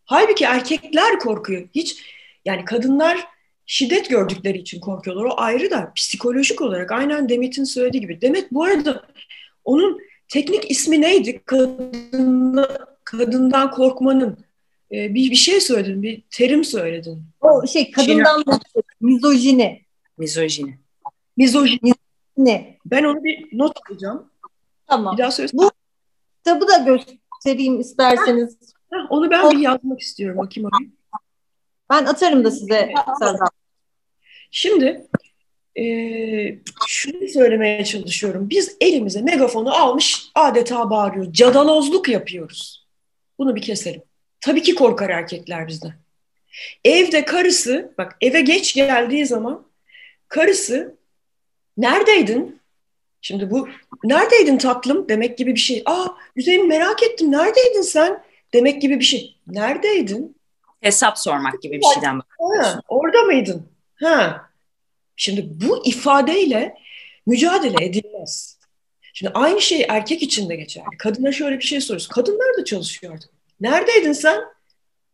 Halbuki 0.06 0.46
erkekler 0.46 1.20
korkuyor. 1.20 1.68
Hiç 1.76 2.15
yani 2.46 2.66
kadınlar 2.66 3.28
şiddet 3.66 4.10
gördükleri 4.10 4.58
için 4.58 4.80
korkuyorlar. 4.80 5.26
O 5.26 5.34
ayrı 5.38 5.72
da 5.72 5.92
psikolojik 5.96 6.62
olarak 6.62 6.92
aynen 6.92 7.30
Demet'in 7.30 7.64
söylediği 7.64 8.02
gibi. 8.02 8.22
Demet 8.22 8.52
bu 8.52 8.64
arada 8.64 9.06
onun 9.64 10.00
teknik 10.28 10.72
ismi 10.72 11.02
neydi? 11.02 11.42
Kadın, 11.46 12.66
kadından 13.04 13.72
korkmanın 13.72 14.38
e, 14.92 15.14
bir, 15.14 15.32
bir 15.32 15.36
şey 15.36 15.62
söyledin, 15.62 16.04
bir 16.04 16.24
terim 16.32 16.64
söyledin. 16.64 17.24
O 17.42 17.68
şey 17.68 17.92
kadından 17.92 18.44
mizojini. 19.02 19.82
Mizojini. 20.18 20.80
Mizojini. 21.38 21.94
Ne? 22.38 22.78
Ben 22.86 23.04
onu 23.04 23.24
bir 23.24 23.48
not 23.58 23.78
alacağım. 23.90 24.30
Tamam. 24.88 25.18
Bir 25.18 25.24
daha 25.24 25.32
söylesene. 25.32 25.62
Bu 25.62 25.72
kitabı 26.38 26.68
da 26.68 26.78
göstereyim 26.78 27.80
isterseniz. 27.80 28.58
Ha, 28.92 29.08
onu 29.10 29.32
ben 29.32 29.52
bir 29.52 29.58
yazmak 29.58 30.00
istiyorum. 30.00 30.38
Bakayım 30.38 30.70
abi. 30.74 30.90
Ben 31.90 32.06
atarım 32.06 32.44
da 32.44 32.52
size. 32.52 32.94
Şimdi 34.52 35.08
e, 35.78 35.84
şunu 36.88 37.28
söylemeye 37.28 37.86
çalışıyorum. 37.86 38.50
Biz 38.50 38.78
elimize 38.82 39.22
megafonu 39.22 39.76
almış 39.76 40.28
adeta 40.36 40.90
bağırıyoruz. 40.90 41.34
Cadalozluk 41.34 42.10
yapıyoruz. 42.10 42.88
Bunu 43.40 43.56
bir 43.56 43.62
keselim. 43.62 44.02
Tabii 44.42 44.62
ki 44.62 44.76
korkar 44.76 45.10
erkekler 45.10 45.68
bizden. 45.68 45.94
Evde 46.86 47.26
karısı, 47.26 47.94
bak 47.98 48.18
eve 48.22 48.42
geç 48.42 48.74
geldiği 48.74 49.26
zaman 49.26 49.66
karısı 50.28 50.96
neredeydin? 51.78 52.60
Şimdi 53.22 53.52
bu 53.52 53.70
neredeydin 54.04 54.58
tatlım 54.58 55.10
demek 55.10 55.38
gibi 55.38 55.56
bir 55.56 55.60
şey. 55.60 55.84
Aa 55.86 56.08
Hüseyin 56.36 56.68
merak 56.68 57.04
ettim 57.04 57.32
neredeydin 57.32 57.82
sen? 57.82 58.26
demek 58.56 58.82
gibi 58.82 59.00
bir 59.00 59.06
şey. 59.06 59.36
Neredeydin? 59.48 60.35
Hesap 60.86 61.20
sormak 61.20 61.62
gibi 61.62 61.80
bir 61.80 61.86
şeyden 61.94 62.20
bahsediyorsun. 62.20 62.82
Orada 62.88 63.22
mıydın? 63.22 63.68
Ha. 63.96 64.50
Şimdi 65.16 65.50
bu 65.68 65.86
ifadeyle 65.86 66.78
mücadele 67.26 67.86
edilmez. 67.86 68.60
Şimdi 69.14 69.32
aynı 69.34 69.62
şey 69.62 69.86
erkek 69.90 70.24
için 70.24 70.50
de 70.50 70.56
geçer. 70.56 70.84
Kadına 70.98 71.32
şöyle 71.32 71.58
bir 71.58 71.64
şey 71.64 71.82
soruyorsun. 71.82 72.14
Kadınlar 72.14 72.58
da 72.58 72.66
çalışıyor 72.66 73.14
artık. 73.14 73.30
Neredeydin 73.62 74.14
sen? 74.14 74.42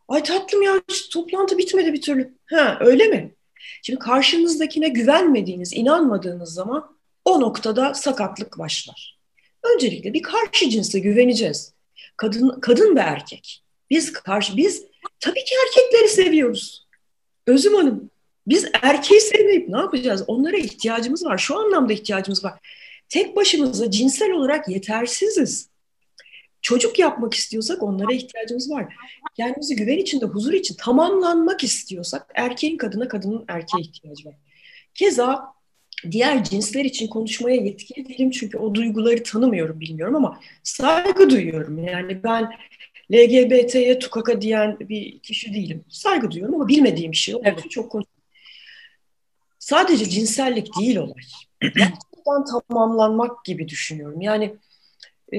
Ay 0.08 0.24
tatlım 0.24 0.62
ya 0.62 0.82
toplantı 1.12 1.58
bitmedi 1.58 1.94
bir 1.94 2.02
türlü. 2.02 2.34
Ha 2.46 2.78
öyle 2.80 3.08
mi? 3.08 3.36
Şimdi 3.82 4.00
karşınızdakine 4.00 4.90
güvenmediğiniz, 4.90 5.74
inanmadığınız 5.74 6.54
zaman 6.54 6.96
o 7.26 7.42
noktada 7.42 7.94
sakatlık 7.94 8.60
başlar. 8.60 9.20
Öncelikle 9.64 10.14
bir 10.14 10.22
karşı 10.22 10.70
cinse 10.70 11.00
güveneceğiz. 11.00 11.74
Kadın, 12.18 12.60
kadın 12.60 12.96
ve 12.96 13.00
erkek. 13.00 13.64
Biz 13.90 14.14
karşı, 14.14 14.58
biz 14.58 14.91
tabii 15.22 15.44
ki 15.44 15.56
erkekleri 15.66 16.10
seviyoruz. 16.10 16.88
Özüm 17.48 17.76
Hanım, 17.76 18.10
biz 18.48 18.66
erkeği 18.82 19.22
sevmeyip 19.22 19.70
ne 19.70 19.78
yapacağız? 19.78 20.24
Onlara 20.28 20.58
ihtiyacımız 20.58 21.26
var. 21.26 21.38
Şu 21.38 21.60
anlamda 21.60 21.94
ihtiyacımız 21.94 22.44
var. 22.44 22.54
Tek 23.10 23.36
başımıza 23.36 23.92
cinsel 23.92 24.32
olarak 24.32 24.70
yetersiziz. 24.70 25.70
Çocuk 26.62 27.00
yapmak 27.00 27.34
istiyorsak 27.34 27.84
onlara 27.84 28.14
ihtiyacımız 28.14 28.72
var. 28.72 28.94
Kendimizi 29.36 29.76
güven 29.76 29.98
içinde, 29.98 30.26
huzur 30.26 30.54
için 30.54 30.76
tamamlanmak 30.76 31.64
istiyorsak 31.64 32.32
erkeğin 32.36 32.78
kadına, 32.78 33.08
kadının 33.08 33.46
erkeğe 33.48 33.82
ihtiyacı 33.82 34.28
var. 34.28 34.36
Keza 34.94 35.54
diğer 36.12 36.44
cinsler 36.44 36.86
için 36.86 37.08
konuşmaya 37.08 37.56
yetkili 37.56 38.10
değilim 38.10 38.32
çünkü 38.32 38.58
o 38.58 38.76
duyguları 38.76 39.24
tanımıyorum, 39.24 39.80
bilmiyorum 39.80 40.16
ama 40.16 40.40
saygı 40.64 41.30
duyuyorum. 41.30 41.84
Yani 41.84 42.24
ben 42.24 42.52
LGBT'ye 43.14 44.00
tukaka 44.00 44.42
diyen 44.42 44.78
bir 44.80 45.20
kişi 45.20 45.54
değilim. 45.54 45.86
Saygı 45.90 46.32
duyuyorum 46.32 46.56
ama 46.56 46.68
bilmediğim 46.68 47.12
bir 47.12 47.18
şey 47.18 47.36
evet. 47.44 47.70
çok. 47.70 47.96
Sadece 49.60 50.10
cinsellik 50.10 50.80
değil 50.80 50.98
olay. 50.98 51.24
Gerçekten 51.62 52.46
tamamlanmak 52.70 53.46
gibi 53.46 53.68
düşünüyorum. 53.68 54.22
Yani 54.22 54.56
e, 55.34 55.38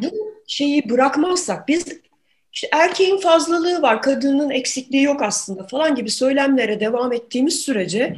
bu 0.00 0.34
şeyi 0.46 0.90
bırakmazsak 0.90 1.68
biz 1.68 2.00
işte 2.52 2.68
erkeğin 2.72 3.16
fazlalığı 3.16 3.82
var, 3.82 4.02
kadının 4.02 4.50
eksikliği 4.50 5.02
yok 5.02 5.22
aslında 5.22 5.66
falan 5.66 5.94
gibi 5.94 6.10
söylemlere 6.10 6.80
devam 6.80 7.12
ettiğimiz 7.12 7.60
sürece 7.60 8.16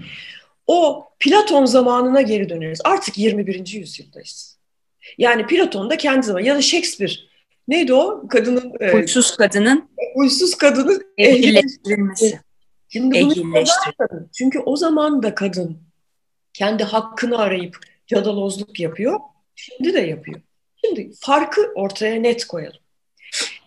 o 0.67 1.09
Platon 1.21 1.65
zamanına 1.65 2.23
geri 2.23 2.49
döneriz. 2.49 2.81
Artık 2.85 3.19
21. 3.19 3.67
yüzyıldayız. 3.67 4.59
Yani 5.19 5.47
Platon 5.47 5.91
da 5.91 5.97
kendi 5.97 6.27
zaman 6.27 6.41
ya 6.41 6.55
da 6.55 6.63
Shakespeare 6.63 7.13
neydi 7.69 7.95
o 7.95 8.29
kadının 8.29 8.73
uysuz 8.95 9.33
e, 9.33 9.37
kadının 9.37 9.89
uysuz 10.15 10.55
kadının 10.55 11.03
ehlileştirilmesi. 11.19 12.41
Şimdi 12.89 13.21
bunu 13.21 13.65
Çünkü 14.33 14.59
o 14.59 14.77
zaman 14.77 15.23
da 15.23 15.35
kadın 15.35 15.79
kendi 16.53 16.85
hakkını 16.85 17.39
arayıp 17.39 17.79
cadalozluk 18.07 18.81
yapıyor. 18.81 19.21
Şimdi 19.55 19.95
de 19.95 20.01
yapıyor. 20.01 20.41
Şimdi 20.85 21.13
farkı 21.21 21.73
ortaya 21.75 22.21
net 22.21 22.45
koyalım. 22.45 22.79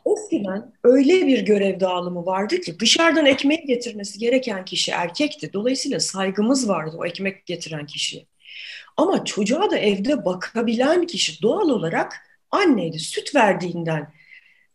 Eskiden 0.06 0.74
öyle 0.84 1.28
bir 1.28 1.40
görev 1.40 1.80
dağılımı 1.80 2.26
vardı 2.26 2.62
ki 2.62 2.80
dışarıdan 2.80 3.26
ekmeği 3.26 3.66
getirmesi 3.66 4.20
gereken 4.20 4.66
kişi 4.66 4.92
erkekti. 4.92 5.54
Dolayısıyla 5.54 6.00
saygımız 6.00 6.70
vardı 6.70 6.96
o 7.00 7.06
ekmek 7.06 7.46
getiren 7.46 7.86
kişiye. 7.86 8.26
Ama 8.98 9.26
çocuğa 9.26 9.72
da 9.72 9.78
evde 9.78 10.26
bakabilen 10.26 11.06
kişi 11.06 11.42
doğal 11.42 11.70
olarak 11.70 12.27
anneydi. 12.52 13.00
Süt 13.00 13.36
verdiğinden 13.36 14.14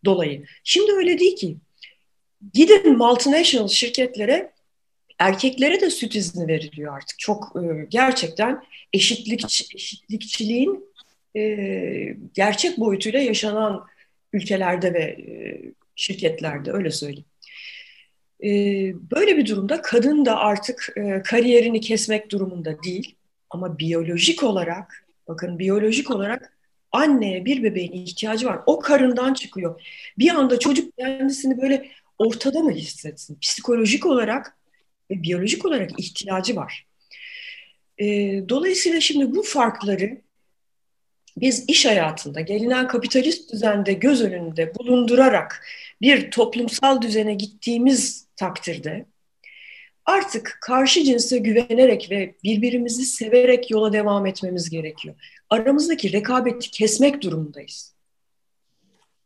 dolayı. 0.04 0.44
Şimdi 0.64 0.92
öyle 0.92 1.18
değil 1.18 1.36
ki. 1.36 1.56
Gidin 2.54 2.98
multinational 2.98 3.68
şirketlere 3.68 4.52
erkeklere 5.18 5.80
de 5.80 5.90
süt 5.90 6.14
izni 6.14 6.48
veriliyor 6.48 6.96
artık. 6.96 7.18
Çok 7.18 7.56
e, 7.56 7.86
gerçekten 7.88 8.62
eşitlik 8.92 9.44
eşitlikçiliğin 9.74 10.84
e, 11.36 12.16
gerçek 12.34 12.78
boyutuyla 12.78 13.20
yaşanan 13.20 13.86
ülkelerde 14.32 14.94
ve 14.94 15.02
e, 15.02 15.60
şirketlerde 15.96 16.72
öyle 16.72 16.90
söyleyeyim. 16.90 17.26
Böyle 19.12 19.36
bir 19.36 19.46
durumda 19.46 19.82
kadın 19.82 20.24
da 20.24 20.36
artık 20.36 20.94
kariyerini 21.24 21.80
kesmek 21.80 22.30
durumunda 22.30 22.82
değil 22.82 23.14
ama 23.50 23.78
biyolojik 23.78 24.42
olarak 24.42 25.06
bakın 25.28 25.58
biyolojik 25.58 26.10
olarak 26.10 26.52
anneye 26.92 27.44
bir 27.44 27.62
bebeğin 27.62 27.92
ihtiyacı 27.92 28.46
var. 28.46 28.60
O 28.66 28.80
karından 28.80 29.34
çıkıyor. 29.34 29.82
Bir 30.18 30.30
anda 30.30 30.58
çocuk 30.58 30.96
kendisini 30.98 31.62
böyle 31.62 31.88
ortada 32.18 32.60
mı 32.60 32.72
hissetsin? 32.72 33.38
Psikolojik 33.40 34.06
olarak 34.06 34.56
ve 35.10 35.22
biyolojik 35.22 35.66
olarak 35.66 36.00
ihtiyacı 36.00 36.56
var. 36.56 36.86
E, 37.98 38.04
dolayısıyla 38.48 39.00
şimdi 39.00 39.34
bu 39.34 39.42
farkları 39.42 40.20
biz 41.36 41.64
iş 41.68 41.86
hayatında 41.86 42.40
gelinen 42.40 42.88
kapitalist 42.88 43.52
düzende 43.52 43.92
göz 43.92 44.22
önünde 44.22 44.74
bulundurarak 44.74 45.66
bir 46.00 46.30
toplumsal 46.30 47.02
düzene 47.02 47.34
gittiğimiz 47.34 48.26
takdirde 48.36 49.06
artık 50.12 50.58
karşı 50.60 51.04
cinse 51.04 51.38
güvenerek 51.38 52.10
ve 52.10 52.34
birbirimizi 52.44 53.04
severek 53.04 53.70
yola 53.70 53.92
devam 53.92 54.26
etmemiz 54.26 54.70
gerekiyor. 54.70 55.14
Aramızdaki 55.50 56.12
rekabeti 56.12 56.70
kesmek 56.70 57.22
durumundayız. 57.22 57.94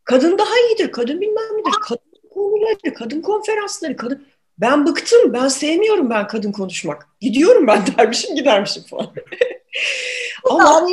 Kadın 0.05 0.39
daha 0.39 0.59
iyidir, 0.69 0.93
kadın 0.93 1.21
bilmem 1.21 1.59
nedir, 1.59 1.79
kadın 1.83 2.29
konuları, 2.35 2.95
kadın 2.95 3.21
konferansları, 3.21 3.97
kadın... 3.97 4.27
Ben 4.59 4.87
bıktım, 4.87 5.33
ben 5.33 5.49
sevmiyorum 5.49 6.11
ben 6.11 6.27
kadın 6.27 6.53
konuşmak. 6.53 7.09
Gidiyorum 7.21 7.67
ben 7.67 7.83
dermişim 7.99 8.37
gidermişim 8.37 8.83
falan. 8.83 9.13
Ama 10.51 10.89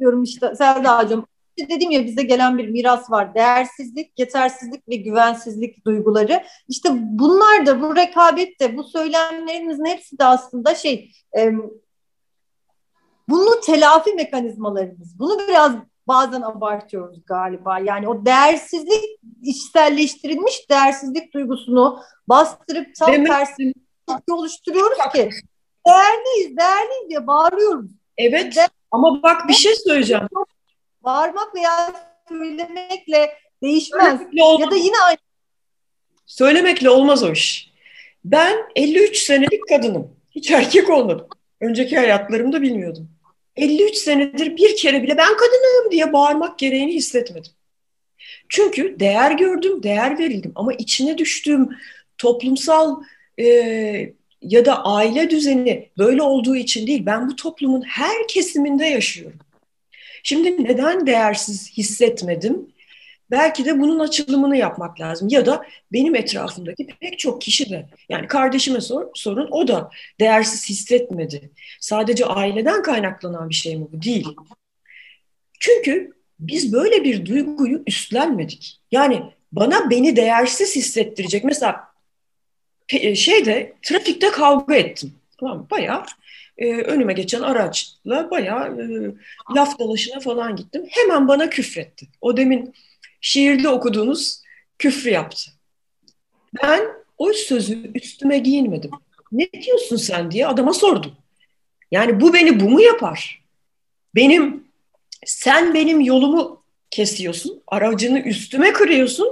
diyorum 0.00 0.22
işte 0.22 0.54
Selda'cığım. 0.54 1.26
Dediğim 1.58 1.90
ya 1.90 2.04
bize 2.04 2.22
gelen 2.22 2.58
bir 2.58 2.68
miras 2.68 3.10
var. 3.10 3.34
Değersizlik, 3.34 4.18
yetersizlik 4.18 4.88
ve 4.88 4.96
güvensizlik 4.96 5.86
duyguları. 5.86 6.44
İşte 6.68 6.88
bunlar 6.92 7.66
da 7.66 7.82
bu 7.82 7.96
rekabet 7.96 8.60
de 8.60 8.76
bu 8.76 8.84
söylemlerimizin 8.84 9.84
hepsi 9.84 10.18
de 10.18 10.24
aslında 10.24 10.74
şey 10.74 11.12
e, 11.38 11.52
bunu 13.28 13.60
telafi 13.60 14.14
mekanizmalarımız. 14.14 15.18
Bunu 15.18 15.38
biraz 15.48 15.72
bazen 16.08 16.42
abartıyoruz 16.42 17.24
galiba. 17.26 17.78
Yani 17.78 18.08
o 18.08 18.26
değersizlik 18.26 19.04
içselleştirilmiş 19.42 20.70
değersizlik 20.70 21.34
duygusunu 21.34 22.00
bastırıp 22.28 22.94
tam 22.98 23.12
Demek... 23.12 23.28
tersi 23.28 23.72
oluşturuyoruz 24.30 24.98
ki 25.12 25.30
değerliyiz, 25.86 26.56
değerliyiz 26.56 27.08
diye 27.08 27.26
bağırıyoruz. 27.26 27.90
Evet. 28.18 28.56
De 28.56 28.68
ama 28.90 29.22
bak 29.22 29.48
bir 29.48 29.54
şey 29.54 29.74
söyleyeceğim. 29.74 30.28
Bağırmak 31.04 31.54
veya 31.54 31.92
söylemekle 32.28 33.38
değişmez. 33.62 34.20
Ya 34.32 34.70
da 34.70 34.76
yine 34.76 34.96
aynı. 35.06 35.18
Söylemekle 36.26 36.90
olmaz 36.90 37.22
o 37.22 37.32
iş. 37.32 37.72
Ben 38.24 38.58
53 38.76 39.16
senelik 39.16 39.68
kadınım. 39.68 40.16
Hiç 40.30 40.50
erkek 40.50 40.90
olmadım. 40.90 41.26
Önceki 41.60 41.96
hayatlarımda 41.96 42.62
bilmiyordum. 42.62 43.10
53 43.56 43.96
senedir 43.96 44.56
bir 44.56 44.76
kere 44.76 45.02
bile 45.02 45.16
ben 45.16 45.36
kadınım 45.36 45.90
diye 45.90 46.12
bağırmak 46.12 46.58
gereğini 46.58 46.94
hissetmedim. 46.94 47.52
Çünkü 48.48 49.00
değer 49.00 49.30
gördüm, 49.30 49.82
değer 49.82 50.18
verildim. 50.18 50.52
Ama 50.54 50.72
içine 50.72 51.18
düştüğüm 51.18 51.68
toplumsal 52.18 53.02
e, 53.40 53.44
ya 54.42 54.64
da 54.64 54.84
aile 54.84 55.30
düzeni 55.30 55.88
böyle 55.98 56.22
olduğu 56.22 56.56
için 56.56 56.86
değil. 56.86 57.06
Ben 57.06 57.28
bu 57.30 57.36
toplumun 57.36 57.82
her 57.82 58.28
kesiminde 58.28 58.86
yaşıyorum. 58.86 59.38
Şimdi 60.24 60.64
neden 60.64 61.06
değersiz 61.06 61.72
hissetmedim? 61.72 62.68
Belki 63.30 63.64
de 63.64 63.80
bunun 63.80 63.98
açılımını 63.98 64.56
yapmak 64.56 65.00
lazım. 65.00 65.28
Ya 65.28 65.46
da 65.46 65.66
benim 65.92 66.14
etrafımdaki 66.14 66.86
pek 67.00 67.18
çok 67.18 67.40
kişi 67.42 67.70
de 67.70 67.88
yani 68.08 68.26
kardeşime 68.26 68.80
sor, 68.80 69.06
sorun 69.14 69.48
o 69.50 69.68
da 69.68 69.90
değersiz 70.20 70.68
hissetmedi. 70.68 71.50
Sadece 71.80 72.26
aileden 72.26 72.82
kaynaklanan 72.82 73.48
bir 73.48 73.54
şey 73.54 73.76
mi 73.76 73.86
bu? 73.92 74.02
Değil. 74.02 74.28
Çünkü 75.60 76.12
biz 76.40 76.72
böyle 76.72 77.04
bir 77.04 77.26
duyguyu 77.26 77.82
üstlenmedik. 77.86 78.80
Yani 78.92 79.22
bana 79.52 79.90
beni 79.90 80.16
değersiz 80.16 80.76
hissettirecek. 80.76 81.44
Mesela 81.44 81.88
şeyde 83.14 83.72
trafikte 83.82 84.30
kavga 84.30 84.74
ettim. 84.74 85.12
Tamam 85.40 85.66
bayağı 85.70 86.04
e, 86.58 86.74
önüme 86.74 87.12
geçen 87.12 87.40
araçla 87.40 88.30
bayağı 88.30 88.80
e, 88.80 88.84
laf 89.56 89.78
dalaşına 89.78 90.20
falan 90.20 90.56
gittim. 90.56 90.84
Hemen 90.88 91.28
bana 91.28 91.50
küfretti. 91.50 92.06
O 92.20 92.36
demin 92.36 92.74
şiirde 93.20 93.68
okuduğunuz 93.68 94.42
küfrü 94.78 95.10
yaptı. 95.10 95.50
Ben 96.62 96.82
o 97.18 97.32
sözü 97.32 97.90
üstüme 97.94 98.38
giyinmedim. 98.38 98.90
Ne 99.32 99.52
diyorsun 99.52 99.96
sen 99.96 100.30
diye 100.30 100.46
adama 100.46 100.72
sordum. 100.72 101.12
Yani 101.90 102.20
bu 102.20 102.34
beni 102.34 102.60
bu 102.60 102.70
mu 102.70 102.80
yapar? 102.80 103.44
Benim 104.14 104.64
sen 105.26 105.74
benim 105.74 106.00
yolumu 106.00 106.64
kesiyorsun. 106.90 107.62
Aracını 107.66 108.18
üstüme 108.18 108.72
kırıyorsun. 108.72 109.28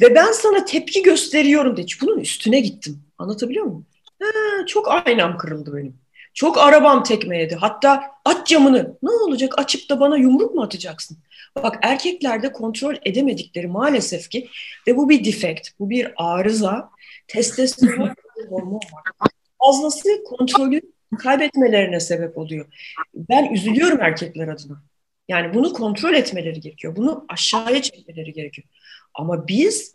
Ve 0.00 0.14
ben 0.14 0.32
sana 0.32 0.64
tepki 0.64 1.02
gösteriyorum 1.02 1.76
de. 1.76 1.86
Bunun 2.00 2.18
üstüne 2.18 2.60
gittim. 2.60 3.02
Anlatabiliyor 3.18 3.64
muyum? 3.64 3.86
Ha, 4.22 4.28
çok 4.66 4.88
aynam 4.88 5.38
kırıldı 5.38 5.76
benim. 5.76 6.03
Çok 6.34 6.58
arabam 6.58 7.02
tekme 7.02 7.38
yedi. 7.38 7.54
Hatta 7.54 8.02
aç 8.24 8.46
camını. 8.46 8.98
Ne 9.02 9.10
olacak 9.10 9.58
açıp 9.58 9.90
da 9.90 10.00
bana 10.00 10.16
yumruk 10.16 10.54
mu 10.54 10.62
atacaksın? 10.62 11.18
Bak 11.56 11.78
erkeklerde 11.82 12.52
kontrol 12.52 12.94
edemedikleri 13.04 13.66
maalesef 13.66 14.30
ki 14.30 14.48
ve 14.86 14.96
bu 14.96 15.08
bir 15.08 15.24
defekt, 15.24 15.68
bu 15.78 15.90
bir 15.90 16.12
arıza. 16.16 16.90
Testosteron 17.28 18.14
hormon 18.48 18.80
var. 18.92 19.30
Fazlası 19.64 20.24
kontrolü 20.24 20.80
kaybetmelerine 21.18 22.00
sebep 22.00 22.38
oluyor. 22.38 22.66
Ben 23.14 23.52
üzülüyorum 23.52 24.00
erkekler 24.00 24.48
adına. 24.48 24.82
Yani 25.28 25.54
bunu 25.54 25.72
kontrol 25.72 26.14
etmeleri 26.14 26.60
gerekiyor. 26.60 26.96
Bunu 26.96 27.24
aşağıya 27.28 27.82
çekmeleri 27.82 28.32
gerekiyor. 28.32 28.68
Ama 29.14 29.48
biz 29.48 29.92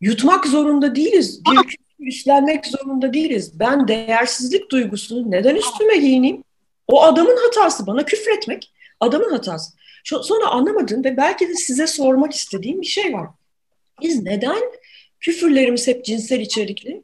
yutmak 0.00 0.46
zorunda 0.46 0.96
değiliz. 0.96 1.40
Bir 1.44 1.76
üstlenmek 2.06 2.66
zorunda 2.66 3.12
değiliz. 3.12 3.60
Ben 3.60 3.88
değersizlik 3.88 4.70
duygusunu 4.70 5.30
neden 5.30 5.56
üstüme 5.56 5.96
giyineyim? 5.96 6.44
O 6.88 7.02
adamın 7.02 7.36
hatası. 7.36 7.86
Bana 7.86 8.04
küfretmek 8.04 8.72
adamın 9.00 9.30
hatası. 9.30 9.72
Sonra 10.04 10.46
anlamadığım 10.46 11.04
ve 11.04 11.16
belki 11.16 11.48
de 11.48 11.54
size 11.54 11.86
sormak 11.86 12.32
istediğim 12.32 12.80
bir 12.80 12.86
şey 12.86 13.12
var. 13.12 13.28
Biz 14.02 14.22
neden 14.22 14.62
küfürlerimiz 15.20 15.88
hep 15.88 16.04
cinsel 16.04 16.40
içerikli? 16.40 17.02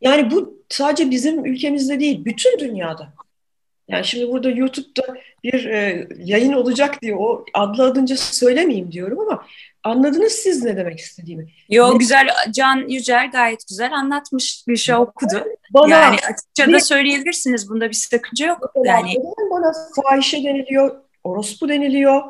Yani 0.00 0.30
bu 0.30 0.64
sadece 0.68 1.10
bizim 1.10 1.44
ülkemizde 1.44 2.00
değil, 2.00 2.24
bütün 2.24 2.58
dünyada. 2.58 3.12
Yani 3.88 4.04
şimdi 4.04 4.32
burada 4.32 4.50
YouTube'da 4.50 5.16
bir 5.44 5.64
e, 5.64 6.08
yayın 6.18 6.52
olacak 6.52 7.02
diye 7.02 7.16
o 7.16 7.44
adlı 7.54 7.84
adınca 7.84 8.16
söylemeyeyim 8.16 8.92
diyorum 8.92 9.20
ama 9.20 9.46
anladınız 9.84 10.32
siz 10.32 10.64
ne 10.64 10.76
demek 10.76 10.98
istediğimi. 10.98 11.48
Yo 11.70 11.94
ne? 11.94 11.98
güzel 11.98 12.28
Can 12.50 12.88
Yücel 12.88 13.30
gayet 13.30 13.68
güzel 13.68 13.92
anlatmış 13.92 14.64
bir 14.68 14.76
şey 14.76 14.94
okudu. 14.94 15.44
Bana, 15.70 15.94
yani 15.94 16.16
açıkça 16.16 16.72
da 16.72 16.80
söyleyebilirsiniz 16.80 17.68
bunda 17.68 17.88
bir 17.88 17.94
sakınca 17.94 18.46
yok. 18.46 18.72
Yani 18.84 19.10
neden 19.10 19.50
bana 19.50 19.72
fahişe 20.02 20.44
deniliyor, 20.44 20.96
orospu 21.24 21.68
deniliyor 21.68 22.22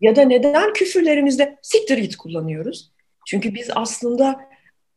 ya 0.00 0.16
da 0.16 0.22
neden 0.22 0.72
küfürlerimizde 0.72 1.58
siktir 1.62 1.98
git 1.98 2.16
kullanıyoruz? 2.16 2.92
Çünkü 3.26 3.54
biz 3.54 3.68
aslında 3.74 4.40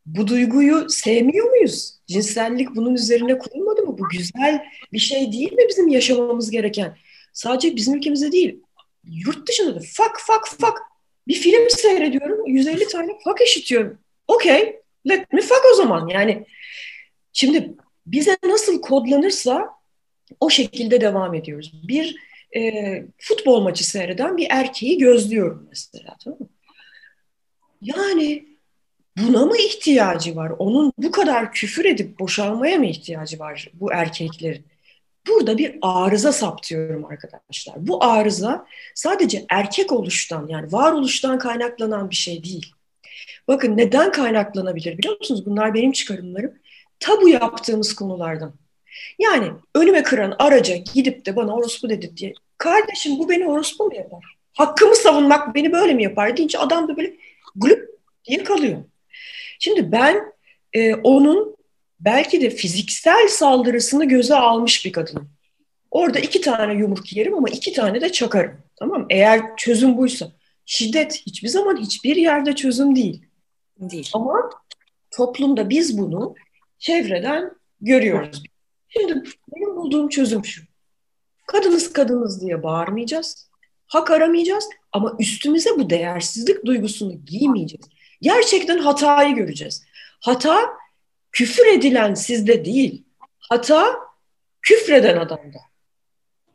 bu 0.05 0.27
duyguyu 0.27 0.89
sevmiyor 0.89 1.49
muyuz? 1.49 1.95
Cinsellik 2.07 2.75
bunun 2.75 2.93
üzerine 2.93 3.37
kurulmadı 3.37 3.81
mı? 3.81 3.97
Bu 3.97 4.09
güzel 4.09 4.65
bir 4.93 4.99
şey 4.99 5.31
değil 5.31 5.53
mi 5.53 5.63
bizim 5.69 5.87
yaşamamız 5.87 6.51
gereken? 6.51 6.97
Sadece 7.33 7.75
bizim 7.75 7.95
ülkemizde 7.95 8.31
değil, 8.31 8.59
yurt 9.03 9.47
dışında 9.47 9.75
da 9.75 9.79
fak 9.93 10.19
fak 10.19 10.47
fak 10.59 10.81
bir 11.27 11.33
film 11.33 11.69
seyrediyorum, 11.69 12.47
150 12.47 12.87
tane 12.87 13.11
fak 13.23 13.41
işitiyorum. 13.41 13.97
Okey, 14.27 14.81
let 15.09 15.33
me 15.33 15.41
fuck 15.41 15.61
o 15.73 15.75
zaman. 15.75 16.07
Yani 16.07 16.45
şimdi 17.33 17.73
bize 18.05 18.37
nasıl 18.45 18.81
kodlanırsa 18.81 19.69
o 20.39 20.49
şekilde 20.49 21.01
devam 21.01 21.33
ediyoruz. 21.33 21.73
Bir 21.87 22.15
e, 22.55 22.61
futbol 23.17 23.61
maçı 23.61 23.89
seyreden 23.89 24.37
bir 24.37 24.47
erkeği 24.49 24.97
gözlüyorum 24.97 25.67
mesela. 25.69 26.15
Tamam 26.23 26.39
mı? 26.39 26.49
Yani 27.81 28.45
buna 29.17 29.45
mı 29.45 29.57
ihtiyacı 29.57 30.35
var? 30.35 30.51
Onun 30.59 30.93
bu 30.97 31.11
kadar 31.11 31.51
küfür 31.51 31.85
edip 31.85 32.19
boşalmaya 32.19 32.77
mı 32.77 32.85
ihtiyacı 32.85 33.39
var 33.39 33.71
bu 33.73 33.93
erkeklerin? 33.93 34.65
Burada 35.27 35.57
bir 35.57 35.77
arıza 35.81 36.31
saptıyorum 36.31 37.05
arkadaşlar. 37.05 37.75
Bu 37.77 38.03
arıza 38.03 38.65
sadece 38.95 39.45
erkek 39.49 39.91
oluştan 39.91 40.47
yani 40.47 40.71
varoluştan 40.71 41.39
kaynaklanan 41.39 42.09
bir 42.09 42.15
şey 42.15 42.43
değil. 42.43 42.71
Bakın 43.47 43.77
neden 43.77 44.11
kaynaklanabilir 44.11 44.97
biliyor 44.97 45.17
musunuz? 45.17 45.45
Bunlar 45.45 45.73
benim 45.73 45.91
çıkarımlarım. 45.91 46.53
Tabu 46.99 47.29
yaptığımız 47.29 47.95
konulardan. 47.95 48.53
Yani 49.19 49.51
önüme 49.75 50.03
kıran 50.03 50.35
araca 50.39 50.75
gidip 50.75 51.25
de 51.25 51.35
bana 51.35 51.55
orospu 51.55 51.89
dedi 51.89 52.17
diye. 52.17 52.33
Kardeşim 52.57 53.19
bu 53.19 53.29
beni 53.29 53.47
orospu 53.47 53.83
mu 53.83 53.95
yapar? 53.95 54.23
Hakkımı 54.53 54.95
savunmak 54.95 55.55
beni 55.55 55.71
böyle 55.71 55.93
mi 55.93 56.03
yapar 56.03 56.37
deyince 56.37 56.59
adam 56.59 56.87
da 56.87 56.97
böyle 56.97 57.13
glup 57.55 57.89
diye 58.25 58.43
kalıyor. 58.43 58.83
Şimdi 59.59 59.91
ben 59.91 60.33
e, 60.73 60.95
onun 60.95 61.55
belki 61.99 62.41
de 62.41 62.49
fiziksel 62.49 63.27
saldırısını 63.27 64.05
göze 64.05 64.35
almış 64.35 64.85
bir 64.85 64.91
kadın. 64.91 65.29
Orada 65.91 66.19
iki 66.19 66.41
tane 66.41 66.73
yumruk 66.73 67.13
yerim 67.13 67.33
ama 67.33 67.49
iki 67.49 67.73
tane 67.73 68.01
de 68.01 68.11
çakarım. 68.11 68.57
Tamam 68.75 69.05
Eğer 69.09 69.41
çözüm 69.57 69.97
buysa. 69.97 70.31
Şiddet 70.65 71.21
hiçbir 71.25 71.47
zaman 71.47 71.77
hiçbir 71.77 72.15
yerde 72.15 72.55
çözüm 72.55 72.95
değil. 72.95 73.25
Değil. 73.79 74.09
Ama 74.13 74.49
toplumda 75.11 75.69
biz 75.69 75.97
bunu 75.97 76.35
çevreden 76.79 77.51
görüyoruz. 77.81 78.43
Şimdi 78.89 79.13
benim 79.55 79.75
bulduğum 79.75 80.09
çözüm 80.09 80.45
şu. 80.45 80.61
Kadınız 81.47 81.93
kadınız 81.93 82.41
diye 82.41 82.63
bağırmayacağız. 82.63 83.49
Hak 83.87 84.11
aramayacağız 84.11 84.69
ama 84.91 85.15
üstümüze 85.19 85.69
bu 85.77 85.89
değersizlik 85.89 86.65
duygusunu 86.65 87.25
giymeyeceğiz. 87.25 87.85
Gerçekten 88.21 88.77
hatayı 88.77 89.35
göreceğiz. 89.35 89.83
Hata 90.19 90.57
küfür 91.35 91.65
edilen 91.65 92.13
sizde 92.13 92.65
değil. 92.65 93.03
Hata 93.39 93.85
küfreden 94.61 95.17
adamda. 95.17 95.57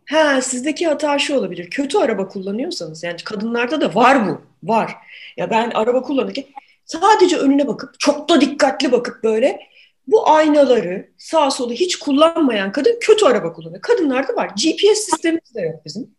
Ha 0.08 0.40
sizdeki 0.42 0.86
hata 0.86 1.18
şu 1.18 1.36
olabilir. 1.36 1.70
Kötü 1.70 1.98
araba 1.98 2.28
kullanıyorsanız 2.28 3.02
yani 3.02 3.16
kadınlarda 3.24 3.80
da 3.80 3.94
var 3.94 4.28
bu. 4.28 4.40
Var. 4.62 4.96
Ya 5.36 5.50
ben 5.50 5.70
araba 5.70 6.02
kullanırken 6.02 6.44
sadece 6.84 7.36
önüne 7.36 7.66
bakıp 7.66 8.00
çok 8.00 8.28
da 8.28 8.40
dikkatli 8.40 8.92
bakıp 8.92 9.24
böyle 9.24 9.60
bu 10.06 10.30
aynaları 10.30 11.10
sağ 11.18 11.50
solu 11.50 11.72
hiç 11.72 11.96
kullanmayan 11.96 12.72
kadın 12.72 12.98
kötü 13.00 13.26
araba 13.26 13.52
kullanıyor. 13.52 13.82
Kadınlarda 13.82 14.36
var. 14.36 14.48
GPS 14.48 14.98
sistemimiz 14.98 15.54
de 15.54 15.60
yok 15.60 15.84
bizim. 15.84 16.14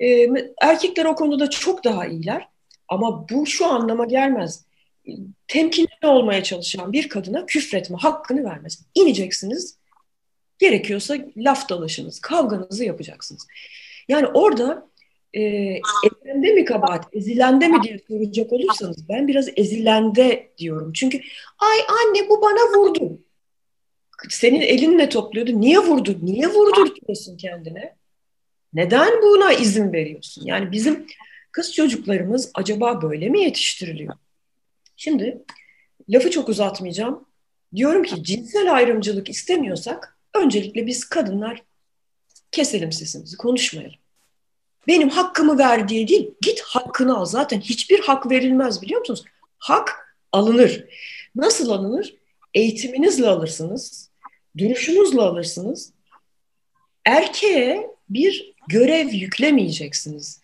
Ee, 0.00 0.28
erkekler 0.60 1.04
o 1.04 1.14
konuda 1.14 1.50
çok 1.50 1.84
daha 1.84 2.06
iyiler. 2.06 2.48
Ama 2.88 3.28
bu 3.28 3.46
şu 3.46 3.66
anlama 3.66 4.04
gelmez 4.04 4.64
temkinli 5.52 6.06
olmaya 6.06 6.42
çalışan 6.42 6.92
bir 6.92 7.08
kadına 7.08 7.46
küfretme 7.46 7.96
hakkını 7.96 8.44
vermez. 8.44 8.84
İneceksiniz, 8.94 9.78
gerekiyorsa 10.58 11.16
laf 11.36 11.68
dalaşınız, 11.68 12.20
kavganızı 12.20 12.84
yapacaksınız. 12.84 13.46
Yani 14.08 14.26
orada 14.26 14.88
e, 15.34 15.40
ezilende 15.40 16.52
mi 16.52 16.64
kabahat, 16.64 17.04
ezilende 17.12 17.68
mi 17.68 17.82
diye 17.82 17.98
soracak 18.08 18.52
olursanız 18.52 19.08
ben 19.08 19.28
biraz 19.28 19.48
ezilende 19.56 20.52
diyorum. 20.58 20.92
Çünkü 20.92 21.20
ay 21.58 21.78
anne 21.88 22.28
bu 22.28 22.42
bana 22.42 22.78
vurdu. 22.78 23.18
Senin 24.28 24.60
elinle 24.60 25.08
topluyordu. 25.08 25.60
Niye 25.60 25.78
vurdu? 25.78 26.18
Niye 26.22 26.46
vurdurtuyorsun 26.46 27.36
kendine? 27.36 27.96
Neden 28.72 29.22
buna 29.22 29.52
izin 29.52 29.92
veriyorsun? 29.92 30.46
Yani 30.46 30.72
bizim 30.72 31.06
kız 31.50 31.74
çocuklarımız 31.74 32.50
acaba 32.54 33.02
böyle 33.02 33.28
mi 33.28 33.40
yetiştiriliyor? 33.40 34.14
Şimdi 34.96 35.42
lafı 36.08 36.30
çok 36.30 36.48
uzatmayacağım. 36.48 37.24
Diyorum 37.74 38.02
ki 38.02 38.24
cinsel 38.24 38.74
ayrımcılık 38.74 39.28
istemiyorsak 39.28 40.18
öncelikle 40.34 40.86
biz 40.86 41.04
kadınlar 41.04 41.62
keselim 42.52 42.92
sesimizi, 42.92 43.36
konuşmayalım. 43.36 43.96
Benim 44.86 45.08
hakkımı 45.08 45.58
ver 45.58 45.88
diye 45.88 46.08
değil, 46.08 46.34
git 46.42 46.60
hakkını 46.60 47.18
al. 47.18 47.24
Zaten 47.24 47.60
hiçbir 47.60 48.00
hak 48.00 48.30
verilmez 48.30 48.82
biliyor 48.82 49.00
musunuz? 49.00 49.24
Hak 49.58 50.16
alınır. 50.32 50.84
Nasıl 51.34 51.70
alınır? 51.70 52.14
Eğitiminizle 52.54 53.28
alırsınız, 53.28 54.10
duruşunuzla 54.58 55.22
alırsınız. 55.22 55.92
Erkeğe 57.04 57.90
bir 58.08 58.54
görev 58.68 59.08
yüklemeyeceksiniz. 59.08 60.40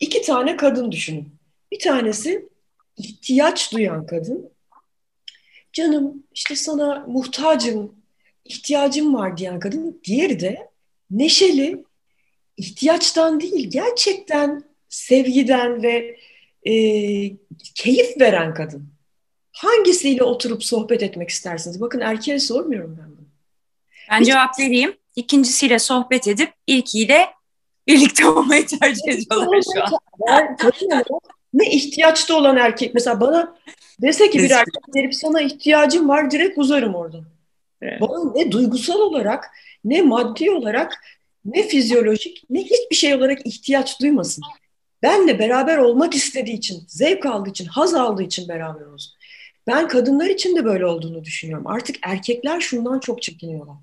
İki 0.00 0.22
tane 0.22 0.56
kadın 0.56 0.92
düşünün. 0.92 1.28
Bir 1.72 1.78
tanesi 1.78 2.48
ihtiyaç 2.96 3.72
duyan 3.72 4.06
kadın 4.06 4.52
canım 5.72 6.22
işte 6.34 6.56
sana 6.56 7.04
muhtacım, 7.08 7.94
ihtiyacım 8.44 9.14
var 9.14 9.36
diyen 9.36 9.60
kadın. 9.60 10.00
Diğeri 10.04 10.40
de 10.40 10.70
neşeli, 11.10 11.84
ihtiyaçtan 12.56 13.40
değil 13.40 13.70
gerçekten 13.70 14.64
sevgiden 14.88 15.82
ve 15.82 16.16
e, 16.66 16.72
keyif 17.74 18.20
veren 18.20 18.54
kadın. 18.54 18.92
Hangisiyle 19.52 20.22
oturup 20.22 20.64
sohbet 20.64 21.02
etmek 21.02 21.28
istersiniz? 21.28 21.80
Bakın 21.80 22.00
erkeğe 22.00 22.38
sormuyorum 22.38 22.98
ben 23.00 23.10
bunu. 23.10 23.26
Ben 24.10 24.20
Hiç... 24.20 24.26
cevap 24.26 24.58
vereyim. 24.58 24.96
İkincisiyle 25.16 25.78
sohbet 25.78 26.28
edip 26.28 26.52
ilkiyle 26.66 27.28
birlikte 27.86 28.26
olmayı 28.28 28.66
tercih 28.66 29.08
ediyorlar 29.08 29.62
şu 29.74 29.84
an. 29.84 29.92
Ben, 30.28 30.56
ne 31.54 31.70
ihtiyaçta 31.70 32.34
olan 32.34 32.56
erkek 32.56 32.94
mesela 32.94 33.20
bana 33.20 33.56
dese 34.02 34.30
ki 34.30 34.38
bir 34.38 34.50
erkek 34.50 34.94
gelip 34.94 35.14
sana 35.14 35.40
ihtiyacım 35.40 36.08
var 36.08 36.30
direkt 36.30 36.58
uzarım 36.58 36.94
oradan. 36.94 37.24
Evet. 37.82 38.00
Bana 38.00 38.32
ne 38.34 38.52
duygusal 38.52 39.00
olarak 39.00 39.50
ne 39.84 40.02
maddi 40.02 40.50
olarak 40.50 41.04
ne 41.44 41.62
fizyolojik 41.62 42.44
ne 42.50 42.60
hiçbir 42.60 42.96
şey 42.96 43.14
olarak 43.14 43.46
ihtiyaç 43.46 44.00
duymasın. 44.00 44.44
benle 45.02 45.38
beraber 45.38 45.78
olmak 45.78 46.14
istediği 46.14 46.56
için, 46.56 46.84
zevk 46.88 47.26
aldığı 47.26 47.50
için, 47.50 47.66
haz 47.66 47.94
aldığı 47.94 48.22
için 48.22 48.48
beraber 48.48 48.86
olsun. 48.86 49.12
Ben 49.66 49.88
kadınlar 49.88 50.26
için 50.26 50.56
de 50.56 50.64
böyle 50.64 50.86
olduğunu 50.86 51.24
düşünüyorum. 51.24 51.66
Artık 51.66 51.96
erkekler 52.02 52.60
şundan 52.60 52.98
çok 52.98 53.22
çekiniyorlar. 53.22 53.76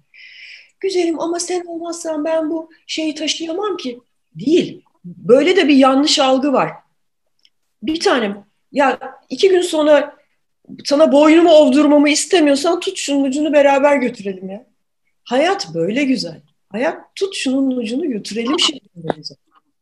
Güzelim 0.79 1.19
ama 1.19 1.39
sen 1.39 1.65
olmazsan 1.65 2.25
ben 2.25 2.49
bu 2.49 2.69
şeyi 2.87 3.15
taşıyamam 3.15 3.77
ki. 3.77 3.99
Değil. 4.35 4.81
Böyle 5.05 5.55
de 5.55 5.67
bir 5.67 5.75
yanlış 5.75 6.19
algı 6.19 6.53
var. 6.53 6.71
Bir 7.83 7.99
tanem 7.99 8.45
ya 8.71 8.99
iki 9.29 9.49
gün 9.49 9.61
sonra 9.61 10.15
sana 10.85 11.11
boynumu 11.11 11.51
ovdurmamı 11.51 12.09
istemiyorsan 12.09 12.79
tut 12.79 12.97
şunun 12.97 13.23
ucunu 13.23 13.53
beraber 13.53 13.95
götürelim 13.95 14.49
ya. 14.49 14.65
Hayat 15.23 15.73
böyle 15.73 16.03
güzel. 16.03 16.41
Hayat 16.71 17.15
tut 17.15 17.35
şunun 17.35 17.77
ucunu 17.77 18.09
götürelim 18.09 18.59
şeklinde 18.59 19.13
güzel. 19.15 19.37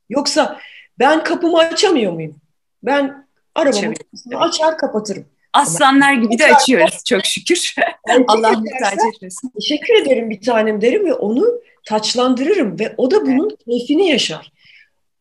Yoksa 0.10 0.60
ben 1.00 1.24
kapımı 1.24 1.58
açamıyor 1.58 2.14
muyum? 2.14 2.36
Ben 2.84 3.28
arabamı 3.56 3.94
açar 4.36 4.78
kapatırım. 4.78 5.26
Aslanlar 5.54 6.14
gibi 6.14 6.40
de 6.40 6.56
açıyoruz 6.56 7.04
çok 7.06 7.26
şükür. 7.26 7.76
Allah 8.28 8.52
muhtaç 8.52 9.00
etmesin. 9.16 9.52
Teşekkür 9.62 9.94
ederim 9.94 10.30
bir 10.30 10.42
tanem 10.42 10.82
derim 10.82 11.06
ve 11.06 11.14
onu 11.14 11.62
taçlandırırım 11.86 12.80
ve 12.80 12.94
o 12.98 13.12
da 13.12 13.26
bunun 13.26 13.50
evet. 13.50 13.66
keyfini 13.66 14.10
yaşar. 14.10 14.52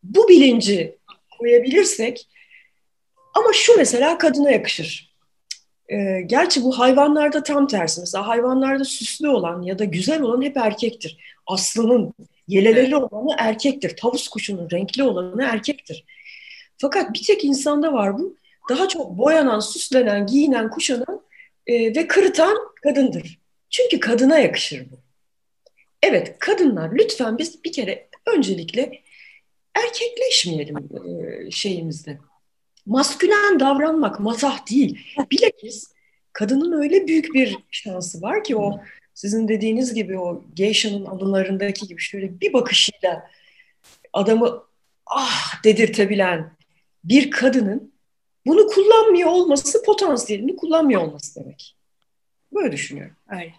Bu 0.03 0.27
bilinci 0.27 0.97
koyabilirsek 1.39 2.27
ama 3.37 3.53
şu 3.53 3.77
mesela 3.77 4.17
kadına 4.17 4.51
yakışır. 4.51 5.13
Ee, 5.89 6.21
gerçi 6.25 6.63
bu 6.63 6.79
hayvanlarda 6.79 7.43
tam 7.43 7.67
tersi. 7.67 7.99
Mesela 8.01 8.27
hayvanlarda 8.27 8.85
süslü 8.85 9.29
olan 9.29 9.61
ya 9.61 9.79
da 9.79 9.83
güzel 9.83 10.21
olan 10.21 10.41
hep 10.41 10.57
erkektir. 10.57 11.17
Aslının 11.47 12.13
yeleleri 12.47 12.95
olanı 12.95 13.35
erkektir. 13.37 13.95
Tavus 13.97 14.27
kuşunun 14.27 14.69
renkli 14.71 15.03
olanı 15.03 15.43
erkektir. 15.43 16.05
Fakat 16.77 17.13
bir 17.13 17.23
tek 17.23 17.43
insanda 17.45 17.93
var 17.93 18.17
bu. 18.17 18.37
Daha 18.69 18.87
çok 18.87 19.17
boyanan, 19.17 19.59
süslenen, 19.59 20.25
giyinen, 20.27 20.69
kuşanan 20.69 21.21
e, 21.67 21.95
ve 21.95 22.07
kırıtan 22.07 22.57
kadındır. 22.83 23.39
Çünkü 23.69 23.99
kadına 23.99 24.39
yakışır 24.39 24.91
bu. 24.91 24.95
Evet 26.03 26.35
kadınlar 26.39 26.91
lütfen 26.93 27.37
biz 27.37 27.63
bir 27.63 27.71
kere 27.71 28.07
öncelikle 28.25 29.01
erkekleşmeyelim 29.75 30.77
e, 30.77 31.51
şeyimizde. 31.51 32.17
Maskülen 32.87 33.59
davranmak 33.59 34.19
matah 34.19 34.71
değil. 34.71 34.99
Bilakis 35.31 35.93
kadının 36.33 36.81
öyle 36.81 37.07
büyük 37.07 37.33
bir 37.33 37.57
şansı 37.71 38.21
var 38.21 38.43
ki 38.43 38.55
o 38.55 38.79
sizin 39.13 39.47
dediğiniz 39.47 39.93
gibi 39.93 40.19
o 40.19 40.43
Geisha'nın 40.53 41.05
anılarındaki 41.05 41.87
gibi 41.87 42.01
şöyle 42.01 42.41
bir 42.41 42.53
bakışıyla 42.53 43.27
adamı 44.13 44.63
ah 45.05 45.63
dedirtebilen 45.63 46.57
bir 47.03 47.31
kadının 47.31 47.93
bunu 48.45 48.67
kullanmıyor 48.67 49.29
olması 49.29 49.83
potansiyelini 49.83 50.55
kullanmıyor 50.55 51.01
olması 51.01 51.39
demek. 51.39 51.75
Böyle 52.53 52.71
düşünüyorum. 52.71 53.15
Öyle. 53.29 53.53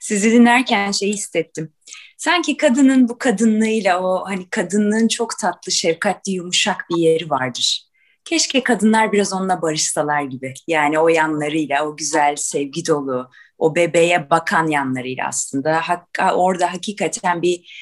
Sizi 0.00 0.32
dinlerken 0.32 0.90
şey 0.90 1.12
hissettim. 1.12 1.72
Sanki 2.16 2.56
kadının 2.56 3.08
bu 3.08 3.18
kadınlığıyla 3.18 4.02
o 4.02 4.24
hani 4.26 4.50
kadınlığın 4.50 5.08
çok 5.08 5.38
tatlı, 5.38 5.72
şefkatli, 5.72 6.32
yumuşak 6.32 6.86
bir 6.90 6.96
yeri 6.96 7.30
vardır. 7.30 7.85
Keşke 8.26 8.62
kadınlar 8.62 9.12
biraz 9.12 9.32
onunla 9.32 9.62
barışsalar 9.62 10.22
gibi. 10.22 10.54
Yani 10.66 10.98
o 10.98 11.08
yanlarıyla, 11.08 11.86
o 11.86 11.96
güzel, 11.96 12.36
sevgi 12.36 12.86
dolu, 12.86 13.30
o 13.58 13.74
bebeğe 13.74 14.30
bakan 14.30 14.66
yanlarıyla 14.66 15.28
aslında. 15.28 15.88
Hakka, 15.88 16.34
orada 16.34 16.72
hakikaten 16.72 17.42
bir 17.42 17.72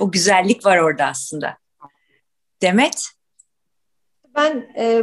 o 0.00 0.10
güzellik 0.10 0.66
var 0.66 0.78
orada 0.78 1.04
aslında. 1.04 1.58
Demet? 2.62 3.08
Ben 4.34 4.72
e, 4.78 5.02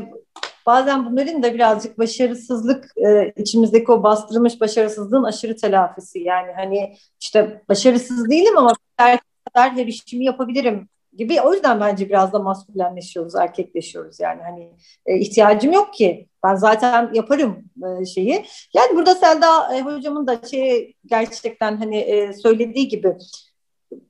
bazen 0.65 1.05
bunların 1.05 1.43
da 1.43 1.53
birazcık 1.53 1.97
başarısızlık 1.97 2.91
e, 2.97 3.33
içimizdeki 3.37 3.91
o 3.91 4.03
bastırılmış 4.03 4.61
başarısızlığın 4.61 5.23
aşırı 5.23 5.55
telafisi. 5.55 6.19
Yani 6.19 6.51
hani 6.55 6.97
işte 7.21 7.61
başarısız 7.69 8.29
değilim 8.29 8.57
ama 8.57 8.73
her 8.97 9.19
kadar 9.45 9.71
her 9.71 9.85
işimi 9.85 10.25
yapabilirim 10.25 10.89
gibi. 11.17 11.41
O 11.41 11.53
yüzden 11.53 11.79
bence 11.79 12.09
biraz 12.09 12.33
da 12.33 12.39
maskülenleşiyoruz, 12.39 13.35
erkekleşiyoruz. 13.35 14.19
Yani 14.19 14.41
hani 14.41 14.71
e, 15.05 15.17
ihtiyacım 15.17 15.71
yok 15.71 15.93
ki. 15.93 16.27
Ben 16.43 16.55
zaten 16.55 17.09
yaparım 17.13 17.63
e, 18.01 18.05
şeyi. 18.05 18.45
Yani 18.73 18.95
burada 18.95 19.15
Selda 19.15 19.75
e, 19.75 19.81
hocamın 19.81 20.27
da 20.27 20.41
şey 20.51 20.93
gerçekten 21.05 21.77
hani 21.77 21.97
e, 21.97 22.33
söylediği 22.33 22.87
gibi 22.87 23.15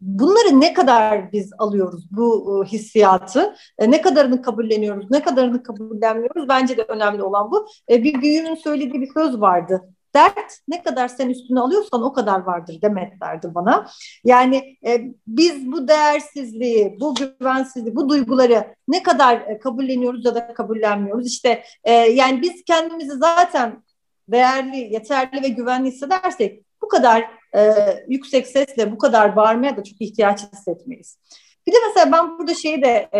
bunları 0.01 0.59
ne 0.59 0.73
kadar 0.73 1.31
biz 1.31 1.51
alıyoruz 1.57 2.07
bu 2.11 2.63
e, 2.63 2.67
hissiyatı, 2.67 3.55
e, 3.77 3.91
ne 3.91 4.01
kadarını 4.01 4.41
kabulleniyoruz, 4.41 5.11
ne 5.11 5.23
kadarını 5.23 5.63
kabullenmiyoruz 5.63 6.49
bence 6.49 6.77
de 6.77 6.81
önemli 6.87 7.23
olan 7.23 7.51
bu. 7.51 7.67
E, 7.89 8.03
bir 8.03 8.21
büyüğün 8.21 8.55
söylediği 8.55 9.01
bir 9.01 9.13
söz 9.13 9.41
vardı. 9.41 9.94
Dert 10.15 10.59
ne 10.67 10.83
kadar 10.83 11.07
sen 11.07 11.29
üstüne 11.29 11.59
alıyorsan 11.59 12.03
o 12.03 12.13
kadar 12.13 12.39
vardır 12.39 12.79
Demet 12.81 13.21
derdi 13.21 13.55
bana. 13.55 13.87
Yani 14.23 14.77
e, 14.87 15.01
biz 15.27 15.71
bu 15.71 15.87
değersizliği, 15.87 16.97
bu 16.99 17.15
güvensizliği, 17.15 17.95
bu 17.95 18.09
duyguları 18.09 18.75
ne 18.87 19.03
kadar 19.03 19.35
e, 19.35 19.59
kabulleniyoruz 19.59 20.25
ya 20.25 20.35
da 20.35 20.53
kabullenmiyoruz. 20.53 21.27
İşte 21.27 21.63
e, 21.83 21.91
yani 21.93 22.41
biz 22.41 22.63
kendimizi 22.63 23.17
zaten 23.17 23.83
değerli, 24.27 24.77
yeterli 24.77 25.43
ve 25.43 25.47
güvenli 25.47 25.87
hissedersek 25.87 26.65
bu 26.81 26.87
kadar 26.87 27.25
e, 27.55 27.73
yüksek 28.07 28.47
sesle 28.47 28.91
bu 28.91 28.97
kadar 28.97 29.35
bağırmaya 29.35 29.77
da 29.77 29.83
çok 29.83 30.01
ihtiyaç 30.01 30.53
hissetmeyiz. 30.53 31.19
Bir 31.67 31.71
de 31.71 31.77
mesela 31.87 32.11
ben 32.11 32.39
burada 32.39 32.53
şeyi 32.53 32.81
de 32.81 33.09
e, 33.11 33.19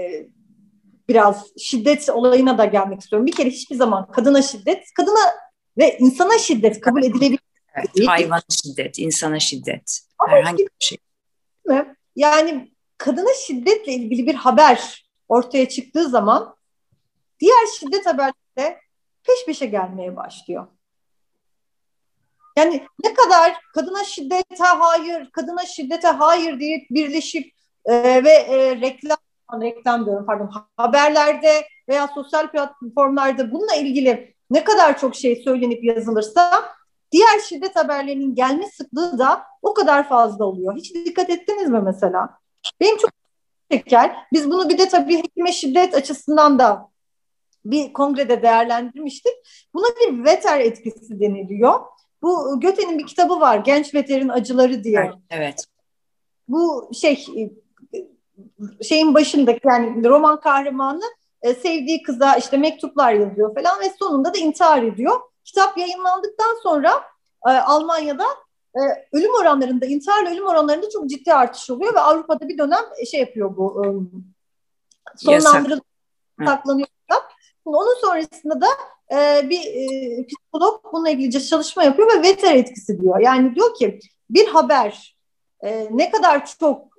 e, 0.00 0.28
biraz 1.08 1.46
şiddet 1.58 2.08
olayına 2.10 2.58
da 2.58 2.64
gelmek 2.64 3.00
istiyorum. 3.00 3.26
Bir 3.26 3.32
kere 3.32 3.50
hiçbir 3.50 3.76
zaman 3.76 4.10
kadına 4.10 4.42
şiddet, 4.42 4.92
kadına 4.96 5.20
ve 5.78 5.98
insana 5.98 6.38
şiddet 6.38 6.80
kabul 6.80 7.02
edilebilir. 7.02 7.40
Evet, 7.74 8.08
hayvan 8.08 8.42
şiddet, 8.50 8.98
insana 8.98 9.40
şiddet, 9.40 10.00
Ama 10.18 10.32
herhangi 10.32 10.62
bir 10.62 10.86
şey. 10.86 10.98
Yani 12.16 12.70
kadına 12.98 13.34
şiddetle 13.46 13.92
ilgili 13.92 14.26
bir 14.26 14.34
haber 14.34 15.06
ortaya 15.28 15.68
çıktığı 15.68 16.08
zaman 16.08 16.56
diğer 17.40 17.66
şiddet 17.78 18.06
haberleri 18.06 18.76
peş 19.22 19.46
peşe 19.46 19.66
gelmeye 19.66 20.16
başlıyor. 20.16 20.66
Yani 22.56 22.86
ne 23.04 23.14
kadar 23.14 23.60
kadına 23.74 24.04
şiddete 24.04 24.64
hayır, 24.64 25.30
kadına 25.30 25.66
şiddete 25.66 26.08
hayır 26.08 26.60
diye 26.60 26.86
birleşip 26.90 27.52
e, 27.84 28.24
ve 28.24 28.30
e, 28.30 28.80
reklam 28.80 29.18
reklam 29.60 30.06
diyorum 30.06 30.26
pardon 30.26 30.50
haberlerde 30.76 31.68
veya 31.88 32.08
sosyal 32.08 32.50
platformlarda 32.50 33.52
bununla 33.52 33.74
ilgili 33.74 34.35
ne 34.50 34.64
kadar 34.64 34.98
çok 34.98 35.14
şey 35.14 35.36
söylenip 35.36 35.84
yazılırsa 35.84 36.64
diğer 37.12 37.40
şiddet 37.48 37.76
haberlerinin 37.76 38.34
gelme 38.34 38.66
sıklığı 38.66 39.18
da 39.18 39.42
o 39.62 39.74
kadar 39.74 40.08
fazla 40.08 40.44
oluyor. 40.44 40.76
Hiç 40.76 40.94
dikkat 40.94 41.30
ettiniz 41.30 41.68
mi 41.68 41.80
mesela? 41.80 42.38
Benim 42.80 42.96
çok 42.96 43.10
şeker. 43.72 44.16
Biz 44.32 44.50
bunu 44.50 44.68
bir 44.68 44.78
de 44.78 44.88
tabii 44.88 45.16
hekime 45.16 45.52
şiddet 45.52 45.94
açısından 45.94 46.58
da 46.58 46.88
bir 47.64 47.92
kongrede 47.92 48.42
değerlendirmiştik. 48.42 49.32
Buna 49.74 49.86
bir 49.86 50.24
veter 50.24 50.60
etkisi 50.60 51.20
deniliyor. 51.20 51.80
Bu 52.22 52.60
Göte'nin 52.60 52.98
bir 52.98 53.06
kitabı 53.06 53.40
var. 53.40 53.58
Genç 53.58 53.94
Veter'in 53.94 54.28
Acıları 54.28 54.84
diye. 54.84 55.12
Evet. 55.30 55.64
Bu 56.48 56.90
şey 56.94 57.26
şeyin 58.82 59.14
başındaki 59.14 59.60
yani 59.64 60.08
roman 60.08 60.40
kahramanı 60.40 61.02
e, 61.46 61.54
sevdiği 61.54 62.02
kıza 62.02 62.36
işte 62.36 62.56
mektuplar 62.56 63.12
yazıyor 63.12 63.54
falan 63.54 63.80
ve 63.80 63.92
sonunda 63.98 64.34
da 64.34 64.38
intihar 64.38 64.82
ediyor. 64.82 65.20
Kitap 65.44 65.78
yayınlandıktan 65.78 66.56
sonra 66.62 67.04
e, 67.46 67.50
Almanya'da 67.50 68.26
e, 68.74 68.80
ölüm 69.12 69.34
oranlarında, 69.40 69.86
intiharla 69.86 70.30
ölüm 70.30 70.46
oranlarında 70.46 70.90
çok 70.90 71.10
ciddi 71.10 71.34
artış 71.34 71.70
oluyor 71.70 71.94
ve 71.94 72.00
Avrupa'da 72.00 72.48
bir 72.48 72.58
dönem 72.58 72.84
şey 73.10 73.20
yapıyor 73.20 73.56
bu 73.56 73.84
e, 73.84 73.88
sonlandırılıp 75.16 75.84
saklanıyor 76.44 76.88
kitap. 77.00 77.32
Onun 77.64 78.00
sonrasında 78.00 78.60
da 78.60 78.66
e, 79.12 79.50
bir 79.50 79.60
e, 79.60 80.26
psikolog 80.26 80.84
bununla 80.92 81.10
ilgili 81.10 81.46
çalışma 81.46 81.84
yapıyor 81.84 82.08
ve 82.08 82.22
veter 82.22 82.54
etkisi 82.54 83.00
diyor. 83.00 83.20
Yani 83.20 83.54
diyor 83.54 83.74
ki 83.74 84.00
bir 84.30 84.48
haber 84.48 85.16
e, 85.60 85.88
ne 85.90 86.10
kadar 86.10 86.46
çok 86.46 86.95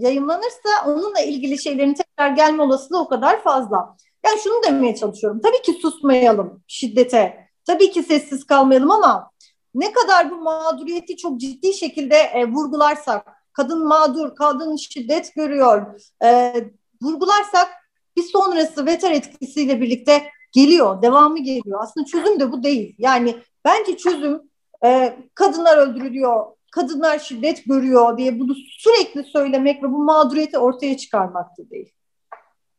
yayınlanırsa 0.00 0.68
onunla 0.86 1.20
ilgili 1.20 1.62
şeylerin 1.62 1.94
tekrar 1.94 2.30
gelme 2.30 2.62
olasılığı 2.62 3.00
o 3.00 3.08
kadar 3.08 3.42
fazla. 3.42 3.96
Yani 4.26 4.40
şunu 4.40 4.62
demeye 4.62 4.94
çalışıyorum. 4.94 5.40
Tabii 5.40 5.62
ki 5.62 5.72
susmayalım 5.82 6.62
şiddete. 6.66 7.48
Tabii 7.66 7.90
ki 7.90 8.02
sessiz 8.02 8.46
kalmayalım 8.46 8.90
ama 8.90 9.30
ne 9.74 9.92
kadar 9.92 10.30
bu 10.30 10.36
mağduriyeti 10.36 11.16
çok 11.16 11.40
ciddi 11.40 11.74
şekilde 11.74 12.16
e, 12.16 12.48
vurgularsak, 12.48 13.26
kadın 13.52 13.86
mağdur, 13.86 14.34
kadın 14.34 14.76
şiddet 14.76 15.34
görüyor, 15.34 16.00
e, 16.24 16.54
vurgularsak 17.02 17.68
bir 18.16 18.22
sonrası 18.22 18.86
veter 18.86 19.10
etkisiyle 19.10 19.80
birlikte 19.80 20.22
geliyor, 20.52 21.02
devamı 21.02 21.38
geliyor. 21.38 21.80
Aslında 21.82 22.06
çözüm 22.06 22.40
de 22.40 22.52
bu 22.52 22.62
değil. 22.62 22.94
Yani 22.98 23.36
bence 23.64 23.96
çözüm 23.96 24.42
e, 24.84 25.18
kadınlar 25.34 25.76
öldürülüyor, 25.76 26.46
kadınlar 26.72 27.18
şiddet 27.18 27.64
görüyor 27.66 28.18
diye 28.18 28.40
bunu 28.40 28.54
sürekli 28.54 29.24
söylemek 29.24 29.82
ve 29.82 29.92
bu 29.92 30.04
mağduriyeti 30.04 30.58
ortaya 30.58 30.96
çıkarmak 30.96 31.58
da 31.58 31.70
değil. 31.70 31.92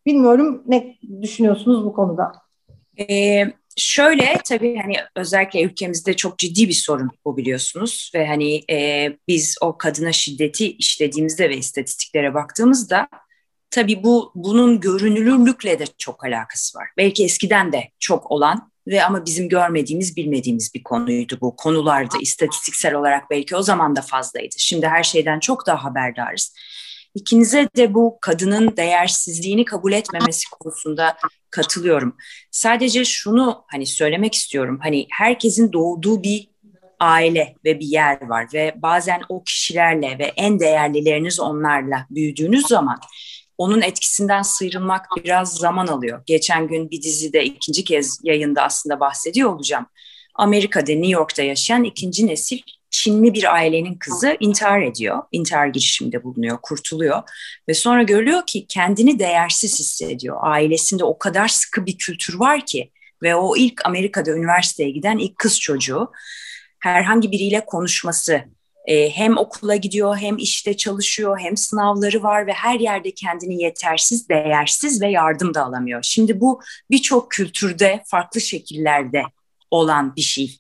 Bilmiyorum 0.06 0.64
ne 0.68 0.98
düşünüyorsunuz 1.22 1.86
bu 1.86 1.94
konuda? 1.94 2.32
Ee, 3.10 3.44
şöyle 3.78 4.38
tabii 4.46 4.78
hani 4.78 4.96
özellikle 5.16 5.64
ülkemizde 5.64 6.14
çok 6.14 6.40
ciddi 6.40 6.68
bir 6.68 6.74
sorun 6.74 7.10
bu 7.26 7.38
biliyorsunuz 7.38 8.12
ve 8.16 8.28
hani 8.28 8.64
e, 8.70 9.10
biz 9.28 9.56
o 9.62 9.78
kadına 9.78 10.12
şiddeti 10.12 10.72
işlediğimizde 10.72 11.50
ve 11.50 11.58
istatistiklere 11.58 12.34
baktığımızda 12.34 13.08
tabii 13.70 14.04
bu 14.04 14.32
bunun 14.36 14.80
görünürlükle 14.80 15.80
de 15.80 15.84
çok 15.98 16.26
alakası 16.26 16.78
var. 16.78 16.88
Belki 16.98 17.26
eskiden 17.26 17.74
de 17.74 17.90
çok 18.00 18.32
olan 18.32 18.73
ve 18.88 19.04
ama 19.04 19.26
bizim 19.26 19.50
görmediğimiz, 19.50 20.18
bilmediğimiz 20.18 20.74
bir 20.76 20.84
konuydu 20.84 21.38
bu. 21.42 21.56
Konularda 21.56 22.18
istatistiksel 22.22 22.94
olarak 22.94 23.30
belki 23.30 23.56
o 23.56 23.62
zaman 23.62 23.96
da 23.96 24.02
fazlaydı. 24.02 24.56
Şimdi 24.58 24.88
her 24.88 25.04
şeyden 25.04 25.40
çok 25.40 25.68
daha 25.68 25.84
haberdarız. 25.84 26.56
İkinize 27.16 27.70
de 27.78 27.94
bu 27.94 28.18
kadının 28.22 28.78
değersizliğini 28.78 29.66
kabul 29.66 29.92
etmemesi 29.92 30.50
konusunda 30.50 31.18
katılıyorum. 31.50 32.16
Sadece 32.52 33.06
şunu 33.06 33.66
hani 33.72 33.86
söylemek 33.86 34.36
istiyorum. 34.36 34.80
Hani 34.84 35.08
herkesin 35.12 35.74
doğduğu 35.74 36.24
bir 36.24 36.50
aile 37.00 37.56
ve 37.66 37.80
bir 37.80 37.86
yer 37.86 38.22
var 38.22 38.48
ve 38.54 38.74
bazen 38.76 39.22
o 39.30 39.44
kişilerle 39.44 40.20
ve 40.20 40.24
en 40.36 40.60
değerlileriniz 40.60 41.40
onlarla 41.40 42.06
büyüdüğünüz 42.10 42.68
zaman 42.68 43.00
onun 43.58 43.82
etkisinden 43.82 44.42
sıyrılmak 44.42 45.06
biraz 45.24 45.56
zaman 45.56 45.88
alıyor. 45.88 46.24
Geçen 46.26 46.68
gün 46.68 46.92
bir 46.92 47.02
dizide 47.02 47.44
ikinci 47.44 47.84
kez 47.84 48.20
yayında 48.24 48.64
aslında 48.64 49.00
bahsediyor 49.00 49.50
olacağım. 49.50 49.86
Amerika'da, 50.36 50.92
New 50.92 51.12
York'ta 51.12 51.44
yaşayan 51.44 51.84
ikinci 51.84 52.28
nesil 52.28 52.60
Çinli 52.94 53.34
bir 53.34 53.54
ailenin 53.54 53.96
kızı 53.96 54.38
intihar 54.40 54.82
ediyor. 54.82 55.24
İntihar 55.32 55.68
girişiminde 55.68 56.24
bulunuyor, 56.24 56.58
kurtuluyor. 56.62 57.22
Ve 57.70 57.74
sonra 57.74 58.04
görüyor 58.04 58.42
ki 58.48 58.66
kendini 58.68 59.20
değersiz 59.20 59.80
hissediyor. 59.80 60.38
Ailesinde 60.42 61.04
o 61.04 61.18
kadar 61.18 61.48
sıkı 61.48 61.86
bir 61.86 61.98
kültür 61.98 62.34
var 62.34 62.66
ki 62.66 62.92
ve 63.24 63.36
o 63.36 63.58
ilk 63.58 63.86
Amerika'da 63.86 64.32
üniversiteye 64.32 64.90
giden 64.90 65.18
ilk 65.18 65.38
kız 65.38 65.60
çocuğu 65.60 66.12
herhangi 66.80 67.32
biriyle 67.32 67.66
konuşması, 67.66 68.44
e, 68.86 69.10
hem 69.10 69.38
okula 69.38 69.76
gidiyor 69.76 70.18
hem 70.18 70.38
işte 70.38 70.78
çalışıyor 70.78 71.40
hem 71.40 71.58
sınavları 71.58 72.24
var 72.24 72.48
ve 72.48 72.54
her 72.54 72.80
yerde 72.80 73.12
kendini 73.12 73.64
yetersiz, 73.64 74.30
değersiz 74.30 75.02
ve 75.02 75.12
yardım 75.12 75.54
da 75.54 75.66
alamıyor. 75.66 76.04
Şimdi 76.04 76.40
bu 76.40 76.62
birçok 76.92 77.32
kültürde 77.32 78.04
farklı 78.06 78.42
şekillerde 78.42 79.24
olan 79.72 80.16
bir 80.16 80.22
şey. 80.22 80.58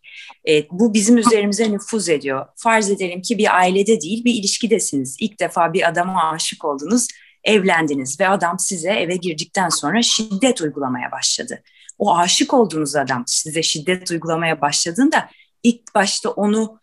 E, 0.49 0.69
bu 0.71 0.93
bizim 0.93 1.17
üzerimize 1.17 1.71
nüfuz 1.71 2.09
ediyor. 2.09 2.45
Farz 2.55 2.89
edelim 2.89 3.21
ki 3.21 3.38
bir 3.38 3.57
ailede 3.57 4.01
değil 4.01 4.26
bir 4.26 4.34
ilişkidesiniz. 4.34 5.17
İlk 5.19 5.39
defa 5.39 5.74
bir 5.74 5.88
adama 5.88 6.32
aşık 6.32 6.65
oldunuz, 6.65 7.07
evlendiniz 7.43 8.19
ve 8.19 8.28
adam 8.28 8.59
size 8.59 8.91
eve 8.91 9.15
girdikten 9.15 9.69
sonra 9.69 10.01
şiddet 10.01 10.61
uygulamaya 10.61 11.11
başladı. 11.11 11.61
O 11.97 12.17
aşık 12.17 12.53
olduğunuz 12.53 12.95
adam 12.95 13.24
size 13.28 13.63
şiddet 13.63 14.11
uygulamaya 14.11 14.61
başladığında 14.61 15.30
ilk 15.63 15.95
başta 15.95 16.30
onu 16.30 16.82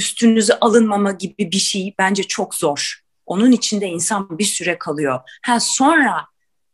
üstünüze 0.00 0.58
alınmama 0.60 1.12
gibi 1.12 1.52
bir 1.52 1.58
şey 1.58 1.94
bence 1.98 2.22
çok 2.22 2.54
zor. 2.54 3.00
Onun 3.26 3.52
içinde 3.52 3.86
insan 3.86 4.38
bir 4.38 4.44
süre 4.44 4.78
kalıyor. 4.78 5.20
Ha 5.46 5.60
sonra 5.60 6.26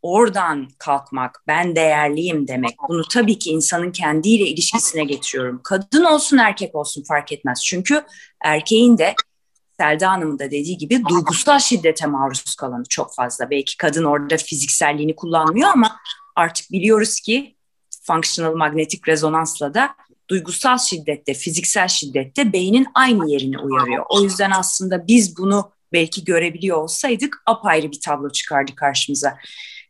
oradan 0.02 0.68
kalkmak, 0.78 1.42
ben 1.46 1.76
değerliyim 1.76 2.48
demek. 2.48 2.74
Bunu 2.88 3.02
tabii 3.08 3.38
ki 3.38 3.50
insanın 3.50 3.92
kendiyle 3.92 4.46
ilişkisine 4.46 5.04
getiriyorum. 5.04 5.60
Kadın 5.64 6.04
olsun 6.04 6.38
erkek 6.38 6.74
olsun 6.74 7.04
fark 7.08 7.32
etmez. 7.32 7.64
Çünkü 7.64 8.02
erkeğin 8.44 8.98
de 8.98 9.14
Selda 9.80 10.10
Hanım'ın 10.10 10.38
da 10.38 10.44
dediği 10.44 10.78
gibi 10.78 11.02
duygusal 11.08 11.58
şiddete 11.58 12.06
maruz 12.06 12.54
kalanı 12.54 12.84
çok 12.88 13.14
fazla. 13.14 13.50
Belki 13.50 13.76
kadın 13.76 14.04
orada 14.04 14.36
fizikselliğini 14.36 15.16
kullanmıyor 15.16 15.68
ama 15.68 15.96
artık 16.36 16.72
biliyoruz 16.72 17.20
ki 17.20 17.56
functional 18.02 18.54
magnetik 18.54 19.08
rezonansla 19.08 19.74
da 19.74 19.94
duygusal 20.30 20.78
şiddette, 20.78 21.34
fiziksel 21.34 21.88
şiddette 21.88 22.52
beynin 22.52 22.86
aynı 22.94 23.30
yerini 23.30 23.58
uyarıyor. 23.58 24.04
O 24.08 24.22
yüzden 24.22 24.50
aslında 24.50 25.06
biz 25.06 25.36
bunu 25.36 25.72
belki 25.92 26.24
görebiliyor 26.24 26.76
olsaydık 26.76 27.42
apayrı 27.46 27.92
bir 27.92 28.00
tablo 28.00 28.30
çıkardı 28.30 28.74
karşımıza. 28.74 29.38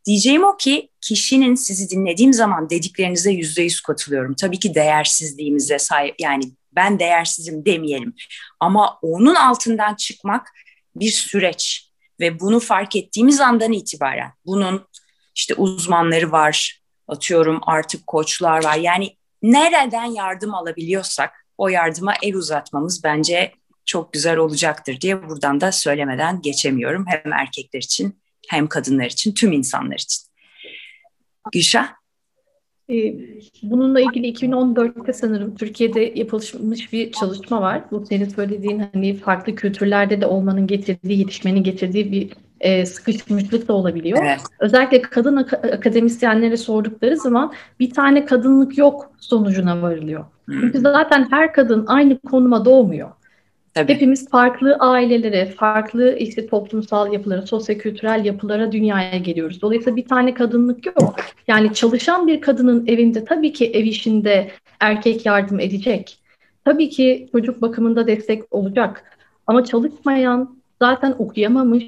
Diyeceğim 0.06 0.44
o 0.44 0.56
ki 0.56 0.90
kişinin 1.00 1.54
sizi 1.54 1.90
dinlediğim 1.90 2.32
zaman 2.32 2.70
dediklerinize 2.70 3.30
yüzde 3.30 3.62
yüz 3.62 3.80
katılıyorum. 3.80 4.34
Tabii 4.34 4.58
ki 4.58 4.74
değersizliğimize 4.74 5.78
sahip 5.78 6.14
yani 6.18 6.44
ben 6.72 6.98
değersizim 6.98 7.64
demeyelim. 7.64 8.14
Ama 8.60 8.98
onun 9.02 9.34
altından 9.34 9.94
çıkmak 9.94 10.48
bir 10.96 11.10
süreç 11.10 11.90
ve 12.20 12.40
bunu 12.40 12.60
fark 12.60 12.96
ettiğimiz 12.96 13.40
andan 13.40 13.72
itibaren 13.72 14.32
bunun 14.46 14.86
işte 15.34 15.54
uzmanları 15.54 16.32
var, 16.32 16.80
atıyorum 17.08 17.60
artık 17.66 18.06
koçlar 18.06 18.64
var. 18.64 18.76
Yani 18.76 19.16
nereden 19.52 20.04
yardım 20.04 20.54
alabiliyorsak 20.54 21.46
o 21.58 21.68
yardıma 21.68 22.14
el 22.22 22.34
uzatmamız 22.34 23.04
bence 23.04 23.52
çok 23.84 24.12
güzel 24.12 24.36
olacaktır 24.36 25.00
diye 25.00 25.28
buradan 25.28 25.60
da 25.60 25.72
söylemeden 25.72 26.42
geçemiyorum. 26.42 27.04
Hem 27.08 27.32
erkekler 27.32 27.80
için 27.80 28.18
hem 28.48 28.66
kadınlar 28.66 29.06
için, 29.06 29.34
tüm 29.34 29.52
insanlar 29.52 29.96
için. 29.96 30.22
Gülşah? 31.52 31.92
Ee, 32.90 33.14
bununla 33.62 34.00
ilgili 34.00 34.32
2014'te 34.32 35.12
sanırım 35.12 35.56
Türkiye'de 35.56 36.00
yapılmış 36.00 36.92
bir 36.92 37.12
çalışma 37.12 37.60
var. 37.60 37.90
Bu 37.90 38.06
senin 38.06 38.28
söylediğin 38.28 38.78
hani 38.92 39.16
farklı 39.16 39.54
kültürlerde 39.54 40.20
de 40.20 40.26
olmanın 40.26 40.66
getirdiği, 40.66 41.18
yetişmenin 41.18 41.62
getirdiği 41.62 42.12
bir 42.12 42.32
e, 42.60 42.86
sıkışmışlık 42.86 43.68
da 43.68 43.72
olabiliyor. 43.72 44.18
Evet. 44.22 44.40
Özellikle 44.60 45.02
kadın 45.02 45.36
ak- 45.36 45.64
akademisyenlere 45.64 46.56
sordukları 46.56 47.16
zaman 47.16 47.52
bir 47.80 47.90
tane 47.90 48.24
kadınlık 48.24 48.78
yok 48.78 49.12
sonucuna 49.18 49.82
varılıyor. 49.82 50.24
Hmm. 50.44 50.60
Çünkü 50.60 50.78
zaten 50.78 51.26
her 51.30 51.52
kadın 51.52 51.84
aynı 51.86 52.18
konuma 52.18 52.64
doğmuyor. 52.64 53.10
Tabii. 53.74 53.94
Hepimiz 53.94 54.30
farklı 54.30 54.76
ailelere, 54.80 55.46
farklı 55.46 56.16
işte 56.16 56.46
toplumsal 56.46 57.12
yapılara, 57.12 57.42
sosyokültürel 57.42 58.24
yapılara 58.24 58.72
dünyaya 58.72 59.18
geliyoruz. 59.18 59.62
Dolayısıyla 59.62 59.96
bir 59.96 60.08
tane 60.08 60.34
kadınlık 60.34 60.86
yok. 60.86 61.16
Yani 61.48 61.74
çalışan 61.74 62.26
bir 62.26 62.40
kadının 62.40 62.86
evinde 62.86 63.24
tabii 63.24 63.52
ki 63.52 63.66
ev 63.66 63.84
işinde 63.84 64.50
erkek 64.80 65.26
yardım 65.26 65.60
edecek. 65.60 66.18
Tabii 66.64 66.88
ki 66.88 67.28
çocuk 67.32 67.62
bakımında 67.62 68.06
destek 68.06 68.54
olacak. 68.54 69.04
Ama 69.46 69.64
çalışmayan, 69.64 70.56
zaten 70.82 71.14
okuyamamış, 71.18 71.84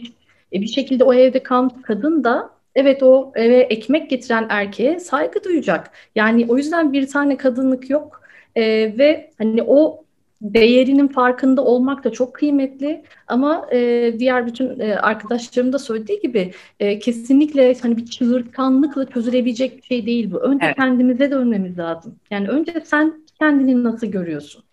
e 0.53 0.61
bir 0.61 0.66
şekilde 0.66 1.05
o 1.05 1.14
evde 1.14 1.42
kalmış 1.42 1.74
kadın 1.82 2.24
da 2.24 2.51
evet 2.74 3.03
o 3.03 3.32
eve 3.34 3.59
ekmek 3.59 4.11
getiren 4.11 4.46
erkeğe 4.49 5.01
saygı 5.01 5.44
duyacak. 5.44 5.90
Yani 6.14 6.46
o 6.49 6.57
yüzden 6.57 6.92
bir 6.92 7.09
tane 7.09 7.36
kadınlık 7.36 7.90
yok. 7.90 8.22
E, 8.57 8.62
ve 8.99 9.30
hani 9.38 9.62
o 9.62 10.05
değerinin 10.42 11.09
farkında 11.09 11.64
olmak 11.64 12.05
da 12.05 12.12
çok 12.12 12.34
kıymetli 12.34 13.03
ama 13.26 13.66
e, 13.72 14.12
diğer 14.18 14.46
bütün 14.46 14.80
e, 14.80 14.94
arkadaşlarım 14.94 15.72
da 15.72 15.78
söylediği 15.78 16.20
gibi 16.20 16.53
e, 16.80 16.99
kesinlikle 16.99 17.74
hani 17.82 17.96
bir 17.96 18.07
çığırtkanlıkla 18.07 19.07
çözülebilecek 19.07 19.76
bir 19.76 19.82
şey 19.82 20.07
değil 20.07 20.30
bu. 20.30 20.38
Önce 20.38 20.66
evet. 20.66 20.76
kendimize 20.76 21.30
dönmemiz 21.30 21.78
lazım. 21.78 22.16
Yani 22.30 22.49
önce 22.49 22.82
sen 22.84 23.24
kendini 23.38 23.84
nasıl 23.84 24.07
görüyorsun? 24.07 24.64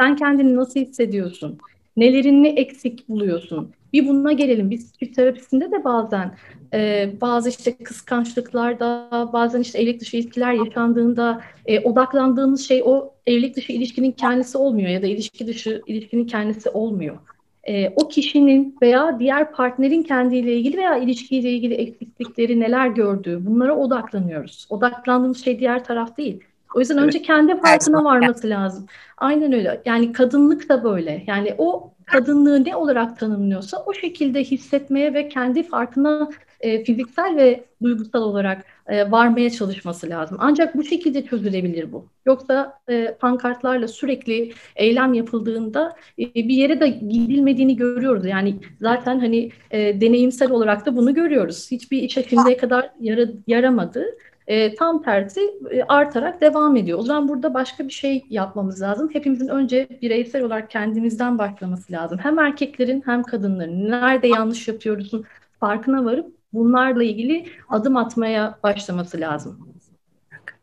Sen 0.00 0.16
kendini 0.16 0.56
nasıl 0.56 0.80
hissediyorsun? 0.80 1.58
Nelerini 1.96 2.48
eksik 2.48 3.08
buluyorsun? 3.08 3.72
Bir 3.92 4.08
bununla 4.08 4.32
gelelim. 4.32 4.70
Biz 4.70 4.92
çift 4.98 5.16
terapisinde 5.16 5.70
de 5.70 5.84
bazen 5.84 6.34
e, 6.74 7.10
bazı 7.20 7.48
işte 7.48 7.76
kıskançlıklarda, 7.76 9.30
bazen 9.32 9.60
işte 9.60 9.78
evlilik 9.78 10.00
dışı 10.00 10.16
ilişkiler 10.16 10.52
yaşandığında 10.52 11.40
e, 11.66 11.80
odaklandığınız 11.80 12.68
şey 12.68 12.82
o 12.84 13.14
evlilik 13.26 13.56
dışı 13.56 13.72
ilişkinin 13.72 14.12
kendisi 14.12 14.58
olmuyor 14.58 14.88
ya 14.88 15.02
da 15.02 15.06
ilişki 15.06 15.46
dışı 15.46 15.82
ilişkinin 15.86 16.26
kendisi 16.26 16.70
olmuyor. 16.70 17.18
E, 17.64 17.92
o 17.96 18.08
kişinin 18.08 18.76
veya 18.82 19.18
diğer 19.18 19.52
partnerin 19.52 20.02
kendiyle 20.02 20.56
ilgili 20.56 20.76
veya 20.76 20.96
ilişkiyle 20.96 21.52
ilgili 21.52 21.74
eksiklikleri 21.74 22.60
neler 22.60 22.88
gördüğü 22.88 23.46
bunlara 23.46 23.76
odaklanıyoruz. 23.76 24.66
Odaklandığımız 24.70 25.44
şey 25.44 25.58
diğer 25.58 25.84
taraf 25.84 26.16
değil. 26.16 26.40
O 26.74 26.80
yüzden 26.80 26.98
önce 26.98 27.22
kendi 27.22 27.60
farkına 27.60 28.04
varması 28.04 28.48
lazım. 28.48 28.86
Aynen 29.18 29.52
öyle. 29.52 29.82
Yani 29.84 30.12
kadınlık 30.12 30.68
da 30.68 30.84
böyle. 30.84 31.24
Yani 31.26 31.54
o 31.58 31.92
kadınlığı 32.04 32.64
ne 32.64 32.76
olarak 32.76 33.18
tanımlıyorsa 33.18 33.84
o 33.86 33.94
şekilde 33.94 34.44
hissetmeye 34.44 35.14
ve 35.14 35.28
kendi 35.28 35.62
farkına 35.62 36.30
e, 36.60 36.84
fiziksel 36.84 37.36
ve 37.36 37.64
duygusal 37.82 38.22
olarak 38.22 38.64
e, 38.86 39.10
varmaya 39.10 39.50
çalışması 39.50 40.08
lazım. 40.08 40.38
Ancak 40.40 40.76
bu 40.76 40.84
şekilde 40.84 41.24
çözülebilir 41.24 41.92
bu. 41.92 42.06
Yoksa 42.26 42.80
e, 42.88 43.16
pankartlarla 43.20 43.88
sürekli 43.88 44.52
eylem 44.76 45.14
yapıldığında 45.14 45.96
e, 46.18 46.34
bir 46.34 46.54
yere 46.54 46.80
de 46.80 46.88
gidilmediğini 46.88 47.76
görüyoruz. 47.76 48.26
Yani 48.26 48.54
zaten 48.80 49.20
hani 49.20 49.50
e, 49.70 50.00
deneyimsel 50.00 50.50
olarak 50.50 50.86
da 50.86 50.96
bunu 50.96 51.14
görüyoruz. 51.14 51.70
Hiçbir 51.70 52.02
işe 52.02 52.22
şimdiye 52.22 52.56
kadar 52.56 52.90
yara, 53.00 53.26
yaramadı 53.46 54.04
e, 54.48 54.74
tam 54.74 55.02
tersi 55.02 55.40
e, 55.70 55.82
artarak 55.82 56.40
devam 56.40 56.76
ediyor. 56.76 56.98
O 56.98 57.02
zaman 57.02 57.28
burada 57.28 57.54
başka 57.54 57.84
bir 57.88 57.92
şey 57.92 58.24
yapmamız 58.30 58.82
lazım. 58.82 59.10
Hepimizin 59.12 59.48
önce 59.48 59.88
bireysel 60.02 60.42
olarak 60.42 60.70
kendimizden 60.70 61.38
başlaması 61.38 61.92
lazım. 61.92 62.18
Hem 62.22 62.38
erkeklerin 62.38 63.02
hem 63.06 63.22
kadınların 63.22 63.90
nerede 63.90 64.28
yanlış 64.28 64.68
yapıyoruzun 64.68 65.24
farkına 65.60 66.04
varıp 66.04 66.26
bunlarla 66.52 67.04
ilgili 67.04 67.46
adım 67.68 67.96
atmaya 67.96 68.58
başlaması 68.62 69.20
lazım. 69.20 69.68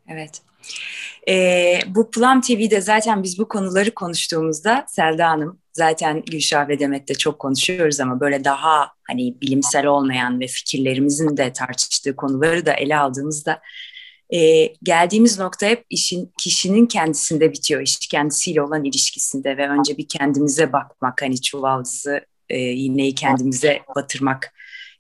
Evet. 0.07 0.41
Ee, 1.29 1.79
bu 1.88 2.11
Plum 2.11 2.41
TV'de 2.41 2.81
zaten 2.81 3.23
biz 3.23 3.39
bu 3.39 3.47
konuları 3.47 3.93
konuştuğumuzda 3.93 4.86
Selda 4.88 5.29
Hanım 5.29 5.59
zaten 5.76 6.23
Gülşah 6.32 6.67
ve 6.67 6.80
Demet'te 6.80 7.15
çok 7.15 7.39
konuşuyoruz 7.39 7.99
ama 7.99 8.19
böyle 8.19 8.43
daha 8.43 8.91
hani 9.03 9.41
bilimsel 9.41 9.86
olmayan 9.86 10.39
ve 10.39 10.47
fikirlerimizin 10.47 11.38
de 11.38 11.53
tartıştığı 11.53 12.15
konuları 12.15 12.65
da 12.65 12.73
ele 12.73 12.97
aldığımızda 12.97 13.61
e, 14.34 14.65
geldiğimiz 14.84 15.39
nokta 15.39 15.67
hep 15.67 15.86
işin 15.89 16.34
kişinin 16.39 16.86
kendisinde 16.86 17.51
bitiyor. 17.53 17.82
iş 17.82 18.07
kendisiyle 18.07 18.61
olan 18.61 18.84
ilişkisinde 18.84 19.57
ve 19.57 19.69
önce 19.69 19.97
bir 19.97 20.07
kendimize 20.07 20.73
bakmak 20.73 21.21
hani 21.21 21.41
çuvaldızı 21.41 22.21
e, 22.49 22.71
iğneyi 22.71 23.15
kendimize 23.15 23.80
batırmak 23.95 24.53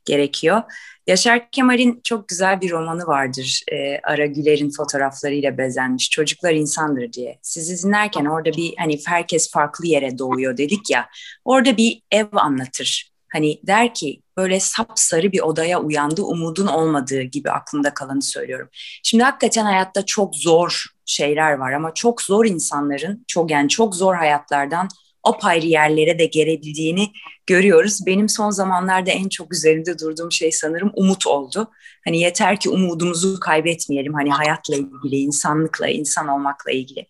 gerekiyor. 0.05 0.61
Yaşar 1.07 1.51
Kemal'in 1.51 2.01
çok 2.03 2.27
güzel 2.27 2.61
bir 2.61 2.71
romanı 2.71 3.07
vardır. 3.07 3.63
E, 3.71 3.99
Ara 4.03 4.25
Güler'in 4.25 4.71
fotoğraflarıyla 4.71 5.57
bezenmiş. 5.57 6.09
Çocuklar 6.09 6.53
insandır 6.53 7.13
diye. 7.13 7.39
Sizi 7.41 7.83
dinlerken 7.87 8.25
orada 8.25 8.51
bir 8.51 8.73
hani 8.77 8.99
herkes 9.07 9.51
farklı 9.51 9.87
yere 9.87 10.17
doğuyor 10.17 10.57
dedik 10.57 10.89
ya. 10.89 11.09
Orada 11.45 11.77
bir 11.77 12.01
ev 12.11 12.25
anlatır. 12.31 13.11
Hani 13.33 13.59
der 13.63 13.93
ki 13.93 14.21
böyle 14.37 14.59
sapsarı 14.59 15.31
bir 15.31 15.39
odaya 15.39 15.81
uyandı 15.81 16.21
umudun 16.21 16.67
olmadığı 16.67 17.21
gibi 17.21 17.51
aklımda 17.51 17.93
kalanı 17.93 18.21
söylüyorum. 18.21 18.69
Şimdi 19.03 19.23
hakikaten 19.23 19.65
hayatta 19.65 20.05
çok 20.05 20.35
zor 20.35 20.85
şeyler 21.05 21.51
var 21.51 21.71
ama 21.71 21.93
çok 21.93 22.21
zor 22.21 22.45
insanların 22.45 23.23
çok 23.27 23.51
yani 23.51 23.69
çok 23.69 23.95
zor 23.95 24.15
hayatlardan 24.15 24.87
apayrı 25.25 25.65
yerlere 25.65 26.19
de 26.19 26.25
gelebildiğini 26.25 27.11
görüyoruz. 27.47 28.05
Benim 28.05 28.29
son 28.29 28.49
zamanlarda 28.49 29.11
en 29.11 29.29
çok 29.29 29.53
üzerinde 29.53 29.99
durduğum 29.99 30.31
şey 30.31 30.51
sanırım 30.51 30.91
umut 30.95 31.27
oldu. 31.27 31.71
Hani 32.05 32.19
yeter 32.19 32.59
ki 32.59 32.69
umudumuzu 32.69 33.39
kaybetmeyelim. 33.39 34.13
Hani 34.13 34.31
hayatla 34.31 34.75
ilgili, 34.75 35.15
insanlıkla, 35.15 35.87
insan 35.87 36.27
olmakla 36.27 36.71
ilgili. 36.71 37.07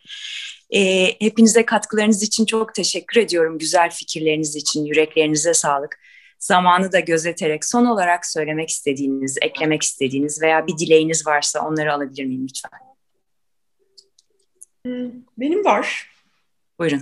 E, 0.70 1.06
hepinize 1.20 1.66
katkılarınız 1.66 2.24
için 2.24 2.46
çok 2.46 2.76
teşekkür 2.76 3.22
ediyorum. 3.22 3.58
Güzel 3.58 3.92
fikirleriniz 3.92 4.56
için, 4.56 4.86
yüreklerinize 4.86 5.54
sağlık. 5.54 6.00
Zamanı 6.40 6.92
da 6.92 7.00
gözeterek 7.00 7.66
son 7.66 7.86
olarak 7.86 8.26
söylemek 8.26 8.70
istediğiniz, 8.70 9.38
eklemek 9.42 9.84
istediğiniz 9.84 10.42
veya 10.42 10.68
bir 10.68 10.78
dileğiniz 10.78 11.28
varsa 11.28 11.68
onları 11.68 11.94
alabilir 11.94 12.26
miyim 12.26 12.48
lütfen? 12.50 12.72
Benim 15.38 15.66
var. 15.66 16.15
Buyurun. 16.80 17.02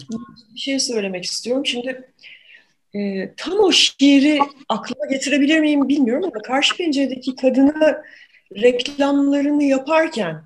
Bir 0.53 0.59
şey 0.59 0.79
söylemek 0.79 1.25
istiyorum. 1.25 1.65
Şimdi 1.65 2.13
e, 2.95 3.33
tam 3.37 3.59
o 3.59 3.71
şiiri 3.71 4.39
aklıma 4.69 5.05
getirebilir 5.05 5.59
miyim 5.59 5.87
bilmiyorum 5.87 6.23
ama 6.23 6.41
karşı 6.41 6.77
penceredeki 6.77 7.35
kadını 7.35 8.03
reklamlarını 8.55 9.63
yaparken 9.63 10.43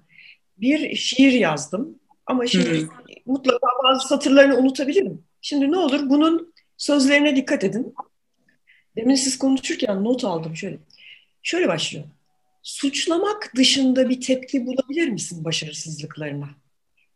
bir 0.57 0.95
şiir 0.95 1.31
yazdım. 1.31 1.99
Ama 2.25 2.47
şimdi 2.47 2.81
hmm. 2.81 2.89
mutlaka 3.25 3.67
bazı 3.83 4.07
satırlarını 4.07 4.57
unutabilirim. 4.57 5.23
Şimdi 5.41 5.71
ne 5.71 5.77
olur 5.77 6.09
bunun 6.09 6.53
sözlerine 6.77 7.35
dikkat 7.35 7.63
edin. 7.63 7.95
Demin 8.95 9.15
siz 9.15 9.37
konuşurken 9.37 10.03
not 10.03 10.23
aldım 10.23 10.55
şöyle. 10.55 10.77
Şöyle 11.43 11.67
başlıyor. 11.67 12.05
Suçlamak 12.63 13.51
dışında 13.55 14.09
bir 14.09 14.21
tepki 14.21 14.65
bulabilir 14.65 15.09
misin 15.09 15.45
başarısızlıklarına? 15.45 16.49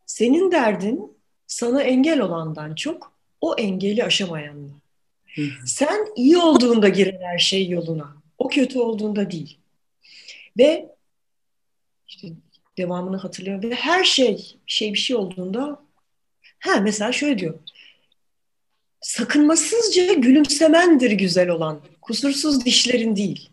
Senin 0.06 0.52
derdin 0.52 1.18
sana 1.52 1.84
engel 1.84 2.20
olandan 2.20 2.76
çok 2.76 3.14
o 3.42 3.56
engeli 3.56 4.04
aşamayanla. 4.04 4.74
Sen 5.66 6.08
iyi 6.16 6.38
olduğunda 6.38 6.90
girer 6.90 7.20
her 7.22 7.38
şey 7.38 7.70
yoluna. 7.70 8.16
O 8.38 8.48
kötü 8.48 8.80
olduğunda 8.80 9.32
değil. 9.32 9.58
Ve 10.58 10.96
işte 12.08 12.28
devamını 12.78 13.18
hatırlıyorum. 13.18 13.70
Ve 13.70 13.76
her 13.76 14.04
şey 14.04 14.58
şey 14.66 14.94
bir 14.94 14.98
şey 14.98 15.16
olduğunda 15.16 15.84
ha 16.60 16.80
mesela 16.82 17.12
şöyle 17.12 17.40
diyor. 17.40 17.60
Sakınmasızca 19.02 20.14
gülümsemendir 20.14 21.12
güzel 21.12 21.50
olan. 21.50 21.82
Kusursuz 22.02 22.66
dişlerin 22.66 23.16
değil. 23.16 23.50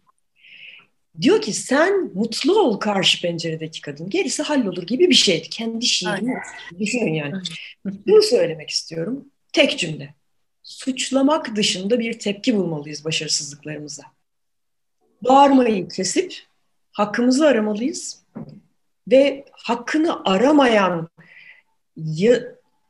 Diyor 1.20 1.42
ki 1.42 1.52
sen 1.52 2.10
mutlu 2.14 2.60
ol 2.60 2.80
karşı 2.80 3.22
penceredeki 3.22 3.80
kadın. 3.80 4.10
Gerisi 4.10 4.42
hallolur 4.42 4.82
gibi 4.82 5.10
bir 5.10 5.14
şeydi. 5.14 5.48
Kendi 5.48 5.86
şiirini 5.86 6.34
düşünün 6.78 7.14
yani. 7.14 7.34
Bunu 7.84 8.22
söylemek 8.22 8.70
istiyorum. 8.70 9.24
Tek 9.52 9.78
cümle. 9.78 10.14
Suçlamak 10.62 11.56
dışında 11.56 11.98
bir 11.98 12.18
tepki 12.18 12.56
bulmalıyız 12.56 13.04
başarısızlıklarımıza. 13.04 14.02
Bağırmayı 15.22 15.88
kesip 15.88 16.34
hakkımızı 16.92 17.46
aramalıyız. 17.46 18.22
Ve 19.10 19.44
hakkını 19.52 20.24
aramayan 20.24 21.08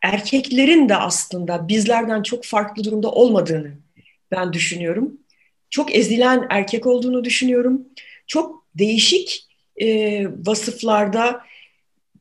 erkeklerin 0.03 0.89
de 0.89 0.97
aslında 0.97 1.69
bizlerden 1.69 2.23
çok 2.23 2.45
farklı 2.45 2.85
durumda 2.85 3.11
olmadığını 3.11 3.73
ben 4.31 4.53
düşünüyorum. 4.53 5.21
Çok 5.71 5.95
ezilen 5.95 6.47
erkek 6.51 6.87
olduğunu 6.87 7.25
düşünüyorum 7.25 7.89
çok 8.29 8.65
değişik 8.75 9.47
e, 9.77 10.27
vasıflarda 10.47 11.41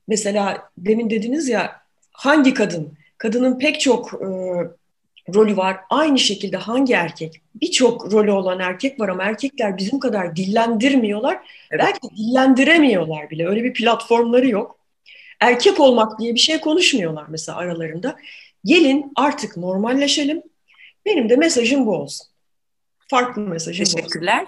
mesela 0.08 0.70
demin 0.78 1.10
dediniz 1.10 1.48
ya 1.48 1.82
hangi 2.12 2.54
kadın? 2.54 2.94
Kadının 3.18 3.60
pek 3.60 3.80
çok 3.80 4.14
e, 4.14 4.28
rolü 5.36 5.58
var. 5.58 5.78
Aynı 5.90 6.20
şekilde 6.20 6.58
hangi 6.58 6.94
erkek? 6.94 7.42
Birçok 7.56 8.14
rolü 8.14 8.32
olan 8.32 8.60
erkek 8.60 9.00
var 9.00 9.10
ama 9.10 9.24
erkekler 9.24 9.78
bizim 9.78 10.00
kadar 10.00 10.36
dillendirmiyorlar. 10.36 11.40
Evet. 11.72 11.84
Belki 11.84 12.16
dillendiremiyorlar 12.18 13.30
bile. 13.30 13.48
Öyle 13.48 13.64
bir 13.64 13.74
platformları 13.74 14.50
yok. 14.50 14.80
Erkek 15.40 15.80
olmak 15.80 16.20
diye 16.20 16.34
bir 16.34 16.40
şey 16.40 16.60
konuşmuyorlar 16.60 17.26
mesela 17.30 17.58
aralarında. 17.58 18.16
Gelin 18.66 19.12
artık 19.16 19.58
normalleşelim. 19.58 20.42
Benim 21.06 21.30
de 21.30 21.36
mesajım 21.36 21.86
bu 21.86 21.96
olsun 21.96 22.28
farklı 23.10 23.42
mesajı 23.42 23.84
Teşekkürler. 23.84 24.46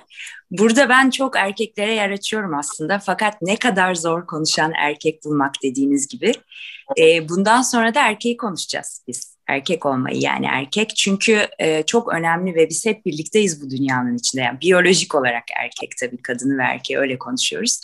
Bu. 0.52 0.58
Burada 0.58 0.90
ben 0.90 1.10
çok 1.10 1.36
erkeklere 1.38 1.94
yer 1.94 2.12
açıyorum 2.12 2.54
aslında. 2.54 3.00
Fakat 3.00 3.42
ne 3.42 3.56
kadar 3.56 3.96
zor 3.96 4.26
konuşan 4.26 4.72
erkek 4.78 5.26
bulmak 5.26 5.54
dediğiniz 5.64 6.08
gibi. 6.08 6.32
E, 7.00 7.30
bundan 7.30 7.62
sonra 7.62 7.96
da 7.96 8.08
erkeği 8.08 8.38
konuşacağız 8.38 9.04
biz. 9.08 9.40
Erkek 9.48 9.86
olmayı 9.86 10.22
yani 10.22 10.46
erkek. 10.46 10.96
Çünkü 10.96 11.48
e, 11.60 11.84
çok 11.84 12.14
önemli 12.14 12.56
ve 12.56 12.70
biz 12.70 12.86
hep 12.86 13.06
birlikteyiz 13.06 13.62
bu 13.62 13.70
dünyanın 13.70 14.18
içinde. 14.18 14.42
Yani 14.42 14.62
biyolojik 14.62 15.16
olarak 15.16 15.44
erkek 15.60 15.92
tabii 16.00 16.22
kadını 16.22 16.58
ve 16.58 16.64
erkeği 16.64 17.00
öyle 17.00 17.18
konuşuyoruz. 17.18 17.82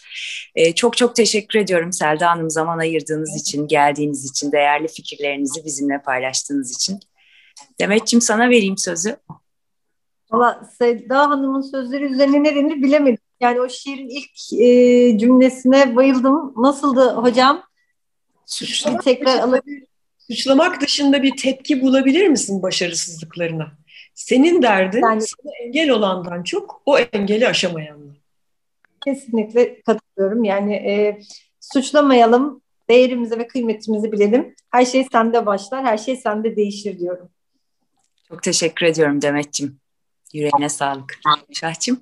E, 0.55 0.75
çok 0.75 0.97
çok 0.97 1.15
teşekkür 1.15 1.59
ediyorum 1.59 1.93
Selda 1.93 2.29
Hanım 2.31 2.49
zaman 2.49 2.77
ayırdığınız 2.77 3.41
için, 3.41 3.67
geldiğiniz 3.67 4.31
için, 4.31 4.51
değerli 4.51 4.87
fikirlerinizi 4.87 5.65
bizimle 5.65 6.01
paylaştığınız 6.01 6.75
için. 6.75 6.99
Demetciğim 7.79 8.21
sana 8.21 8.49
vereyim 8.49 8.77
sözü. 8.77 9.17
Valla 10.35 10.63
Sevda 10.77 11.29
Hanım'ın 11.29 11.61
sözleri 11.61 12.03
üzerine 12.03 12.43
ne 12.43 12.55
denir 12.55 12.75
bilemedim. 12.75 13.23
Yani 13.39 13.61
o 13.61 13.69
şiirin 13.69 14.09
ilk 14.09 14.61
e, 14.61 15.17
cümlesine 15.17 15.95
bayıldım. 15.95 16.53
Nasıldı 16.57 17.13
hocam? 17.13 17.63
Suçlamak, 18.45 19.03
tekrar 19.03 19.39
alıp... 19.39 19.63
suçlamak 20.17 20.81
dışında 20.81 21.23
bir 21.23 21.37
tepki 21.37 21.81
bulabilir 21.81 22.27
misin 22.27 22.61
başarısızlıklarına? 22.61 23.71
Senin 24.13 24.61
derdin 24.61 25.01
yani, 25.01 25.21
sana 25.21 25.51
engel 25.63 25.89
olandan 25.89 26.43
çok 26.43 26.81
o 26.85 26.97
engeli 26.97 27.47
aşamayanla. 27.47 28.11
Kesinlikle 29.05 29.81
katılıyorum. 29.81 30.43
Yani 30.43 30.73
e, 30.73 31.21
suçlamayalım, 31.59 32.61
değerimizi 32.89 33.39
ve 33.39 33.47
kıymetimizi 33.47 34.11
bilelim. 34.11 34.55
Her 34.71 34.85
şey 34.85 35.07
sende 35.11 35.45
başlar, 35.45 35.85
her 35.85 35.97
şey 35.97 36.15
sende 36.15 36.55
değişir 36.55 36.99
diyorum. 36.99 37.29
Çok 38.27 38.43
teşekkür 38.43 38.85
ediyorum 38.85 39.21
Demet'ciğim. 39.21 39.84
Yüreğine 40.33 40.69
sağlık. 40.69 41.19
Şahçım. 41.51 41.99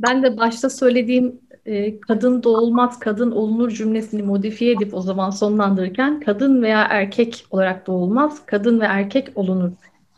Ben 0.00 0.22
de 0.22 0.36
başta 0.36 0.70
söylediğim 0.70 1.40
e, 1.66 2.00
kadın 2.00 2.42
doğulmaz, 2.42 2.98
kadın 2.98 3.30
olunur 3.30 3.70
cümlesini 3.70 4.22
modifiye 4.22 4.72
edip 4.72 4.94
o 4.94 5.00
zaman 5.00 5.30
sonlandırırken 5.30 6.20
kadın 6.20 6.62
veya 6.62 6.86
erkek 6.90 7.46
olarak 7.50 7.86
doğulmaz, 7.86 8.46
kadın 8.46 8.80
ve 8.80 8.84
erkek 8.84 9.28
olunur 9.34 9.72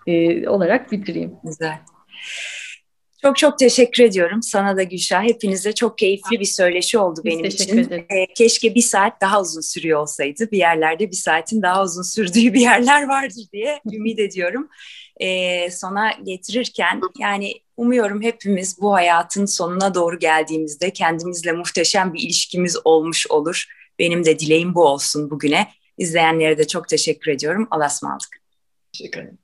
e, 0.07 0.49
olarak 0.49 0.93
bitireyim. 0.93 1.33
Güzel. 1.45 1.79
Çok 3.23 3.37
çok 3.37 3.59
teşekkür 3.59 4.03
ediyorum 4.03 4.43
sana 4.43 4.77
da 4.77 4.83
Gülşah. 4.83 5.23
Hepinize 5.23 5.73
çok 5.73 5.99
keyifli 5.99 6.41
bir 6.41 6.45
söyleşi 6.45 6.99
oldu 6.99 7.21
Biz 7.25 7.33
benim 7.33 7.45
için. 7.45 7.79
Ederim. 7.79 8.07
keşke 8.37 8.75
bir 8.75 8.83
saat 8.83 9.21
daha 9.21 9.41
uzun 9.41 9.61
sürüyor 9.61 10.01
olsaydı. 10.01 10.51
Bir 10.51 10.59
yerlerde 10.59 11.11
bir 11.11 11.17
saatin 11.17 11.63
daha 11.63 11.83
uzun 11.83 12.03
sürdüğü 12.03 12.53
bir 12.55 12.61
yerler 12.61 13.09
vardır 13.09 13.45
diye 13.53 13.81
ümit 13.93 14.19
ediyorum. 14.19 14.69
E, 15.21 15.71
sona 15.71 16.13
getirirken 16.23 17.01
yani 17.19 17.55
umuyorum 17.77 18.23
hepimiz 18.23 18.81
bu 18.81 18.95
hayatın 18.95 19.47
sonuna 19.47 19.95
doğru 19.95 20.19
geldiğimizde 20.19 20.93
kendimizle 20.93 21.53
muhteşem 21.53 22.15
bir 22.15 22.21
ilişkimiz 22.21 22.77
olmuş 22.85 23.27
olur. 23.31 23.65
Benim 23.99 24.25
de 24.25 24.39
dileğim 24.39 24.75
bu 24.75 24.85
olsun 24.85 25.31
bugüne. 25.31 25.69
İzleyenlere 25.99 26.59
de 26.59 26.67
çok 26.67 26.89
teşekkür 26.89 27.31
ediyorum. 27.31 27.69
Allah'a 27.71 27.87
ısmarladık. 27.87 28.41
Teşekkür 28.93 29.21
ederim. 29.21 29.39